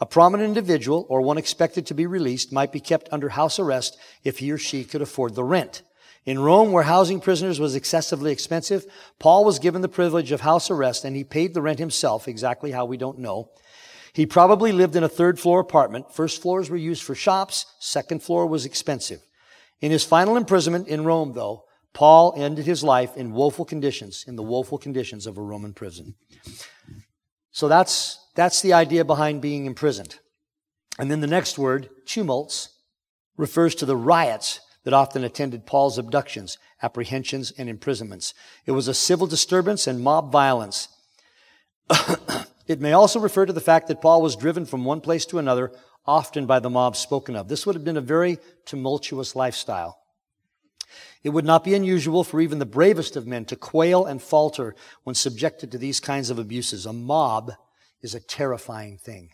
A 0.00 0.06
prominent 0.06 0.48
individual 0.48 1.06
or 1.08 1.20
one 1.20 1.38
expected 1.38 1.86
to 1.86 1.94
be 1.94 2.06
released 2.06 2.52
might 2.52 2.72
be 2.72 2.80
kept 2.80 3.08
under 3.12 3.30
house 3.30 3.58
arrest 3.58 3.96
if 4.24 4.38
he 4.38 4.50
or 4.50 4.58
she 4.58 4.84
could 4.84 5.02
afford 5.02 5.34
the 5.34 5.44
rent. 5.44 5.82
In 6.24 6.38
Rome, 6.38 6.72
where 6.72 6.84
housing 6.84 7.20
prisoners 7.20 7.60
was 7.60 7.74
excessively 7.74 8.32
expensive, 8.32 8.86
Paul 9.18 9.44
was 9.44 9.58
given 9.58 9.82
the 9.82 9.88
privilege 9.88 10.32
of 10.32 10.40
house 10.40 10.70
arrest 10.70 11.04
and 11.04 11.14
he 11.14 11.22
paid 11.22 11.52
the 11.52 11.62
rent 11.62 11.78
himself, 11.78 12.26
exactly 12.26 12.70
how 12.70 12.86
we 12.86 12.96
don't 12.96 13.18
know. 13.18 13.50
He 14.14 14.26
probably 14.26 14.72
lived 14.72 14.96
in 14.96 15.02
a 15.02 15.08
third 15.08 15.38
floor 15.38 15.60
apartment. 15.60 16.14
First 16.14 16.40
floors 16.40 16.70
were 16.70 16.76
used 16.76 17.02
for 17.02 17.14
shops. 17.14 17.66
Second 17.78 18.22
floor 18.22 18.46
was 18.46 18.64
expensive. 18.64 19.20
In 19.80 19.90
his 19.90 20.04
final 20.04 20.36
imprisonment 20.36 20.88
in 20.88 21.04
Rome, 21.04 21.32
though, 21.34 21.64
Paul 21.92 22.32
ended 22.36 22.64
his 22.64 22.82
life 22.82 23.16
in 23.16 23.32
woeful 23.32 23.64
conditions, 23.64 24.24
in 24.26 24.36
the 24.36 24.42
woeful 24.42 24.78
conditions 24.78 25.26
of 25.26 25.36
a 25.36 25.42
Roman 25.42 25.74
prison. 25.74 26.14
So 27.54 27.68
that's 27.68 28.18
that's 28.34 28.60
the 28.60 28.72
idea 28.72 29.04
behind 29.04 29.40
being 29.40 29.64
imprisoned. 29.64 30.18
And 30.98 31.08
then 31.08 31.20
the 31.20 31.28
next 31.28 31.56
word, 31.56 31.88
tumults, 32.04 32.68
refers 33.36 33.76
to 33.76 33.86
the 33.86 33.96
riots 33.96 34.60
that 34.82 34.92
often 34.92 35.22
attended 35.22 35.64
Paul's 35.64 35.96
abductions, 35.96 36.58
apprehensions, 36.82 37.52
and 37.56 37.68
imprisonments. 37.68 38.34
It 38.66 38.72
was 38.72 38.88
a 38.88 38.94
civil 38.94 39.28
disturbance 39.28 39.86
and 39.86 40.00
mob 40.00 40.32
violence. 40.32 40.88
it 42.66 42.80
may 42.80 42.92
also 42.92 43.20
refer 43.20 43.46
to 43.46 43.52
the 43.52 43.60
fact 43.60 43.86
that 43.86 44.02
Paul 44.02 44.20
was 44.20 44.34
driven 44.34 44.66
from 44.66 44.84
one 44.84 45.00
place 45.00 45.24
to 45.26 45.38
another, 45.38 45.70
often 46.06 46.46
by 46.46 46.58
the 46.58 46.70
mob 46.70 46.96
spoken 46.96 47.36
of. 47.36 47.46
This 47.46 47.66
would 47.66 47.76
have 47.76 47.84
been 47.84 47.96
a 47.96 48.02
very 48.02 48.38
tumultuous 48.66 49.36
lifestyle. 49.36 50.03
It 51.24 51.30
would 51.30 51.46
not 51.46 51.64
be 51.64 51.74
unusual 51.74 52.22
for 52.22 52.42
even 52.42 52.58
the 52.58 52.66
bravest 52.66 53.16
of 53.16 53.26
men 53.26 53.46
to 53.46 53.56
quail 53.56 54.04
and 54.04 54.22
falter 54.22 54.76
when 55.04 55.14
subjected 55.14 55.72
to 55.72 55.78
these 55.78 55.98
kinds 55.98 56.28
of 56.28 56.38
abuses. 56.38 56.84
A 56.84 56.92
mob 56.92 57.52
is 58.02 58.14
a 58.14 58.20
terrifying 58.20 58.98
thing. 58.98 59.30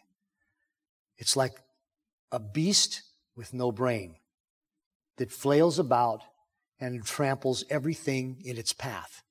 It's 1.19 1.37
like 1.37 1.53
a 2.31 2.39
beast 2.39 3.03
with 3.35 3.53
no 3.53 3.73
brain 3.73 4.15
that 5.17 5.33
flails 5.33 5.81
about 5.81 6.23
and 6.79 7.05
tramples 7.05 7.65
everything 7.69 8.41
in 8.45 8.57
its 8.57 8.73
path. 8.73 9.23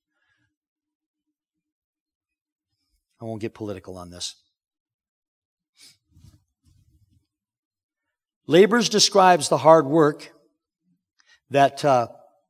I 3.22 3.26
won't 3.26 3.42
get 3.42 3.54
political 3.54 3.98
on 3.98 4.10
this. 4.10 4.36
Labors 8.48 8.90
describes 8.90 9.48
the 9.48 9.58
hard 9.58 9.86
work 9.86 10.34
that 11.50 11.86
uh, 11.86 12.08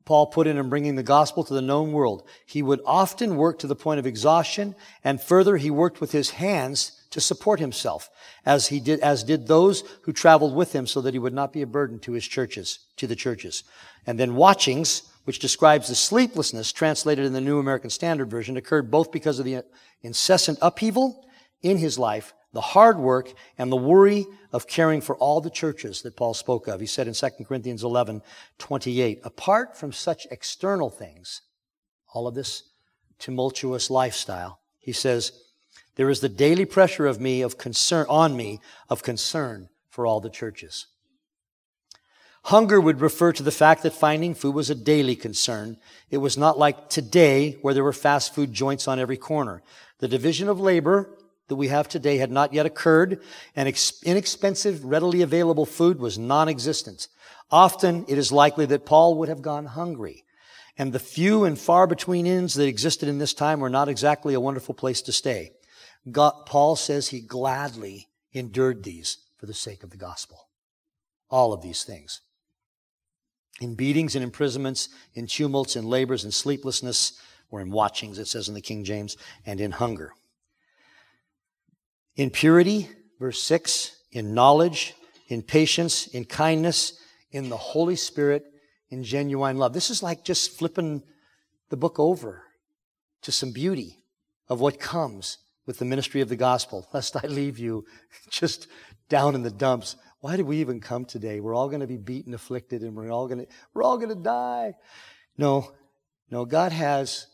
Paul 0.09 0.25
put 0.25 0.47
in 0.47 0.57
in 0.57 0.69
bringing 0.69 0.95
the 0.95 1.03
gospel 1.03 1.43
to 1.43 1.53
the 1.53 1.61
known 1.61 1.91
world. 1.91 2.27
He 2.43 2.63
would 2.63 2.81
often 2.83 3.35
work 3.35 3.59
to 3.59 3.67
the 3.67 3.75
point 3.75 3.99
of 3.99 4.07
exhaustion, 4.07 4.73
and 5.03 5.21
further, 5.21 5.57
he 5.57 5.69
worked 5.69 6.01
with 6.01 6.13
his 6.13 6.31
hands 6.31 6.99
to 7.11 7.21
support 7.21 7.59
himself, 7.59 8.09
as 8.43 8.69
he 8.69 8.79
did, 8.79 9.01
as 9.01 9.23
did 9.23 9.45
those 9.45 9.83
who 10.01 10.11
traveled 10.11 10.55
with 10.55 10.73
him, 10.73 10.87
so 10.87 10.99
that 11.01 11.13
he 11.13 11.19
would 11.19 11.35
not 11.35 11.53
be 11.53 11.61
a 11.61 11.67
burden 11.67 11.99
to 11.99 12.13
his 12.13 12.27
churches, 12.27 12.79
to 12.95 13.05
the 13.05 13.15
churches. 13.15 13.63
And 14.07 14.19
then 14.19 14.33
watchings, 14.33 15.03
which 15.25 15.37
describes 15.37 15.89
the 15.89 15.93
sleeplessness 15.93 16.71
translated 16.71 17.23
in 17.23 17.33
the 17.33 17.39
New 17.39 17.59
American 17.59 17.91
Standard 17.91 18.31
Version, 18.31 18.57
occurred 18.57 18.89
both 18.89 19.11
because 19.11 19.37
of 19.37 19.45
the 19.45 19.63
incessant 20.01 20.57
upheaval 20.59 21.23
in 21.61 21.77
his 21.77 21.99
life 21.99 22.33
the 22.53 22.61
hard 22.61 22.97
work 22.97 23.33
and 23.57 23.71
the 23.71 23.77
worry 23.77 24.25
of 24.51 24.67
caring 24.67 25.01
for 25.01 25.15
all 25.17 25.41
the 25.41 25.49
churches 25.49 26.01
that 26.01 26.15
Paul 26.15 26.33
spoke 26.33 26.67
of. 26.67 26.79
He 26.79 26.87
said 26.87 27.07
in 27.07 27.13
2 27.13 27.29
Corinthians 27.47 27.83
11, 27.83 28.21
28, 28.57 29.19
apart 29.23 29.77
from 29.77 29.91
such 29.91 30.27
external 30.31 30.89
things, 30.89 31.41
all 32.13 32.27
of 32.27 32.35
this 32.35 32.63
tumultuous 33.19 33.89
lifestyle, 33.89 34.59
he 34.79 34.91
says, 34.91 35.31
there 35.95 36.09
is 36.09 36.21
the 36.21 36.29
daily 36.29 36.65
pressure 36.65 37.05
of 37.05 37.19
me, 37.19 37.41
of 37.41 37.57
concern, 37.57 38.05
on 38.09 38.35
me, 38.35 38.61
of 38.89 39.03
concern 39.03 39.69
for 39.89 40.05
all 40.05 40.21
the 40.21 40.29
churches. 40.29 40.87
Hunger 42.43 42.79
would 42.79 43.01
refer 43.01 43.33
to 43.33 43.43
the 43.43 43.51
fact 43.51 43.83
that 43.83 43.93
finding 43.93 44.33
food 44.33 44.55
was 44.55 44.69
a 44.69 44.75
daily 44.75 45.15
concern. 45.15 45.77
It 46.09 46.17
was 46.19 46.37
not 46.37 46.57
like 46.57 46.89
today 46.89 47.57
where 47.61 47.73
there 47.73 47.83
were 47.83 47.93
fast 47.93 48.33
food 48.33 48.53
joints 48.53 48.87
on 48.87 48.97
every 48.97 49.17
corner. 49.17 49.61
The 49.99 50.07
division 50.07 50.47
of 50.47 50.59
labor 50.59 51.17
that 51.49 51.55
we 51.57 51.67
have 51.67 51.89
today 51.89 52.17
had 52.17 52.31
not 52.31 52.53
yet 52.53 52.65
occurred, 52.65 53.21
and 53.55 53.67
inexpensive, 54.03 54.85
readily 54.85 55.21
available 55.21 55.65
food 55.65 55.99
was 55.99 56.17
non-existent. 56.17 57.07
Often 57.51 58.05
it 58.07 58.17
is 58.17 58.31
likely 58.31 58.65
that 58.67 58.85
Paul 58.85 59.15
would 59.15 59.29
have 59.29 59.41
gone 59.41 59.65
hungry, 59.65 60.23
and 60.77 60.93
the 60.93 60.99
few 60.99 61.43
and 61.43 61.59
far 61.59 61.87
between 61.87 62.25
inns 62.25 62.53
that 62.53 62.67
existed 62.67 63.09
in 63.09 63.17
this 63.17 63.33
time 63.33 63.59
were 63.59 63.69
not 63.69 63.89
exactly 63.89 64.33
a 64.33 64.39
wonderful 64.39 64.73
place 64.73 65.01
to 65.01 65.11
stay. 65.11 65.51
God, 66.09 66.45
Paul 66.45 66.75
says 66.75 67.09
he 67.09 67.19
gladly 67.19 68.07
endured 68.31 68.83
these 68.83 69.17
for 69.37 69.45
the 69.45 69.53
sake 69.53 69.83
of 69.83 69.89
the 69.89 69.97
gospel. 69.97 70.47
All 71.29 71.51
of 71.51 71.61
these 71.61 71.83
things. 71.83 72.21
In 73.59 73.75
beatings 73.75 74.15
and 74.15 74.23
imprisonments, 74.23 74.89
in 75.13 75.27
tumults, 75.27 75.75
in 75.75 75.85
labors, 75.85 76.23
in 76.23 76.31
sleeplessness, 76.31 77.19
or 77.51 77.59
in 77.61 77.71
watchings, 77.71 78.19
it 78.19 78.27
says 78.27 78.47
in 78.47 78.53
the 78.53 78.61
King 78.61 78.83
James, 78.83 79.17
and 79.45 79.59
in 79.59 79.71
hunger. 79.71 80.13
In 82.19 82.31
purity, 82.31 82.89
verse 83.17 83.41
6, 83.43 83.95
in 84.11 84.33
knowledge, 84.33 84.93
in 85.29 85.41
patience, 85.41 86.05
in 86.07 86.25
kindness, 86.25 86.99
in 87.31 87.47
the 87.47 87.55
Holy 87.55 87.95
Spirit, 87.95 88.43
in 88.89 89.05
genuine 89.05 89.55
love. 89.55 89.71
This 89.71 89.89
is 89.89 90.03
like 90.03 90.25
just 90.25 90.51
flipping 90.51 91.01
the 91.69 91.77
book 91.77 91.97
over 91.97 92.43
to 93.21 93.31
some 93.31 93.53
beauty 93.53 93.99
of 94.49 94.59
what 94.59 94.81
comes 94.81 95.37
with 95.65 95.79
the 95.79 95.85
ministry 95.85 96.19
of 96.19 96.27
the 96.27 96.35
gospel, 96.35 96.89
lest 96.93 97.15
I 97.15 97.25
leave 97.25 97.57
you 97.57 97.85
just 98.29 98.67
down 99.07 99.33
in 99.33 99.43
the 99.43 99.49
dumps. 99.49 99.95
Why 100.19 100.35
did 100.35 100.45
we 100.45 100.57
even 100.57 100.81
come 100.81 101.05
today? 101.05 101.39
We're 101.39 101.55
all 101.55 101.69
going 101.69 101.79
to 101.79 101.87
be 101.87 101.95
beaten, 101.95 102.33
afflicted, 102.33 102.81
and 102.81 102.97
we're 102.97 103.13
all 103.13 103.29
going 103.29 103.45
to, 103.45 103.47
we're 103.73 103.83
all 103.83 103.95
going 103.95 104.09
to 104.09 104.21
die. 104.21 104.73
No, 105.37 105.71
no, 106.29 106.43
God 106.43 106.73
has, 106.73 107.27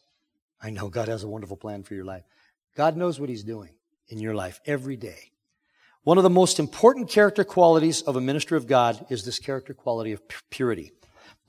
I 0.62 0.70
know 0.70 0.90
God 0.90 1.08
has 1.08 1.24
a 1.24 1.28
wonderful 1.28 1.58
plan 1.58 1.82
for 1.82 1.96
your 1.96 2.06
life. 2.06 2.26
God 2.76 2.96
knows 2.96 3.20
what 3.20 3.30
He's 3.30 3.44
doing 3.44 3.72
in 4.10 4.20
your 4.20 4.36
life 4.36 4.62
every 4.66 4.96
day. 4.96 5.32
One 6.04 6.18
of 6.18 6.24
the 6.24 6.30
most 6.30 6.60
important 6.60 7.10
character 7.10 7.44
qualities 7.44 8.02
of 8.04 8.16
a 8.16 8.22
minister 8.22 8.56
of 8.56 8.68
God 8.68 9.06
is 9.10 9.26
this 9.26 9.40
character 9.40 9.74
quality 9.74 10.12
of 10.12 10.22
purity. 10.52 10.92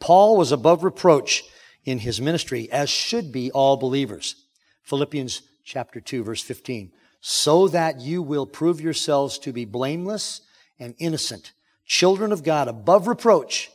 Paul 0.00 0.36
was 0.36 0.50
above 0.50 0.82
reproach 0.82 1.44
in 1.84 1.98
his 1.98 2.20
ministry, 2.20 2.70
as 2.72 2.88
should 2.88 3.32
be 3.32 3.50
all 3.50 3.76
believers. 3.76 4.46
Philippians 4.82 5.42
chapter 5.64 6.00
2, 6.00 6.24
verse 6.24 6.42
15. 6.42 6.92
So 7.20 7.68
that 7.68 8.00
you 8.00 8.22
will 8.22 8.46
prove 8.46 8.80
yourselves 8.80 9.38
to 9.40 9.52
be 9.52 9.64
blameless 9.64 10.40
and 10.78 10.94
innocent, 10.98 11.52
children 11.84 12.32
of 12.32 12.42
God 12.42 12.66
above 12.66 13.08
reproach 13.08 13.70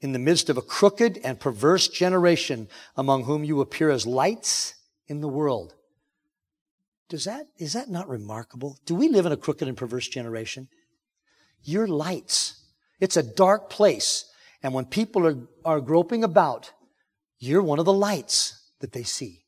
in 0.00 0.12
the 0.12 0.18
midst 0.18 0.48
of 0.48 0.56
a 0.56 0.62
crooked 0.62 1.18
and 1.24 1.40
perverse 1.40 1.88
generation 1.88 2.68
among 2.96 3.24
whom 3.24 3.44
you 3.44 3.60
appear 3.60 3.90
as 3.90 4.06
lights 4.06 4.74
in 5.06 5.20
the 5.20 5.28
world 5.28 5.74
does 7.08 7.24
that, 7.24 7.46
is 7.58 7.74
that 7.74 7.90
not 7.90 8.08
remarkable? 8.08 8.78
Do 8.86 8.94
we 8.94 9.08
live 9.08 9.26
in 9.26 9.32
a 9.32 9.36
crooked 9.36 9.68
and 9.68 9.76
perverse 9.76 10.08
generation? 10.08 10.68
You're 11.62 11.86
lights. 11.86 12.62
It's 13.00 13.16
a 13.16 13.22
dark 13.22 13.70
place. 13.70 14.30
And 14.62 14.72
when 14.72 14.86
people 14.86 15.26
are, 15.26 15.36
are 15.64 15.80
groping 15.80 16.24
about, 16.24 16.72
you're 17.38 17.62
one 17.62 17.78
of 17.78 17.84
the 17.84 17.92
lights 17.92 18.70
that 18.80 18.92
they 18.92 19.02
see. 19.02 19.44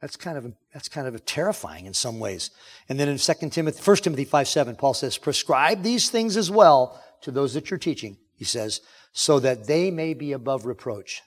That's 0.00 0.16
kind 0.16 0.38
of, 0.38 0.54
that's 0.72 0.88
kind 0.88 1.06
of 1.06 1.24
terrifying 1.26 1.84
in 1.84 1.92
some 1.92 2.18
ways. 2.18 2.50
And 2.88 2.98
then 2.98 3.08
in 3.08 3.18
2 3.18 3.50
Timothy, 3.50 3.82
1 3.82 3.96
Timothy 3.98 4.24
5, 4.24 4.48
7, 4.48 4.76
Paul 4.76 4.94
says, 4.94 5.18
prescribe 5.18 5.82
these 5.82 6.08
things 6.08 6.38
as 6.38 6.50
well 6.50 7.02
to 7.20 7.30
those 7.30 7.52
that 7.52 7.70
you're 7.70 7.78
teaching 7.78 8.16
he 8.40 8.46
says, 8.46 8.80
so 9.12 9.38
that 9.38 9.66
they 9.66 9.90
may 9.90 10.14
be 10.14 10.32
above 10.32 10.64
reproach. 10.64 11.20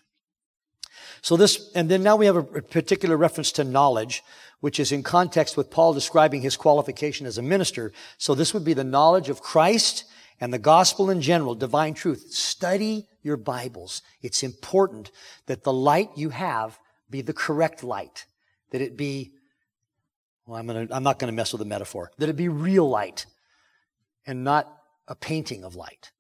So 1.22 1.38
this, 1.38 1.72
and 1.76 1.89
then 1.89 2.04
now 2.04 2.16
we 2.16 2.26
have 2.26 2.36
a 2.36 2.43
particular 2.43 3.18
reference 3.18 3.51
to 3.54 3.64
knowledge, 3.64 4.24
which 4.60 4.80
is 4.80 4.91
in 4.91 5.04
context 5.04 5.58
with 5.58 5.70
Paul 5.70 5.93
describing 5.93 6.41
his 6.41 6.56
qualification 6.56 7.26
as 7.26 7.38
a 7.38 7.41
minister. 7.41 7.91
So 8.18 8.36
this 8.36 8.54
would 8.54 8.64
be 8.64 8.74
the 8.74 8.84
knowledge 8.84 9.30
of 9.30 9.41
Christ 9.41 10.06
and 10.39 10.54
the 10.54 10.60
gospel 10.60 11.10
in 11.10 11.22
general, 11.22 11.56
divine 11.56 11.93
truth. 11.93 12.32
Study 12.32 13.08
your 13.22 13.38
Bibles. 13.38 14.01
It's 14.22 14.43
important 14.43 15.12
that 15.45 15.64
the 15.64 15.74
light 15.74 16.10
you 16.16 16.30
have 16.30 16.80
be 17.10 17.22
the 17.22 17.34
correct 17.34 17.84
light, 17.84 18.26
that 18.72 18.82
it 18.82 18.97
be, 18.97 19.34
well, 20.45 20.60
I'm, 20.60 20.68
gonna, 20.68 20.88
I'm 20.91 21.04
not 21.04 21.20
going 21.20 21.32
to 21.32 21.36
mess 21.36 21.54
with 21.54 21.60
the 21.60 21.66
metaphor, 21.66 22.12
that 22.18 22.30
it 22.30 22.36
be 22.36 22.49
real 22.49 22.89
light 22.89 23.26
and 24.26 24.43
not 24.43 24.72
a 25.08 25.16
painting 25.16 25.64
of 25.64 25.76
light. 25.76 26.12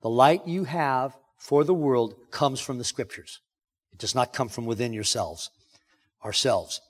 The 0.00 0.10
light 0.10 0.46
you 0.46 0.64
have 0.64 1.16
for 1.36 1.64
the 1.64 1.74
world 1.74 2.14
comes 2.30 2.60
from 2.60 2.78
the 2.78 2.84
scriptures. 2.84 3.40
It 3.92 3.98
does 3.98 4.14
not 4.14 4.32
come 4.32 4.48
from 4.48 4.66
within 4.66 4.92
yourselves, 4.92 5.50
ourselves. 6.24 6.80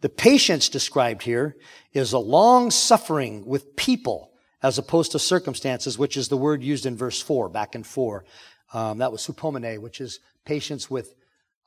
The 0.00 0.08
patience 0.08 0.68
described 0.68 1.22
here 1.22 1.56
is 1.92 2.12
a 2.12 2.18
long 2.18 2.70
suffering 2.70 3.46
with 3.46 3.74
people 3.76 4.32
as 4.62 4.78
opposed 4.78 5.12
to 5.12 5.18
circumstances, 5.18 5.98
which 5.98 6.16
is 6.16 6.28
the 6.28 6.36
word 6.36 6.62
used 6.62 6.86
in 6.86 6.96
verse 6.96 7.20
4, 7.20 7.48
back 7.48 7.74
in 7.74 7.82
4. 7.82 8.24
Um, 8.72 8.98
that 8.98 9.12
was 9.12 9.26
hupomene, 9.26 9.78
which 9.78 10.00
is 10.00 10.20
patience 10.44 10.90
with 10.90 11.14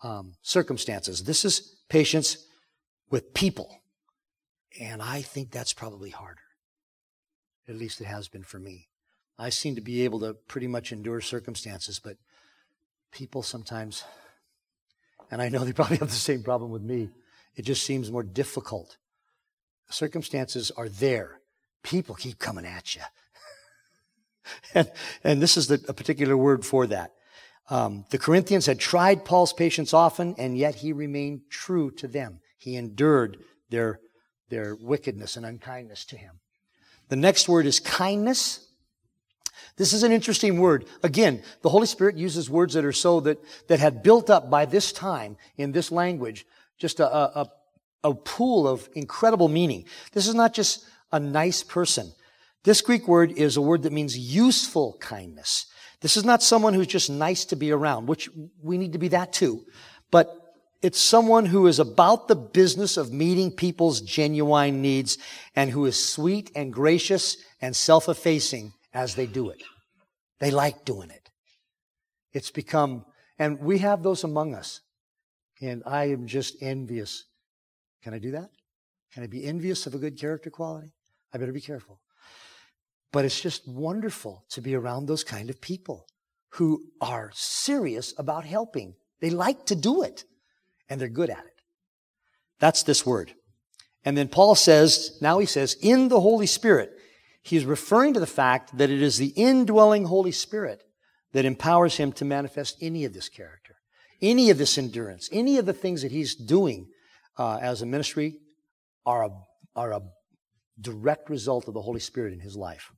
um, 0.03 0.33
circumstances. 0.41 1.23
This 1.23 1.45
is 1.45 1.77
patience 1.89 2.45
with 3.09 3.33
people. 3.33 3.81
And 4.79 5.01
I 5.01 5.21
think 5.21 5.51
that's 5.51 5.73
probably 5.73 6.09
harder. 6.09 6.41
At 7.67 7.75
least 7.75 8.01
it 8.01 8.05
has 8.05 8.27
been 8.27 8.43
for 8.43 8.59
me. 8.59 8.87
I 9.39 9.49
seem 9.49 9.75
to 9.75 9.81
be 9.81 10.01
able 10.01 10.19
to 10.21 10.33
pretty 10.33 10.67
much 10.67 10.91
endure 10.91 11.21
circumstances, 11.21 11.99
but 12.03 12.17
people 13.11 13.43
sometimes, 13.43 14.03
and 15.31 15.41
I 15.41 15.49
know 15.49 15.63
they 15.63 15.73
probably 15.73 15.97
have 15.97 16.09
the 16.09 16.15
same 16.15 16.43
problem 16.43 16.71
with 16.71 16.83
me, 16.83 17.09
it 17.55 17.63
just 17.65 17.83
seems 17.83 18.11
more 18.11 18.23
difficult. 18.23 18.97
Circumstances 19.89 20.71
are 20.71 20.89
there. 20.89 21.39
People 21.83 22.15
keep 22.15 22.39
coming 22.39 22.65
at 22.65 22.95
you. 22.95 23.01
and, 24.73 24.91
and 25.23 25.41
this 25.41 25.57
is 25.57 25.67
the, 25.67 25.83
a 25.87 25.93
particular 25.93 26.37
word 26.37 26.65
for 26.65 26.87
that. 26.87 27.13
Um, 27.69 28.05
the 28.11 28.17
Corinthians 28.17 28.65
had 28.65 28.79
tried 28.79 29.25
Paul's 29.25 29.53
patience 29.53 29.93
often, 29.93 30.35
and 30.37 30.57
yet 30.57 30.75
he 30.75 30.93
remained 30.93 31.41
true 31.49 31.91
to 31.91 32.07
them. 32.07 32.39
He 32.57 32.75
endured 32.75 33.37
their, 33.69 33.99
their 34.49 34.75
wickedness 34.75 35.35
and 35.35 35.45
unkindness 35.45 36.05
to 36.05 36.17
him. 36.17 36.39
The 37.09 37.15
next 37.15 37.49
word 37.49 37.65
is 37.65 37.79
kindness. 37.79 38.66
This 39.75 39.93
is 39.93 40.03
an 40.03 40.11
interesting 40.11 40.59
word. 40.59 40.85
Again, 41.03 41.43
the 41.61 41.69
Holy 41.69 41.87
Spirit 41.87 42.17
uses 42.17 42.49
words 42.49 42.73
that 42.73 42.85
are 42.85 42.91
so 42.91 43.19
that, 43.21 43.39
that 43.67 43.79
had 43.79 44.03
built 44.03 44.29
up 44.29 44.49
by 44.49 44.65
this 44.65 44.91
time 44.91 45.37
in 45.57 45.71
this 45.71 45.91
language 45.91 46.45
just 46.77 46.99
a, 46.99 47.07
a, 47.39 47.51
a 48.03 48.13
pool 48.13 48.67
of 48.67 48.89
incredible 48.93 49.47
meaning. 49.47 49.85
This 50.11 50.27
is 50.27 50.35
not 50.35 50.53
just 50.53 50.85
a 51.11 51.19
nice 51.19 51.63
person. 51.63 52.11
This 52.63 52.81
Greek 52.81 53.07
word 53.07 53.31
is 53.31 53.57
a 53.57 53.61
word 53.61 53.83
that 53.83 53.93
means 53.93 54.17
useful 54.17 54.97
kindness. 54.99 55.67
This 56.01 56.17
is 56.17 56.25
not 56.25 56.43
someone 56.43 56.73
who's 56.73 56.87
just 56.87 57.09
nice 57.09 57.45
to 57.45 57.55
be 57.55 57.71
around, 57.71 58.07
which 58.07 58.29
we 58.61 58.77
need 58.77 58.93
to 58.93 58.99
be 58.99 59.07
that 59.09 59.33
too. 59.33 59.65
But 60.11 60.33
it's 60.81 60.99
someone 60.99 61.45
who 61.45 61.65
is 61.65 61.79
about 61.79 62.27
the 62.27 62.35
business 62.35 62.97
of 62.97 63.11
meeting 63.11 63.51
people's 63.51 64.01
genuine 64.01 64.81
needs 64.81 65.17
and 65.55 65.71
who 65.71 65.85
is 65.85 66.03
sweet 66.03 66.51
and 66.55 66.71
gracious 66.71 67.37
and 67.61 67.75
self-effacing 67.75 68.73
as 68.93 69.15
they 69.15 69.25
do 69.25 69.49
it. 69.49 69.63
They 70.39 70.51
like 70.51 70.85
doing 70.85 71.09
it. 71.09 71.29
It's 72.33 72.51
become, 72.51 73.05
and 73.39 73.59
we 73.59 73.79
have 73.79 74.03
those 74.03 74.23
among 74.23 74.53
us. 74.53 74.81
And 75.61 75.81
I 75.85 76.05
am 76.05 76.27
just 76.27 76.61
envious. 76.61 77.25
Can 78.03 78.13
I 78.13 78.19
do 78.19 78.31
that? 78.31 78.49
Can 79.13 79.23
I 79.23 79.27
be 79.27 79.45
envious 79.45 79.87
of 79.87 79.95
a 79.95 79.97
good 79.97 80.19
character 80.19 80.49
quality? 80.49 80.93
I 81.33 81.37
better 81.37 81.51
be 81.51 81.61
careful. 81.61 81.99
But 83.11 83.25
it's 83.25 83.41
just 83.41 83.67
wonderful 83.67 84.45
to 84.49 84.61
be 84.61 84.75
around 84.75 85.05
those 85.05 85.23
kind 85.23 85.49
of 85.49 85.59
people 85.61 86.05
who 86.49 86.83
are 87.01 87.31
serious 87.33 88.13
about 88.17 88.45
helping. 88.45 88.95
They 89.19 89.29
like 89.29 89.65
to 89.67 89.75
do 89.75 90.03
it 90.03 90.25
and 90.89 91.01
they're 91.01 91.07
good 91.07 91.29
at 91.29 91.39
it. 91.45 91.61
That's 92.59 92.83
this 92.83 93.05
word. 93.05 93.33
And 94.05 94.17
then 94.17 94.27
Paul 94.27 94.55
says, 94.55 95.17
now 95.21 95.39
he 95.39 95.45
says, 95.45 95.75
in 95.81 96.07
the 96.07 96.19
Holy 96.19 96.45
Spirit. 96.45 96.96
He's 97.47 97.65
referring 97.65 98.13
to 98.13 98.19
the 98.19 98.27
fact 98.27 98.77
that 98.77 98.89
it 98.89 99.01
is 99.01 99.17
the 99.17 99.27
indwelling 99.27 100.03
Holy 100.03 100.33
Spirit 100.33 100.83
that 101.31 101.45
empowers 101.45 101.95
him 101.95 102.11
to 102.13 102.25
manifest 102.25 102.77
any 102.81 103.05
of 103.05 103.13
this 103.13 103.29
character, 103.29 103.75
any 104.21 104.49
of 104.49 104.57
this 104.57 104.77
endurance, 104.77 105.29
any 105.31 105.57
of 105.57 105.65
the 105.65 105.71
things 105.71 106.01
that 106.01 106.11
he's 106.11 106.35
doing 106.35 106.89
uh, 107.37 107.57
as 107.61 107.81
a 107.81 107.85
ministry 107.85 108.39
are 109.05 109.27
a, 109.27 109.29
are 109.77 109.93
a 109.93 110.01
direct 110.81 111.29
result 111.29 111.69
of 111.69 111.73
the 111.73 111.81
Holy 111.81 112.01
Spirit 112.01 112.33
in 112.33 112.41
his 112.41 112.57
life. 112.57 112.91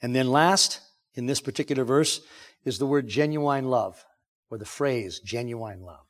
And 0.00 0.14
then 0.14 0.28
last, 0.28 0.80
in 1.14 1.26
this 1.26 1.40
particular 1.40 1.82
verse, 1.82 2.20
is 2.64 2.78
the 2.78 2.86
word 2.86 3.08
genuine 3.08 3.64
love, 3.64 4.04
or 4.48 4.58
the 4.58 4.64
phrase 4.64 5.18
genuine 5.18 5.82
love. 5.82 6.06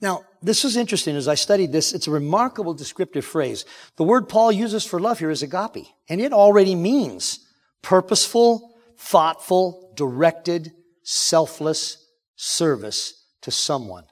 Now, 0.00 0.24
this 0.42 0.64
is 0.64 0.76
interesting 0.76 1.16
as 1.16 1.26
I 1.26 1.34
studied 1.34 1.72
this. 1.72 1.92
It's 1.92 2.06
a 2.06 2.12
remarkable 2.12 2.72
descriptive 2.72 3.24
phrase. 3.24 3.64
The 3.96 4.04
word 4.04 4.28
Paul 4.28 4.52
uses 4.52 4.84
for 4.84 5.00
love 5.00 5.18
here 5.18 5.30
is 5.30 5.42
agape, 5.42 5.86
and 6.08 6.20
it 6.20 6.32
already 6.32 6.74
means 6.74 7.40
purposeful, 7.82 8.76
thoughtful, 8.96 9.92
directed, 9.96 10.72
selfless 11.02 12.06
service 12.36 13.24
to 13.42 13.50
someone. 13.50 14.04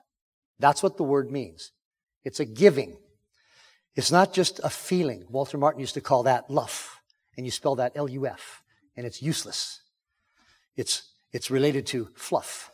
That's 0.59 0.83
what 0.83 0.97
the 0.97 1.05
word 1.05 1.31
means. 1.31 1.71
It's 2.25 2.41
a 2.41 2.45
giving. 2.45 2.97
It's 3.95 4.11
not 4.11 4.33
just 4.33 4.61
a 4.65 4.71
feeling. 4.71 5.25
Walter 5.29 5.59
Martin 5.59 5.81
used 5.81 5.95
to 5.95 6.01
call 6.01 6.25
that 6.25 6.51
luff, 6.51 7.01
and 7.37 7.47
you 7.47 7.53
spell 7.53 7.77
that 7.77 7.93
L-U-F, 7.95 8.63
and 8.97 9.07
it's 9.07 9.23
useless. 9.23 9.81
It's, 10.77 11.13
it's 11.33 11.51
related 11.51 11.87
to 11.89 12.09
fluff. 12.15 12.73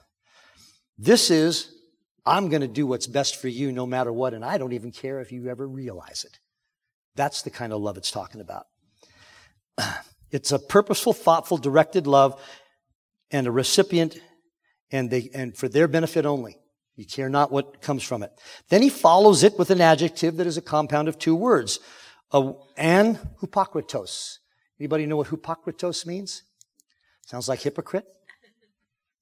This 0.96 1.30
is 1.30 1.74
I'm 2.24 2.48
going 2.48 2.62
to 2.62 2.68
do 2.68 2.86
what's 2.86 3.06
best 3.06 3.36
for 3.36 3.48
you 3.48 3.72
no 3.72 3.86
matter 3.86 4.12
what, 4.12 4.34
and 4.34 4.44
I 4.44 4.58
don't 4.58 4.72
even 4.72 4.92
care 4.92 5.20
if 5.20 5.32
you 5.32 5.48
ever 5.48 5.66
realize 5.66 6.24
it. 6.24 6.38
That's 7.16 7.42
the 7.42 7.50
kind 7.50 7.72
of 7.72 7.80
love 7.80 7.96
it's 7.96 8.10
talking 8.10 8.40
about. 8.40 8.66
It's 10.32 10.50
a 10.50 10.58
purposeful, 10.58 11.12
thoughtful, 11.12 11.58
directed 11.58 12.06
love 12.06 12.40
and 13.30 13.46
a 13.46 13.50
recipient 13.50 14.18
and 14.90 15.10
they, 15.10 15.30
and 15.34 15.56
for 15.56 15.68
their 15.68 15.86
benefit 15.86 16.26
only. 16.26 16.58
You 16.96 17.06
care 17.06 17.28
not 17.28 17.50
what 17.50 17.80
comes 17.80 18.02
from 18.02 18.22
it. 18.22 18.32
Then 18.68 18.82
he 18.82 18.90
follows 18.90 19.42
it 19.42 19.58
with 19.58 19.70
an 19.70 19.80
adjective 19.80 20.36
that 20.36 20.46
is 20.46 20.58
a 20.58 20.62
compound 20.62 21.08
of 21.08 21.18
two 21.18 21.34
words. 21.34 21.80
And 22.32 23.18
hypokritos. 23.42 24.38
Anybody 24.78 25.06
know 25.06 25.16
what 25.16 25.28
hypocritos 25.28 26.06
means? 26.06 26.42
Sounds 27.26 27.48
like 27.48 27.60
hypocrite? 27.60 28.06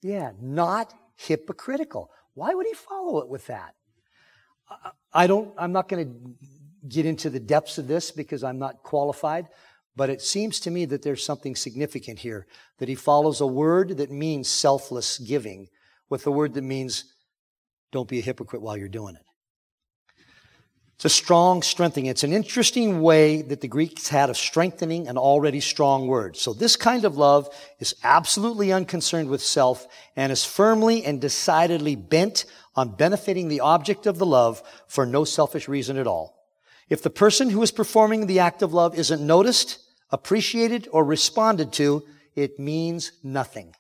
Yeah, 0.02 0.32
not 0.40 0.94
hypocritical. 1.16 2.10
Why 2.34 2.54
would 2.54 2.66
he 2.66 2.74
follow 2.74 3.20
it 3.20 3.28
with 3.28 3.46
that? 3.46 3.74
I 5.12 5.26
don't, 5.26 5.52
I'm 5.58 5.72
not 5.72 5.88
going 5.88 6.06
to 6.06 6.46
get 6.88 7.06
into 7.06 7.30
the 7.30 7.40
depths 7.40 7.78
of 7.78 7.88
this 7.88 8.10
because 8.10 8.44
I'm 8.44 8.58
not 8.58 8.82
qualified, 8.82 9.48
but 9.96 10.10
it 10.10 10.22
seems 10.22 10.60
to 10.60 10.70
me 10.70 10.84
that 10.86 11.02
there's 11.02 11.24
something 11.24 11.56
significant 11.56 12.20
here. 12.20 12.46
That 12.78 12.88
he 12.88 12.94
follows 12.94 13.40
a 13.40 13.46
word 13.46 13.96
that 13.98 14.10
means 14.10 14.48
selfless 14.48 15.18
giving 15.18 15.68
with 16.08 16.26
a 16.26 16.30
word 16.30 16.54
that 16.54 16.62
means 16.62 17.04
don't 17.92 18.08
be 18.08 18.20
a 18.20 18.22
hypocrite 18.22 18.62
while 18.62 18.76
you're 18.76 18.88
doing 18.88 19.16
it. 19.16 19.22
It's 21.00 21.06
a 21.06 21.08
strong 21.08 21.62
strengthening. 21.62 22.10
It's 22.10 22.24
an 22.24 22.34
interesting 22.34 23.00
way 23.00 23.40
that 23.40 23.62
the 23.62 23.68
Greeks 23.68 24.08
had 24.08 24.28
of 24.28 24.36
strengthening 24.36 25.08
an 25.08 25.16
already 25.16 25.60
strong 25.60 26.08
word. 26.08 26.36
So 26.36 26.52
this 26.52 26.76
kind 26.76 27.06
of 27.06 27.16
love 27.16 27.48
is 27.78 27.94
absolutely 28.04 28.70
unconcerned 28.70 29.30
with 29.30 29.42
self 29.42 29.86
and 30.14 30.30
is 30.30 30.44
firmly 30.44 31.06
and 31.06 31.18
decidedly 31.18 31.96
bent 31.96 32.44
on 32.76 32.96
benefiting 32.96 33.48
the 33.48 33.60
object 33.60 34.04
of 34.04 34.18
the 34.18 34.26
love 34.26 34.62
for 34.88 35.06
no 35.06 35.24
selfish 35.24 35.68
reason 35.68 35.96
at 35.96 36.06
all. 36.06 36.36
If 36.90 37.02
the 37.02 37.08
person 37.08 37.48
who 37.48 37.62
is 37.62 37.72
performing 37.72 38.26
the 38.26 38.40
act 38.40 38.60
of 38.60 38.74
love 38.74 38.94
isn't 38.94 39.26
noticed, 39.26 39.78
appreciated, 40.10 40.86
or 40.92 41.02
responded 41.02 41.72
to, 41.72 42.04
it 42.34 42.58
means 42.58 43.12
nothing. 43.22 43.74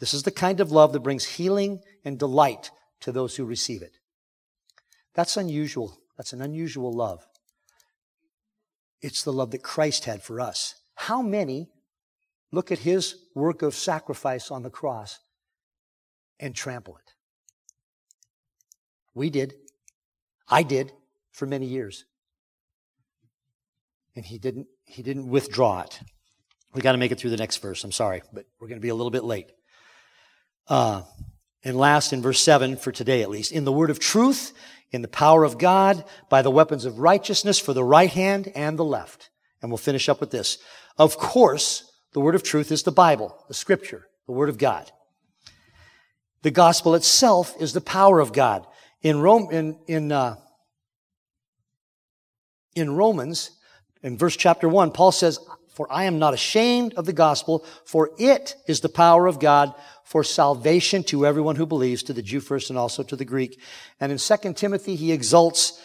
This 0.00 0.12
is 0.12 0.24
the 0.24 0.30
kind 0.30 0.60
of 0.60 0.70
love 0.70 0.92
that 0.92 1.00
brings 1.00 1.24
healing 1.24 1.80
and 2.04 2.18
delight 2.18 2.70
to 3.00 3.10
those 3.10 3.36
who 3.36 3.46
receive 3.46 3.80
it. 3.80 3.94
That's 5.14 5.38
unusual 5.38 5.96
that's 6.20 6.34
an 6.34 6.42
unusual 6.42 6.92
love. 6.92 7.26
It's 9.00 9.22
the 9.22 9.32
love 9.32 9.52
that 9.52 9.62
Christ 9.62 10.04
had 10.04 10.22
for 10.22 10.38
us. 10.38 10.74
How 10.94 11.22
many 11.22 11.70
look 12.52 12.70
at 12.70 12.80
his 12.80 13.14
work 13.34 13.62
of 13.62 13.74
sacrifice 13.74 14.50
on 14.50 14.62
the 14.62 14.68
cross 14.68 15.18
and 16.38 16.54
trample 16.54 16.98
it? 16.98 17.14
We 19.14 19.30
did. 19.30 19.54
I 20.46 20.62
did 20.62 20.92
for 21.32 21.46
many 21.46 21.64
years. 21.64 22.04
And 24.14 24.26
he 24.26 24.36
didn't, 24.36 24.66
he 24.84 25.02
didn't 25.02 25.26
withdraw 25.26 25.80
it. 25.80 26.00
We 26.74 26.82
got 26.82 26.92
to 26.92 26.98
make 26.98 27.12
it 27.12 27.18
through 27.18 27.30
the 27.30 27.38
next 27.38 27.62
verse. 27.62 27.82
I'm 27.82 27.92
sorry, 27.92 28.20
but 28.30 28.44
we're 28.60 28.68
going 28.68 28.76
to 28.76 28.82
be 28.82 28.90
a 28.90 28.94
little 28.94 29.10
bit 29.10 29.24
late. 29.24 29.50
Uh, 30.68 31.00
and 31.64 31.78
last, 31.78 32.12
in 32.12 32.20
verse 32.20 32.40
7, 32.40 32.76
for 32.76 32.92
today 32.92 33.22
at 33.22 33.30
least, 33.30 33.52
in 33.52 33.64
the 33.64 33.72
word 33.72 33.88
of 33.88 33.98
truth, 33.98 34.52
in 34.92 35.02
the 35.02 35.08
power 35.08 35.44
of 35.44 35.58
God, 35.58 36.04
by 36.28 36.42
the 36.42 36.50
weapons 36.50 36.84
of 36.84 36.98
righteousness 36.98 37.58
for 37.58 37.72
the 37.72 37.84
right 37.84 38.10
hand 38.10 38.50
and 38.54 38.78
the 38.78 38.84
left. 38.84 39.30
And 39.62 39.70
we'll 39.70 39.78
finish 39.78 40.08
up 40.08 40.20
with 40.20 40.30
this. 40.30 40.58
Of 40.98 41.16
course, 41.16 41.90
the 42.12 42.20
word 42.20 42.34
of 42.34 42.42
truth 42.42 42.72
is 42.72 42.82
the 42.82 42.92
Bible, 42.92 43.36
the 43.48 43.54
scripture, 43.54 44.08
the 44.26 44.32
word 44.32 44.48
of 44.48 44.58
God. 44.58 44.90
The 46.42 46.50
gospel 46.50 46.94
itself 46.94 47.54
is 47.60 47.72
the 47.72 47.80
power 47.80 48.18
of 48.20 48.32
God. 48.32 48.66
In 49.02 49.20
Rome, 49.20 49.48
in, 49.52 49.78
in, 49.86 50.10
uh, 50.10 50.36
in 52.74 52.96
Romans, 52.96 53.50
in 54.02 54.16
verse 54.16 54.36
chapter 54.36 54.68
1, 54.68 54.90
Paul 54.92 55.12
says, 55.12 55.38
For 55.80 55.90
I 55.90 56.04
am 56.04 56.18
not 56.18 56.34
ashamed 56.34 56.92
of 56.98 57.06
the 57.06 57.14
gospel, 57.14 57.64
for 57.86 58.10
it 58.18 58.54
is 58.66 58.82
the 58.82 58.90
power 58.90 59.26
of 59.26 59.40
God 59.40 59.74
for 60.04 60.22
salvation 60.22 61.02
to 61.04 61.24
everyone 61.24 61.56
who 61.56 61.64
believes, 61.64 62.02
to 62.02 62.12
the 62.12 62.20
Jew 62.20 62.40
first 62.40 62.68
and 62.68 62.78
also 62.78 63.02
to 63.02 63.16
the 63.16 63.24
Greek. 63.24 63.58
And 63.98 64.12
in 64.12 64.18
2 64.18 64.52
Timothy, 64.52 64.94
he 64.94 65.10
exalts, 65.10 65.80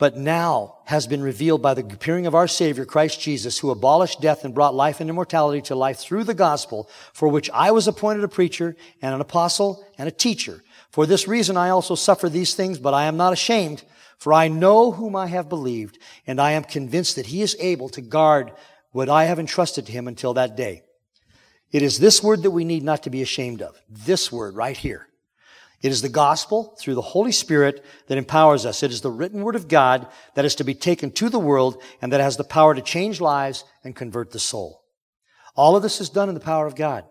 but 0.00 0.16
now 0.16 0.78
has 0.86 1.06
been 1.06 1.22
revealed 1.22 1.62
by 1.62 1.74
the 1.74 1.82
appearing 1.84 2.26
of 2.26 2.34
our 2.34 2.48
Savior, 2.48 2.84
Christ 2.84 3.20
Jesus, 3.20 3.60
who 3.60 3.70
abolished 3.70 4.20
death 4.20 4.44
and 4.44 4.52
brought 4.52 4.74
life 4.74 5.00
and 5.00 5.08
immortality 5.08 5.62
to 5.62 5.76
life 5.76 5.98
through 5.98 6.24
the 6.24 6.34
gospel, 6.34 6.90
for 7.12 7.28
which 7.28 7.48
I 7.50 7.70
was 7.70 7.86
appointed 7.86 8.24
a 8.24 8.28
preacher 8.28 8.74
and 9.00 9.14
an 9.14 9.20
apostle 9.20 9.86
and 9.96 10.08
a 10.08 10.10
teacher. 10.10 10.64
For 10.90 11.06
this 11.06 11.28
reason 11.28 11.56
I 11.56 11.68
also 11.68 11.94
suffer 11.94 12.28
these 12.28 12.56
things, 12.56 12.80
but 12.80 12.94
I 12.94 13.04
am 13.04 13.16
not 13.16 13.32
ashamed 13.32 13.84
for 14.18 14.32
I 14.32 14.48
know 14.48 14.92
whom 14.92 15.14
I 15.14 15.26
have 15.26 15.48
believed, 15.48 15.98
and 16.26 16.40
I 16.40 16.52
am 16.52 16.64
convinced 16.64 17.16
that 17.16 17.26
he 17.26 17.42
is 17.42 17.56
able 17.60 17.88
to 17.90 18.00
guard 18.00 18.52
what 18.96 19.10
I 19.10 19.24
have 19.26 19.38
entrusted 19.38 19.84
to 19.84 19.92
him 19.92 20.08
until 20.08 20.32
that 20.34 20.56
day. 20.56 20.82
It 21.70 21.82
is 21.82 21.98
this 21.98 22.22
word 22.22 22.42
that 22.44 22.50
we 22.50 22.64
need 22.64 22.82
not 22.82 23.02
to 23.02 23.10
be 23.10 23.20
ashamed 23.20 23.60
of. 23.60 23.78
This 23.90 24.32
word 24.32 24.56
right 24.56 24.76
here. 24.76 25.06
It 25.82 25.92
is 25.92 26.00
the 26.00 26.08
gospel 26.08 26.74
through 26.80 26.94
the 26.94 27.02
Holy 27.02 27.30
Spirit 27.30 27.84
that 28.06 28.16
empowers 28.16 28.64
us. 28.64 28.82
It 28.82 28.90
is 28.90 29.02
the 29.02 29.10
written 29.10 29.42
word 29.42 29.54
of 29.54 29.68
God 29.68 30.06
that 30.32 30.46
is 30.46 30.54
to 30.54 30.64
be 30.64 30.72
taken 30.72 31.10
to 31.10 31.28
the 31.28 31.38
world 31.38 31.82
and 32.00 32.10
that 32.10 32.22
has 32.22 32.38
the 32.38 32.42
power 32.42 32.74
to 32.74 32.80
change 32.80 33.20
lives 33.20 33.64
and 33.84 33.94
convert 33.94 34.30
the 34.30 34.38
soul. 34.38 34.82
All 35.54 35.76
of 35.76 35.82
this 35.82 36.00
is 36.00 36.08
done 36.08 36.30
in 36.30 36.34
the 36.34 36.40
power 36.40 36.66
of 36.66 36.74
God. 36.74 37.04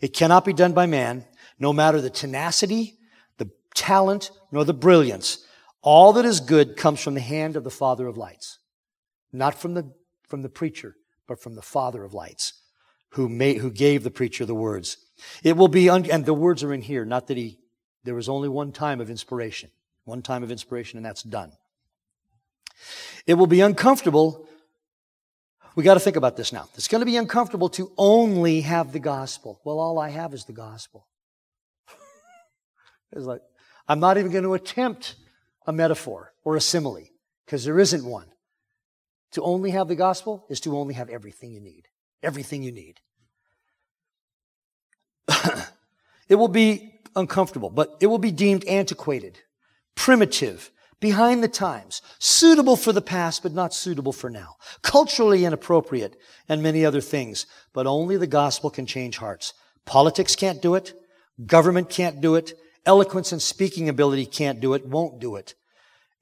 It 0.00 0.14
cannot 0.14 0.44
be 0.44 0.52
done 0.52 0.72
by 0.72 0.86
man, 0.86 1.24
no 1.58 1.72
matter 1.72 2.00
the 2.00 2.10
tenacity, 2.10 2.96
the 3.38 3.50
talent, 3.74 4.30
nor 4.52 4.64
the 4.64 4.72
brilliance. 4.72 5.44
All 5.82 6.12
that 6.12 6.24
is 6.24 6.38
good 6.38 6.76
comes 6.76 7.00
from 7.00 7.14
the 7.14 7.20
hand 7.20 7.56
of 7.56 7.64
the 7.64 7.70
Father 7.70 8.06
of 8.06 8.16
lights. 8.16 8.60
Not 9.32 9.56
from 9.56 9.74
the, 9.74 9.92
from 10.28 10.42
the 10.42 10.48
preacher, 10.48 10.94
but 11.28 11.40
from 11.40 11.54
the 11.54 11.62
Father 11.62 12.02
of 12.02 12.14
lights, 12.14 12.54
who 13.10 13.28
made, 13.28 13.58
who 13.58 13.70
gave 13.70 14.02
the 14.02 14.10
preacher 14.10 14.44
the 14.44 14.54
words. 14.54 14.96
It 15.44 15.56
will 15.56 15.68
be, 15.68 15.88
un- 15.88 16.10
and 16.10 16.24
the 16.24 16.34
words 16.34 16.64
are 16.64 16.72
in 16.72 16.82
here, 16.82 17.04
not 17.04 17.28
that 17.28 17.36
he, 17.36 17.58
there 18.02 18.14
was 18.14 18.28
only 18.28 18.48
one 18.48 18.72
time 18.72 19.00
of 19.00 19.10
inspiration. 19.10 19.70
One 20.04 20.22
time 20.22 20.42
of 20.42 20.50
inspiration, 20.50 20.96
and 20.96 21.04
that's 21.04 21.22
done. 21.22 21.52
It 23.26 23.34
will 23.34 23.46
be 23.46 23.60
uncomfortable. 23.60 24.48
We 25.74 25.84
got 25.84 25.94
to 25.94 26.00
think 26.00 26.16
about 26.16 26.36
this 26.36 26.52
now. 26.52 26.68
It's 26.74 26.88
going 26.88 27.02
to 27.02 27.06
be 27.06 27.16
uncomfortable 27.16 27.68
to 27.70 27.92
only 27.98 28.62
have 28.62 28.92
the 28.92 29.00
gospel. 29.00 29.60
Well, 29.64 29.78
all 29.78 29.98
I 29.98 30.08
have 30.08 30.32
is 30.32 30.46
the 30.46 30.54
gospel. 30.54 31.06
it's 33.12 33.26
like, 33.26 33.42
I'm 33.86 34.00
not 34.00 34.16
even 34.16 34.32
going 34.32 34.44
to 34.44 34.54
attempt 34.54 35.16
a 35.66 35.72
metaphor 35.72 36.32
or 36.42 36.56
a 36.56 36.60
simile 36.60 37.04
because 37.44 37.64
there 37.66 37.78
isn't 37.78 38.04
one. 38.04 38.28
To 39.32 39.42
only 39.42 39.70
have 39.70 39.88
the 39.88 39.94
gospel 39.94 40.46
is 40.48 40.60
to 40.60 40.76
only 40.76 40.94
have 40.94 41.10
everything 41.10 41.52
you 41.52 41.60
need. 41.60 41.88
Everything 42.22 42.62
you 42.62 42.72
need. 42.72 43.00
it 46.28 46.36
will 46.36 46.48
be 46.48 47.00
uncomfortable, 47.14 47.70
but 47.70 47.96
it 48.00 48.06
will 48.06 48.18
be 48.18 48.32
deemed 48.32 48.64
antiquated, 48.64 49.40
primitive, 49.94 50.70
behind 51.00 51.42
the 51.42 51.48
times, 51.48 52.02
suitable 52.18 52.76
for 52.76 52.92
the 52.92 53.02
past, 53.02 53.42
but 53.42 53.52
not 53.52 53.74
suitable 53.74 54.12
for 54.12 54.30
now, 54.30 54.56
culturally 54.82 55.44
inappropriate, 55.44 56.16
and 56.48 56.62
many 56.62 56.84
other 56.84 57.00
things. 57.00 57.46
But 57.72 57.86
only 57.86 58.16
the 58.16 58.26
gospel 58.26 58.70
can 58.70 58.86
change 58.86 59.18
hearts. 59.18 59.52
Politics 59.84 60.34
can't 60.34 60.60
do 60.60 60.74
it. 60.74 60.94
Government 61.46 61.88
can't 61.88 62.20
do 62.20 62.34
it. 62.34 62.54
Eloquence 62.84 63.32
and 63.32 63.42
speaking 63.42 63.88
ability 63.88 64.26
can't 64.26 64.60
do 64.60 64.74
it, 64.74 64.86
won't 64.86 65.20
do 65.20 65.36
it. 65.36 65.54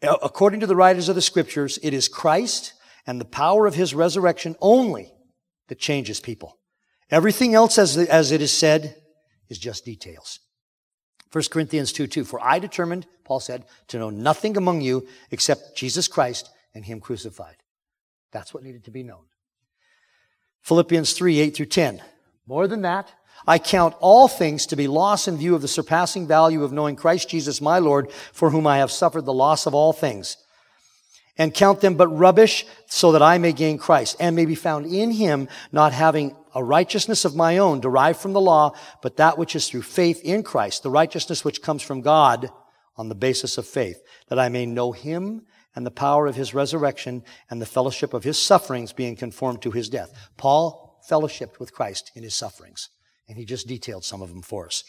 According 0.03 0.61
to 0.61 0.67
the 0.67 0.77
writers 0.77 1.09
of 1.09 1.15
the 1.15 1.23
scriptures, 1.23 1.79
it 1.83 1.95
is 1.95 2.09
Christ 2.09 2.75
and 3.07 3.21
the 3.21 3.25
power 3.25 3.67
of 3.67 3.75
his 3.75 3.95
resurrection 3.95 4.57
only 4.61 5.13
that 5.69 5.79
changes 5.79 6.21
people. 6.21 6.59
Everything 7.11 7.55
else, 7.55 7.79
as, 7.79 7.97
as 7.97 8.33
it 8.33 8.43
is 8.43 8.53
said, 8.53 8.97
is 9.49 9.59
just 9.59 9.85
details. 9.85 10.41
1 11.33 11.45
Corinthians 11.51 11.93
2 11.93 12.07
2. 12.07 12.25
For 12.25 12.43
I 12.43 12.59
determined, 12.59 13.07
Paul 13.25 13.41
said, 13.41 13.65
to 13.89 13.99
know 13.99 14.11
nothing 14.11 14.57
among 14.57 14.81
you 14.81 15.07
except 15.31 15.77
Jesus 15.77 16.09
Christ 16.09 16.51
and 16.75 16.85
him 16.85 17.01
crucified. 17.01 17.57
That's 18.33 18.53
what 18.53 18.63
needed 18.63 18.85
to 18.85 18.91
be 18.91 19.03
known. 19.03 19.25
Philippians 20.63 21.13
3 21.13 21.41
8 21.41 21.57
through 21.57 21.67
10. 21.67 22.03
More 22.47 22.67
than 22.67 22.83
that, 22.83 23.13
I 23.47 23.59
count 23.59 23.95
all 24.01 24.29
things 24.29 24.67
to 24.67 24.77
be 24.77 24.89
loss 24.89 25.29
in 25.29 25.37
view 25.37 25.55
of 25.55 25.63
the 25.63 25.69
surpassing 25.69 26.27
value 26.27 26.65
of 26.65 26.73
knowing 26.73 26.97
Christ 26.97 27.29
Jesus 27.29 27.61
my 27.61 27.79
Lord, 27.79 28.11
for 28.33 28.51
whom 28.51 28.67
I 28.67 28.79
have 28.79 28.91
suffered 28.91 29.25
the 29.25 29.33
loss 29.33 29.67
of 29.67 29.75
all 29.75 29.93
things. 29.93 30.37
And 31.39 31.53
count 31.53 31.81
them 31.81 31.97
but 31.97 32.09
rubbish 32.09 32.65
so 32.87 33.13
that 33.13 33.23
I 33.23 33.37
may 33.39 33.53
gain 33.53 33.77
Christ 33.77 34.17
and 34.19 34.35
may 34.35 34.47
be 34.47 34.55
found 34.55 34.87
in 34.87 35.11
him, 35.11 35.49
not 35.71 35.93
having 35.93 36.35
a 36.55 36.65
righteousness 36.65 37.27
of 37.27 37.37
my 37.37 37.59
own 37.59 37.81
derived 37.81 38.19
from 38.19 38.33
the 38.33 38.41
law, 38.41 38.75
but 39.03 39.19
that 39.19 39.37
which 39.37 39.55
is 39.55 39.69
through 39.69 39.83
faith 39.83 40.23
in 40.25 40.43
Christ, 40.43 40.83
the 40.83 40.91
righteousness 40.91 41.45
which 41.45 41.61
comes 41.61 41.83
from 41.83 42.01
God 42.01 42.49
on 42.97 43.11
the 43.11 43.15
basis 43.15 43.59
of 43.59 43.67
faith, 43.67 44.01
that 44.29 44.39
I 44.39 44.49
may 44.49 44.65
know 44.65 44.93
him 44.93 45.43
and 45.75 45.85
the 45.85 45.91
power 45.91 46.27
of 46.27 46.37
his 46.37 46.55
resurrection 46.55 47.23
and 47.51 47.61
the 47.61 47.67
fellowship 47.67 48.15
of 48.15 48.25
his 48.25 48.39
sufferings 48.39 48.95
being 48.95 49.15
conformed 49.15 49.61
to 49.63 49.71
his 49.71 49.91
death. 49.91 50.31
Paul 50.39 50.99
fellowshipped 51.09 51.59
with 51.61 51.75
Christ 51.75 52.11
in 52.15 52.23
his 52.23 52.35
sufferings. 52.35 52.89
And 53.29 53.37
he 53.37 53.45
just 53.45 53.67
detailed 53.67 54.05
some 54.05 54.23
of 54.23 54.31
them 54.31 54.43
for 54.43 54.67
us. 54.67 54.85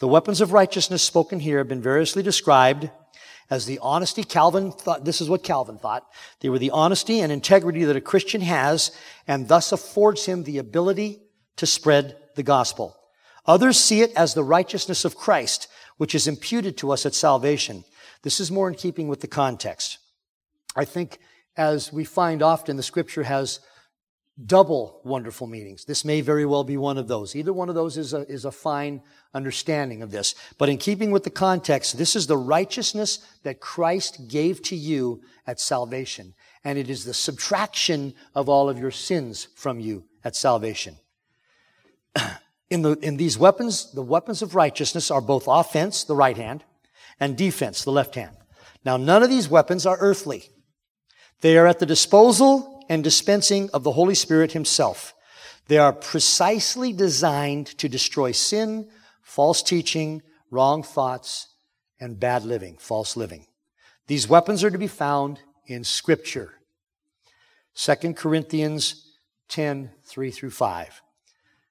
The 0.00 0.08
weapons 0.08 0.40
of 0.40 0.52
righteousness 0.52 1.02
spoken 1.02 1.40
here 1.40 1.58
have 1.58 1.68
been 1.68 1.82
variously 1.82 2.22
described 2.22 2.90
as 3.50 3.66
the 3.66 3.80
honesty 3.82 4.22
Calvin 4.22 4.70
thought, 4.70 5.04
this 5.04 5.20
is 5.20 5.28
what 5.28 5.42
Calvin 5.42 5.76
thought. 5.76 6.06
They 6.40 6.48
were 6.48 6.58
the 6.58 6.70
honesty 6.70 7.20
and 7.20 7.32
integrity 7.32 7.84
that 7.84 7.96
a 7.96 8.00
Christian 8.00 8.40
has 8.42 8.92
and 9.26 9.48
thus 9.48 9.72
affords 9.72 10.24
him 10.24 10.44
the 10.44 10.58
ability 10.58 11.20
to 11.56 11.66
spread 11.66 12.16
the 12.36 12.44
gospel. 12.44 12.96
Others 13.46 13.78
see 13.78 14.02
it 14.02 14.12
as 14.14 14.34
the 14.34 14.44
righteousness 14.44 15.04
of 15.04 15.16
Christ, 15.16 15.66
which 15.96 16.14
is 16.14 16.28
imputed 16.28 16.76
to 16.78 16.92
us 16.92 17.04
at 17.04 17.14
salvation. 17.14 17.84
This 18.22 18.38
is 18.38 18.52
more 18.52 18.68
in 18.68 18.74
keeping 18.74 19.08
with 19.08 19.20
the 19.20 19.26
context. 19.26 19.98
I 20.76 20.84
think 20.84 21.18
as 21.56 21.92
we 21.92 22.04
find 22.04 22.42
often 22.42 22.76
the 22.76 22.82
scripture 22.82 23.24
has 23.24 23.60
double 24.46 25.00
wonderful 25.04 25.46
meanings. 25.46 25.84
This 25.84 26.04
may 26.04 26.20
very 26.20 26.46
well 26.46 26.64
be 26.64 26.76
one 26.76 26.98
of 26.98 27.08
those. 27.08 27.36
Either 27.36 27.52
one 27.52 27.68
of 27.68 27.74
those 27.74 27.96
is 27.96 28.14
a, 28.14 28.20
is 28.30 28.44
a 28.44 28.52
fine 28.52 29.02
understanding 29.34 30.02
of 30.02 30.10
this. 30.10 30.34
But 30.58 30.68
in 30.68 30.78
keeping 30.78 31.10
with 31.10 31.24
the 31.24 31.30
context, 31.30 31.98
this 31.98 32.16
is 32.16 32.26
the 32.26 32.36
righteousness 32.36 33.18
that 33.42 33.60
Christ 33.60 34.28
gave 34.28 34.62
to 34.62 34.76
you 34.76 35.22
at 35.46 35.60
salvation. 35.60 36.34
And 36.64 36.78
it 36.78 36.90
is 36.90 37.04
the 37.04 37.14
subtraction 37.14 38.14
of 38.34 38.48
all 38.48 38.68
of 38.68 38.78
your 38.78 38.90
sins 38.90 39.48
from 39.54 39.80
you 39.80 40.04
at 40.24 40.36
salvation. 40.36 40.96
In, 42.70 42.82
the, 42.82 42.92
in 43.02 43.16
these 43.16 43.36
weapons, 43.36 43.90
the 43.90 44.02
weapons 44.02 44.42
of 44.42 44.54
righteousness 44.54 45.10
are 45.10 45.20
both 45.20 45.48
offense, 45.48 46.04
the 46.04 46.14
right 46.14 46.36
hand, 46.36 46.62
and 47.18 47.36
defense, 47.36 47.82
the 47.82 47.90
left 47.90 48.14
hand. 48.14 48.36
Now, 48.84 48.96
none 48.96 49.24
of 49.24 49.28
these 49.28 49.48
weapons 49.48 49.86
are 49.86 49.98
earthly. 49.98 50.50
They 51.40 51.58
are 51.58 51.66
at 51.66 51.80
the 51.80 51.86
disposal 51.86 52.79
and 52.90 53.04
dispensing 53.04 53.70
of 53.72 53.84
the 53.84 53.92
Holy 53.92 54.16
Spirit 54.16 54.50
Himself. 54.50 55.14
They 55.68 55.78
are 55.78 55.92
precisely 55.92 56.92
designed 56.92 57.68
to 57.78 57.88
destroy 57.88 58.32
sin, 58.32 58.88
false 59.22 59.62
teaching, 59.62 60.22
wrong 60.50 60.82
thoughts, 60.82 61.46
and 62.00 62.18
bad 62.18 62.44
living, 62.44 62.76
false 62.78 63.16
living. 63.16 63.46
These 64.08 64.28
weapons 64.28 64.64
are 64.64 64.72
to 64.72 64.76
be 64.78 64.88
found 64.88 65.38
in 65.66 65.84
Scripture. 65.84 66.54
2 67.76 68.14
Corinthians 68.14 69.06
10, 69.48 69.92
3 70.04 70.30
through 70.32 70.50
5. 70.50 71.00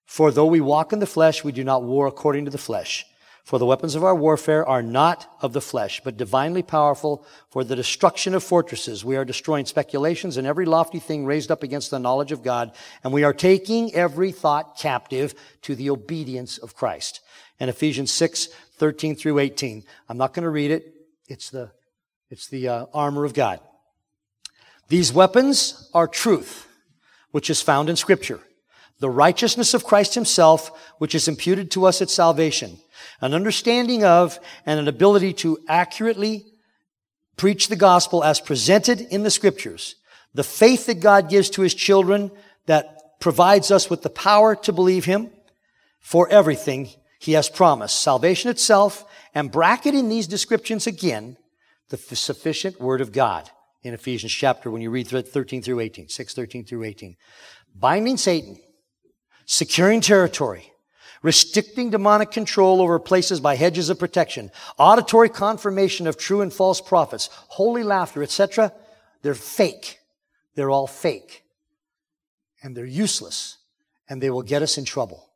For 0.06 0.32
though 0.32 0.46
we 0.46 0.62
walk 0.62 0.94
in 0.94 1.00
the 1.00 1.06
flesh, 1.06 1.44
we 1.44 1.52
do 1.52 1.66
not 1.66 1.84
war 1.84 2.08
according 2.08 2.46
to 2.46 2.52
the 2.52 2.58
flesh. 2.58 3.06
For 3.50 3.58
the 3.58 3.66
weapons 3.66 3.96
of 3.96 4.04
our 4.04 4.14
warfare 4.14 4.64
are 4.64 4.84
not 4.84 5.36
of 5.42 5.54
the 5.54 5.60
flesh, 5.60 6.02
but 6.04 6.18
divinely 6.18 6.62
powerful 6.62 7.26
for 7.50 7.64
the 7.64 7.76
destruction 7.76 8.36
of 8.36 8.44
fortresses. 8.44 9.04
We 9.04 9.16
are 9.16 9.26
destroying 9.26 9.66
speculations 9.66 10.38
and 10.38 10.46
every 10.46 10.68
lofty 10.68 11.00
thing 11.00 11.26
raised 11.26 11.50
up 11.50 11.64
against 11.64 11.90
the 11.90 11.98
knowledge 11.98 12.32
of 12.32 12.44
God, 12.44 12.74
and 13.04 13.12
we 13.12 13.24
are 13.24 13.34
taking 13.34 13.92
every 13.96 14.32
thought 14.32 14.78
captive 14.78 15.34
to 15.64 15.74
the 15.74 15.90
obedience 15.90 16.60
of 16.60 16.76
Christ. 16.76 17.22
And 17.60 17.72
Ephesians 17.72 18.12
6, 18.12 18.50
13 18.76 19.16
through 19.16 19.40
18. 19.40 19.84
I'm 20.08 20.18
not 20.20 20.36
going 20.36 20.44
to 20.44 20.52
read 20.52 20.70
it. 20.70 20.94
It's 21.28 21.50
the, 21.50 21.72
it's 22.30 22.50
the 22.50 22.68
uh, 22.68 22.86
armor 22.94 23.26
of 23.26 23.34
God. 23.34 23.62
These 24.90 25.12
weapons 25.12 25.90
are 25.96 26.08
truth, 26.08 26.68
which 27.32 27.50
is 27.50 27.64
found 27.64 27.90
in 27.90 27.96
scripture. 27.96 28.42
The 29.00 29.10
righteousness 29.10 29.74
of 29.74 29.86
Christ 29.86 30.14
himself, 30.16 30.72
which 30.98 31.16
is 31.16 31.28
imputed 31.28 31.72
to 31.72 31.86
us 31.86 32.02
at 32.02 32.10
salvation, 32.10 32.78
an 33.22 33.34
understanding 33.34 34.04
of 34.04 34.40
and 34.66 34.80
an 34.80 34.88
ability 34.88 35.34
to 35.34 35.58
accurately 35.68 36.46
preach 37.38 37.70
the 37.70 37.76
gospel 37.76 38.24
as 38.24 38.42
presented 38.42 39.00
in 39.00 39.24
the 39.24 39.32
scriptures, 39.32 39.96
the 40.34 40.44
faith 40.44 40.86
that 40.86 41.00
God 41.00 41.30
gives 41.30 41.50
to 41.52 41.62
his 41.62 41.74
children 41.74 42.32
that 42.66 43.20
provides 43.20 43.72
us 43.72 43.90
with 43.90 44.02
the 44.02 44.10
power 44.10 44.56
to 44.56 44.74
believe 44.74 45.06
him 45.06 45.30
for 46.00 46.28
everything 46.30 46.90
he 47.20 47.34
has 47.34 47.50
promised, 47.50 48.02
salvation 48.02 48.50
itself, 48.50 49.06
and 49.34 49.52
bracketing 49.52 50.10
these 50.10 50.28
descriptions 50.28 50.88
again, 50.88 51.38
the 51.90 51.98
sufficient 51.98 52.80
word 52.80 53.02
of 53.02 53.12
God 53.12 53.50
in 53.84 53.94
Ephesians 53.94 54.32
chapter 54.32 54.70
when 54.70 54.82
you 54.82 54.90
read 54.90 55.08
13 55.08 55.62
through 55.62 55.80
18, 55.80 56.10
6, 56.10 56.34
13 56.34 56.66
through 56.66 56.84
18. 56.84 57.16
Binding 57.76 58.18
Satan, 58.18 58.58
securing 59.52 60.00
territory, 60.00 60.72
restricting 61.24 61.90
demonic 61.90 62.30
control 62.30 62.84
over 62.84 63.00
places 63.00 63.40
by 63.40 63.56
hedges 63.56 63.90
of 63.90 63.98
protection, 63.98 64.52
auditory 64.78 65.28
confirmation 65.28 66.06
of 66.06 66.18
true 66.18 66.42
and 66.42 66.54
false 66.54 66.80
prophets, 66.80 67.32
holy 67.48 67.82
laughter, 67.82 68.22
etc. 68.22 68.72
They're 69.24 69.34
fake. 69.34 70.02
They're 70.54 70.70
all 70.70 70.86
fake. 70.86 71.44
And 72.62 72.78
they're 72.78 72.86
useless. 72.86 73.58
And 74.08 74.22
they 74.22 74.30
will 74.30 74.44
get 74.44 74.62
us 74.62 74.78
in 74.78 74.86
trouble. 74.86 75.28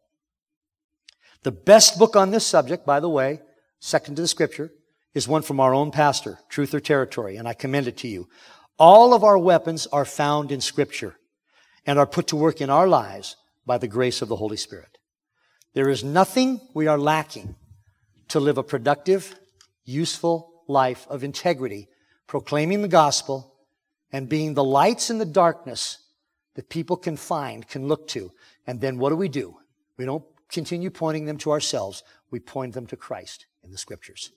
The 1.42 1.52
best 1.52 1.98
book 1.98 2.16
on 2.16 2.30
this 2.30 2.46
subject, 2.46 2.86
by 2.86 3.00
the 3.00 3.10
way, 3.10 3.42
second 3.80 4.18
to 4.18 4.22
the 4.22 4.28
scripture, 4.28 4.72
is 5.16 5.28
one 5.28 5.42
from 5.42 5.60
our 5.60 5.74
own 5.74 5.90
pastor, 5.90 6.38
Truth 6.50 6.76
or 6.76 6.80
Territory, 6.80 7.36
and 7.36 7.48
I 7.48 7.56
commend 7.56 7.88
it 7.88 7.98
to 7.98 8.08
you. 8.08 8.30
All 8.78 9.16
of 9.16 9.24
our 9.24 9.40
weapons 9.40 9.88
are 9.88 10.06
found 10.06 10.52
in 10.52 10.62
scripture 10.62 11.16
and 11.84 11.98
are 11.98 12.06
put 12.06 12.28
to 12.28 12.36
work 12.36 12.62
in 12.62 12.70
our 12.70 12.88
lives 12.88 13.38
by 13.66 13.78
the 13.78 13.88
grace 13.88 14.22
of 14.22 14.28
the 14.28 14.36
Holy 14.36 14.58
Spirit. 14.58 14.98
There 15.74 15.90
is 15.90 16.04
nothing 16.04 16.62
we 16.74 16.88
are 16.88 16.98
lacking 16.98 17.56
to 18.30 18.40
live 18.40 18.58
a 18.58 18.64
productive, 18.64 19.36
useful 19.86 20.64
life 20.68 21.06
of 21.10 21.24
integrity, 21.24 21.88
proclaiming 22.28 22.82
the 22.82 22.88
gospel 22.88 23.56
and 24.12 24.30
being 24.30 24.54
the 24.54 24.64
lights 24.64 25.10
in 25.10 25.18
the 25.18 25.26
darkness 25.26 25.98
that 26.56 26.70
people 26.70 26.98
can 26.98 27.18
find, 27.18 27.68
can 27.68 27.88
look 27.88 28.08
to. 28.10 28.32
And 28.68 28.80
then 28.80 28.98
what 29.00 29.10
do 29.10 29.16
we 29.16 29.30
do? 29.30 29.58
We 29.98 30.06
don't 30.06 30.24
continue 30.50 30.90
pointing 30.90 31.26
them 31.26 31.38
to 31.40 31.52
ourselves. 31.52 32.04
We 32.30 32.40
point 32.40 32.74
them 32.74 32.88
to 32.88 32.96
Christ 32.96 33.48
in 33.64 33.72
the 33.72 33.78
scriptures. 33.78 34.32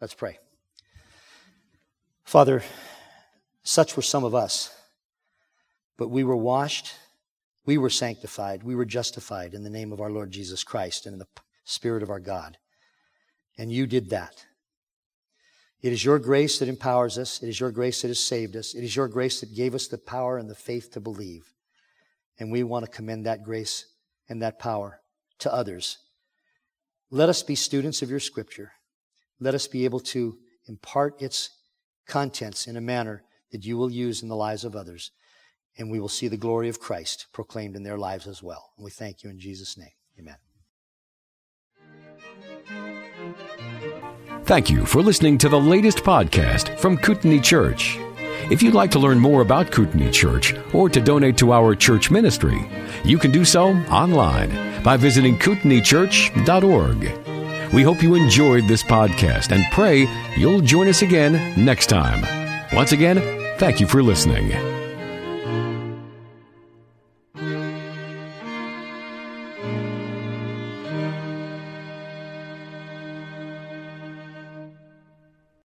Let's 0.00 0.14
pray. 0.14 0.38
Father, 2.24 2.62
such 3.62 3.96
were 3.96 4.02
some 4.02 4.24
of 4.24 4.34
us, 4.34 4.74
but 5.96 6.08
we 6.08 6.24
were 6.24 6.36
washed 6.36 6.94
we 7.64 7.78
were 7.78 7.90
sanctified. 7.90 8.62
We 8.62 8.74
were 8.74 8.84
justified 8.84 9.54
in 9.54 9.62
the 9.62 9.70
name 9.70 9.92
of 9.92 10.00
our 10.00 10.10
Lord 10.10 10.30
Jesus 10.30 10.64
Christ 10.64 11.06
and 11.06 11.12
in 11.12 11.18
the 11.18 11.28
Spirit 11.64 12.02
of 12.02 12.10
our 12.10 12.20
God. 12.20 12.58
And 13.56 13.72
you 13.72 13.86
did 13.86 14.10
that. 14.10 14.46
It 15.80 15.92
is 15.92 16.04
your 16.04 16.18
grace 16.18 16.58
that 16.58 16.68
empowers 16.68 17.18
us. 17.18 17.42
It 17.42 17.48
is 17.48 17.60
your 17.60 17.70
grace 17.70 18.02
that 18.02 18.08
has 18.08 18.20
saved 18.20 18.56
us. 18.56 18.74
It 18.74 18.84
is 18.84 18.94
your 18.94 19.08
grace 19.08 19.40
that 19.40 19.54
gave 19.54 19.74
us 19.74 19.88
the 19.88 19.98
power 19.98 20.38
and 20.38 20.48
the 20.48 20.54
faith 20.54 20.92
to 20.92 21.00
believe. 21.00 21.52
And 22.38 22.50
we 22.50 22.62
want 22.62 22.84
to 22.84 22.90
commend 22.90 23.26
that 23.26 23.42
grace 23.42 23.86
and 24.28 24.42
that 24.42 24.58
power 24.58 25.00
to 25.40 25.52
others. 25.52 25.98
Let 27.10 27.28
us 27.28 27.42
be 27.42 27.54
students 27.54 28.00
of 28.00 28.10
your 28.10 28.20
scripture. 28.20 28.72
Let 29.38 29.54
us 29.54 29.66
be 29.66 29.84
able 29.84 30.00
to 30.00 30.38
impart 30.68 31.20
its 31.20 31.50
contents 32.06 32.66
in 32.66 32.76
a 32.76 32.80
manner 32.80 33.24
that 33.50 33.64
you 33.64 33.76
will 33.76 33.90
use 33.90 34.22
in 34.22 34.28
the 34.28 34.36
lives 34.36 34.64
of 34.64 34.74
others 34.74 35.10
and 35.78 35.90
we 35.90 36.00
will 36.00 36.08
see 36.08 36.28
the 36.28 36.36
glory 36.36 36.68
of 36.68 36.80
Christ 36.80 37.26
proclaimed 37.32 37.76
in 37.76 37.82
their 37.82 37.98
lives 37.98 38.26
as 38.26 38.42
well. 38.42 38.72
And 38.76 38.84
we 38.84 38.90
thank 38.90 39.22
you 39.22 39.30
in 39.30 39.38
Jesus' 39.38 39.76
name. 39.76 39.92
Amen. 40.18 40.36
Thank 44.44 44.70
you 44.70 44.84
for 44.84 45.02
listening 45.02 45.38
to 45.38 45.48
the 45.48 45.60
latest 45.60 45.98
podcast 45.98 46.78
from 46.78 46.98
Kootenai 46.98 47.38
Church. 47.38 47.98
If 48.50 48.62
you'd 48.62 48.74
like 48.74 48.90
to 48.90 48.98
learn 48.98 49.18
more 49.18 49.40
about 49.40 49.70
Kootenai 49.70 50.10
Church 50.10 50.54
or 50.74 50.90
to 50.90 51.00
donate 51.00 51.38
to 51.38 51.52
our 51.52 51.74
church 51.74 52.10
ministry, 52.10 52.68
you 53.04 53.18
can 53.18 53.30
do 53.30 53.44
so 53.44 53.68
online 53.88 54.82
by 54.82 54.96
visiting 54.96 55.38
kootenaichurch.org. 55.38 57.72
We 57.72 57.82
hope 57.82 58.02
you 58.02 58.14
enjoyed 58.14 58.68
this 58.68 58.82
podcast 58.82 59.52
and 59.52 59.64
pray 59.72 60.06
you'll 60.36 60.60
join 60.60 60.88
us 60.88 61.02
again 61.02 61.64
next 61.64 61.86
time. 61.86 62.22
Once 62.74 62.92
again, 62.92 63.18
thank 63.58 63.80
you 63.80 63.86
for 63.86 64.02
listening. 64.02 64.81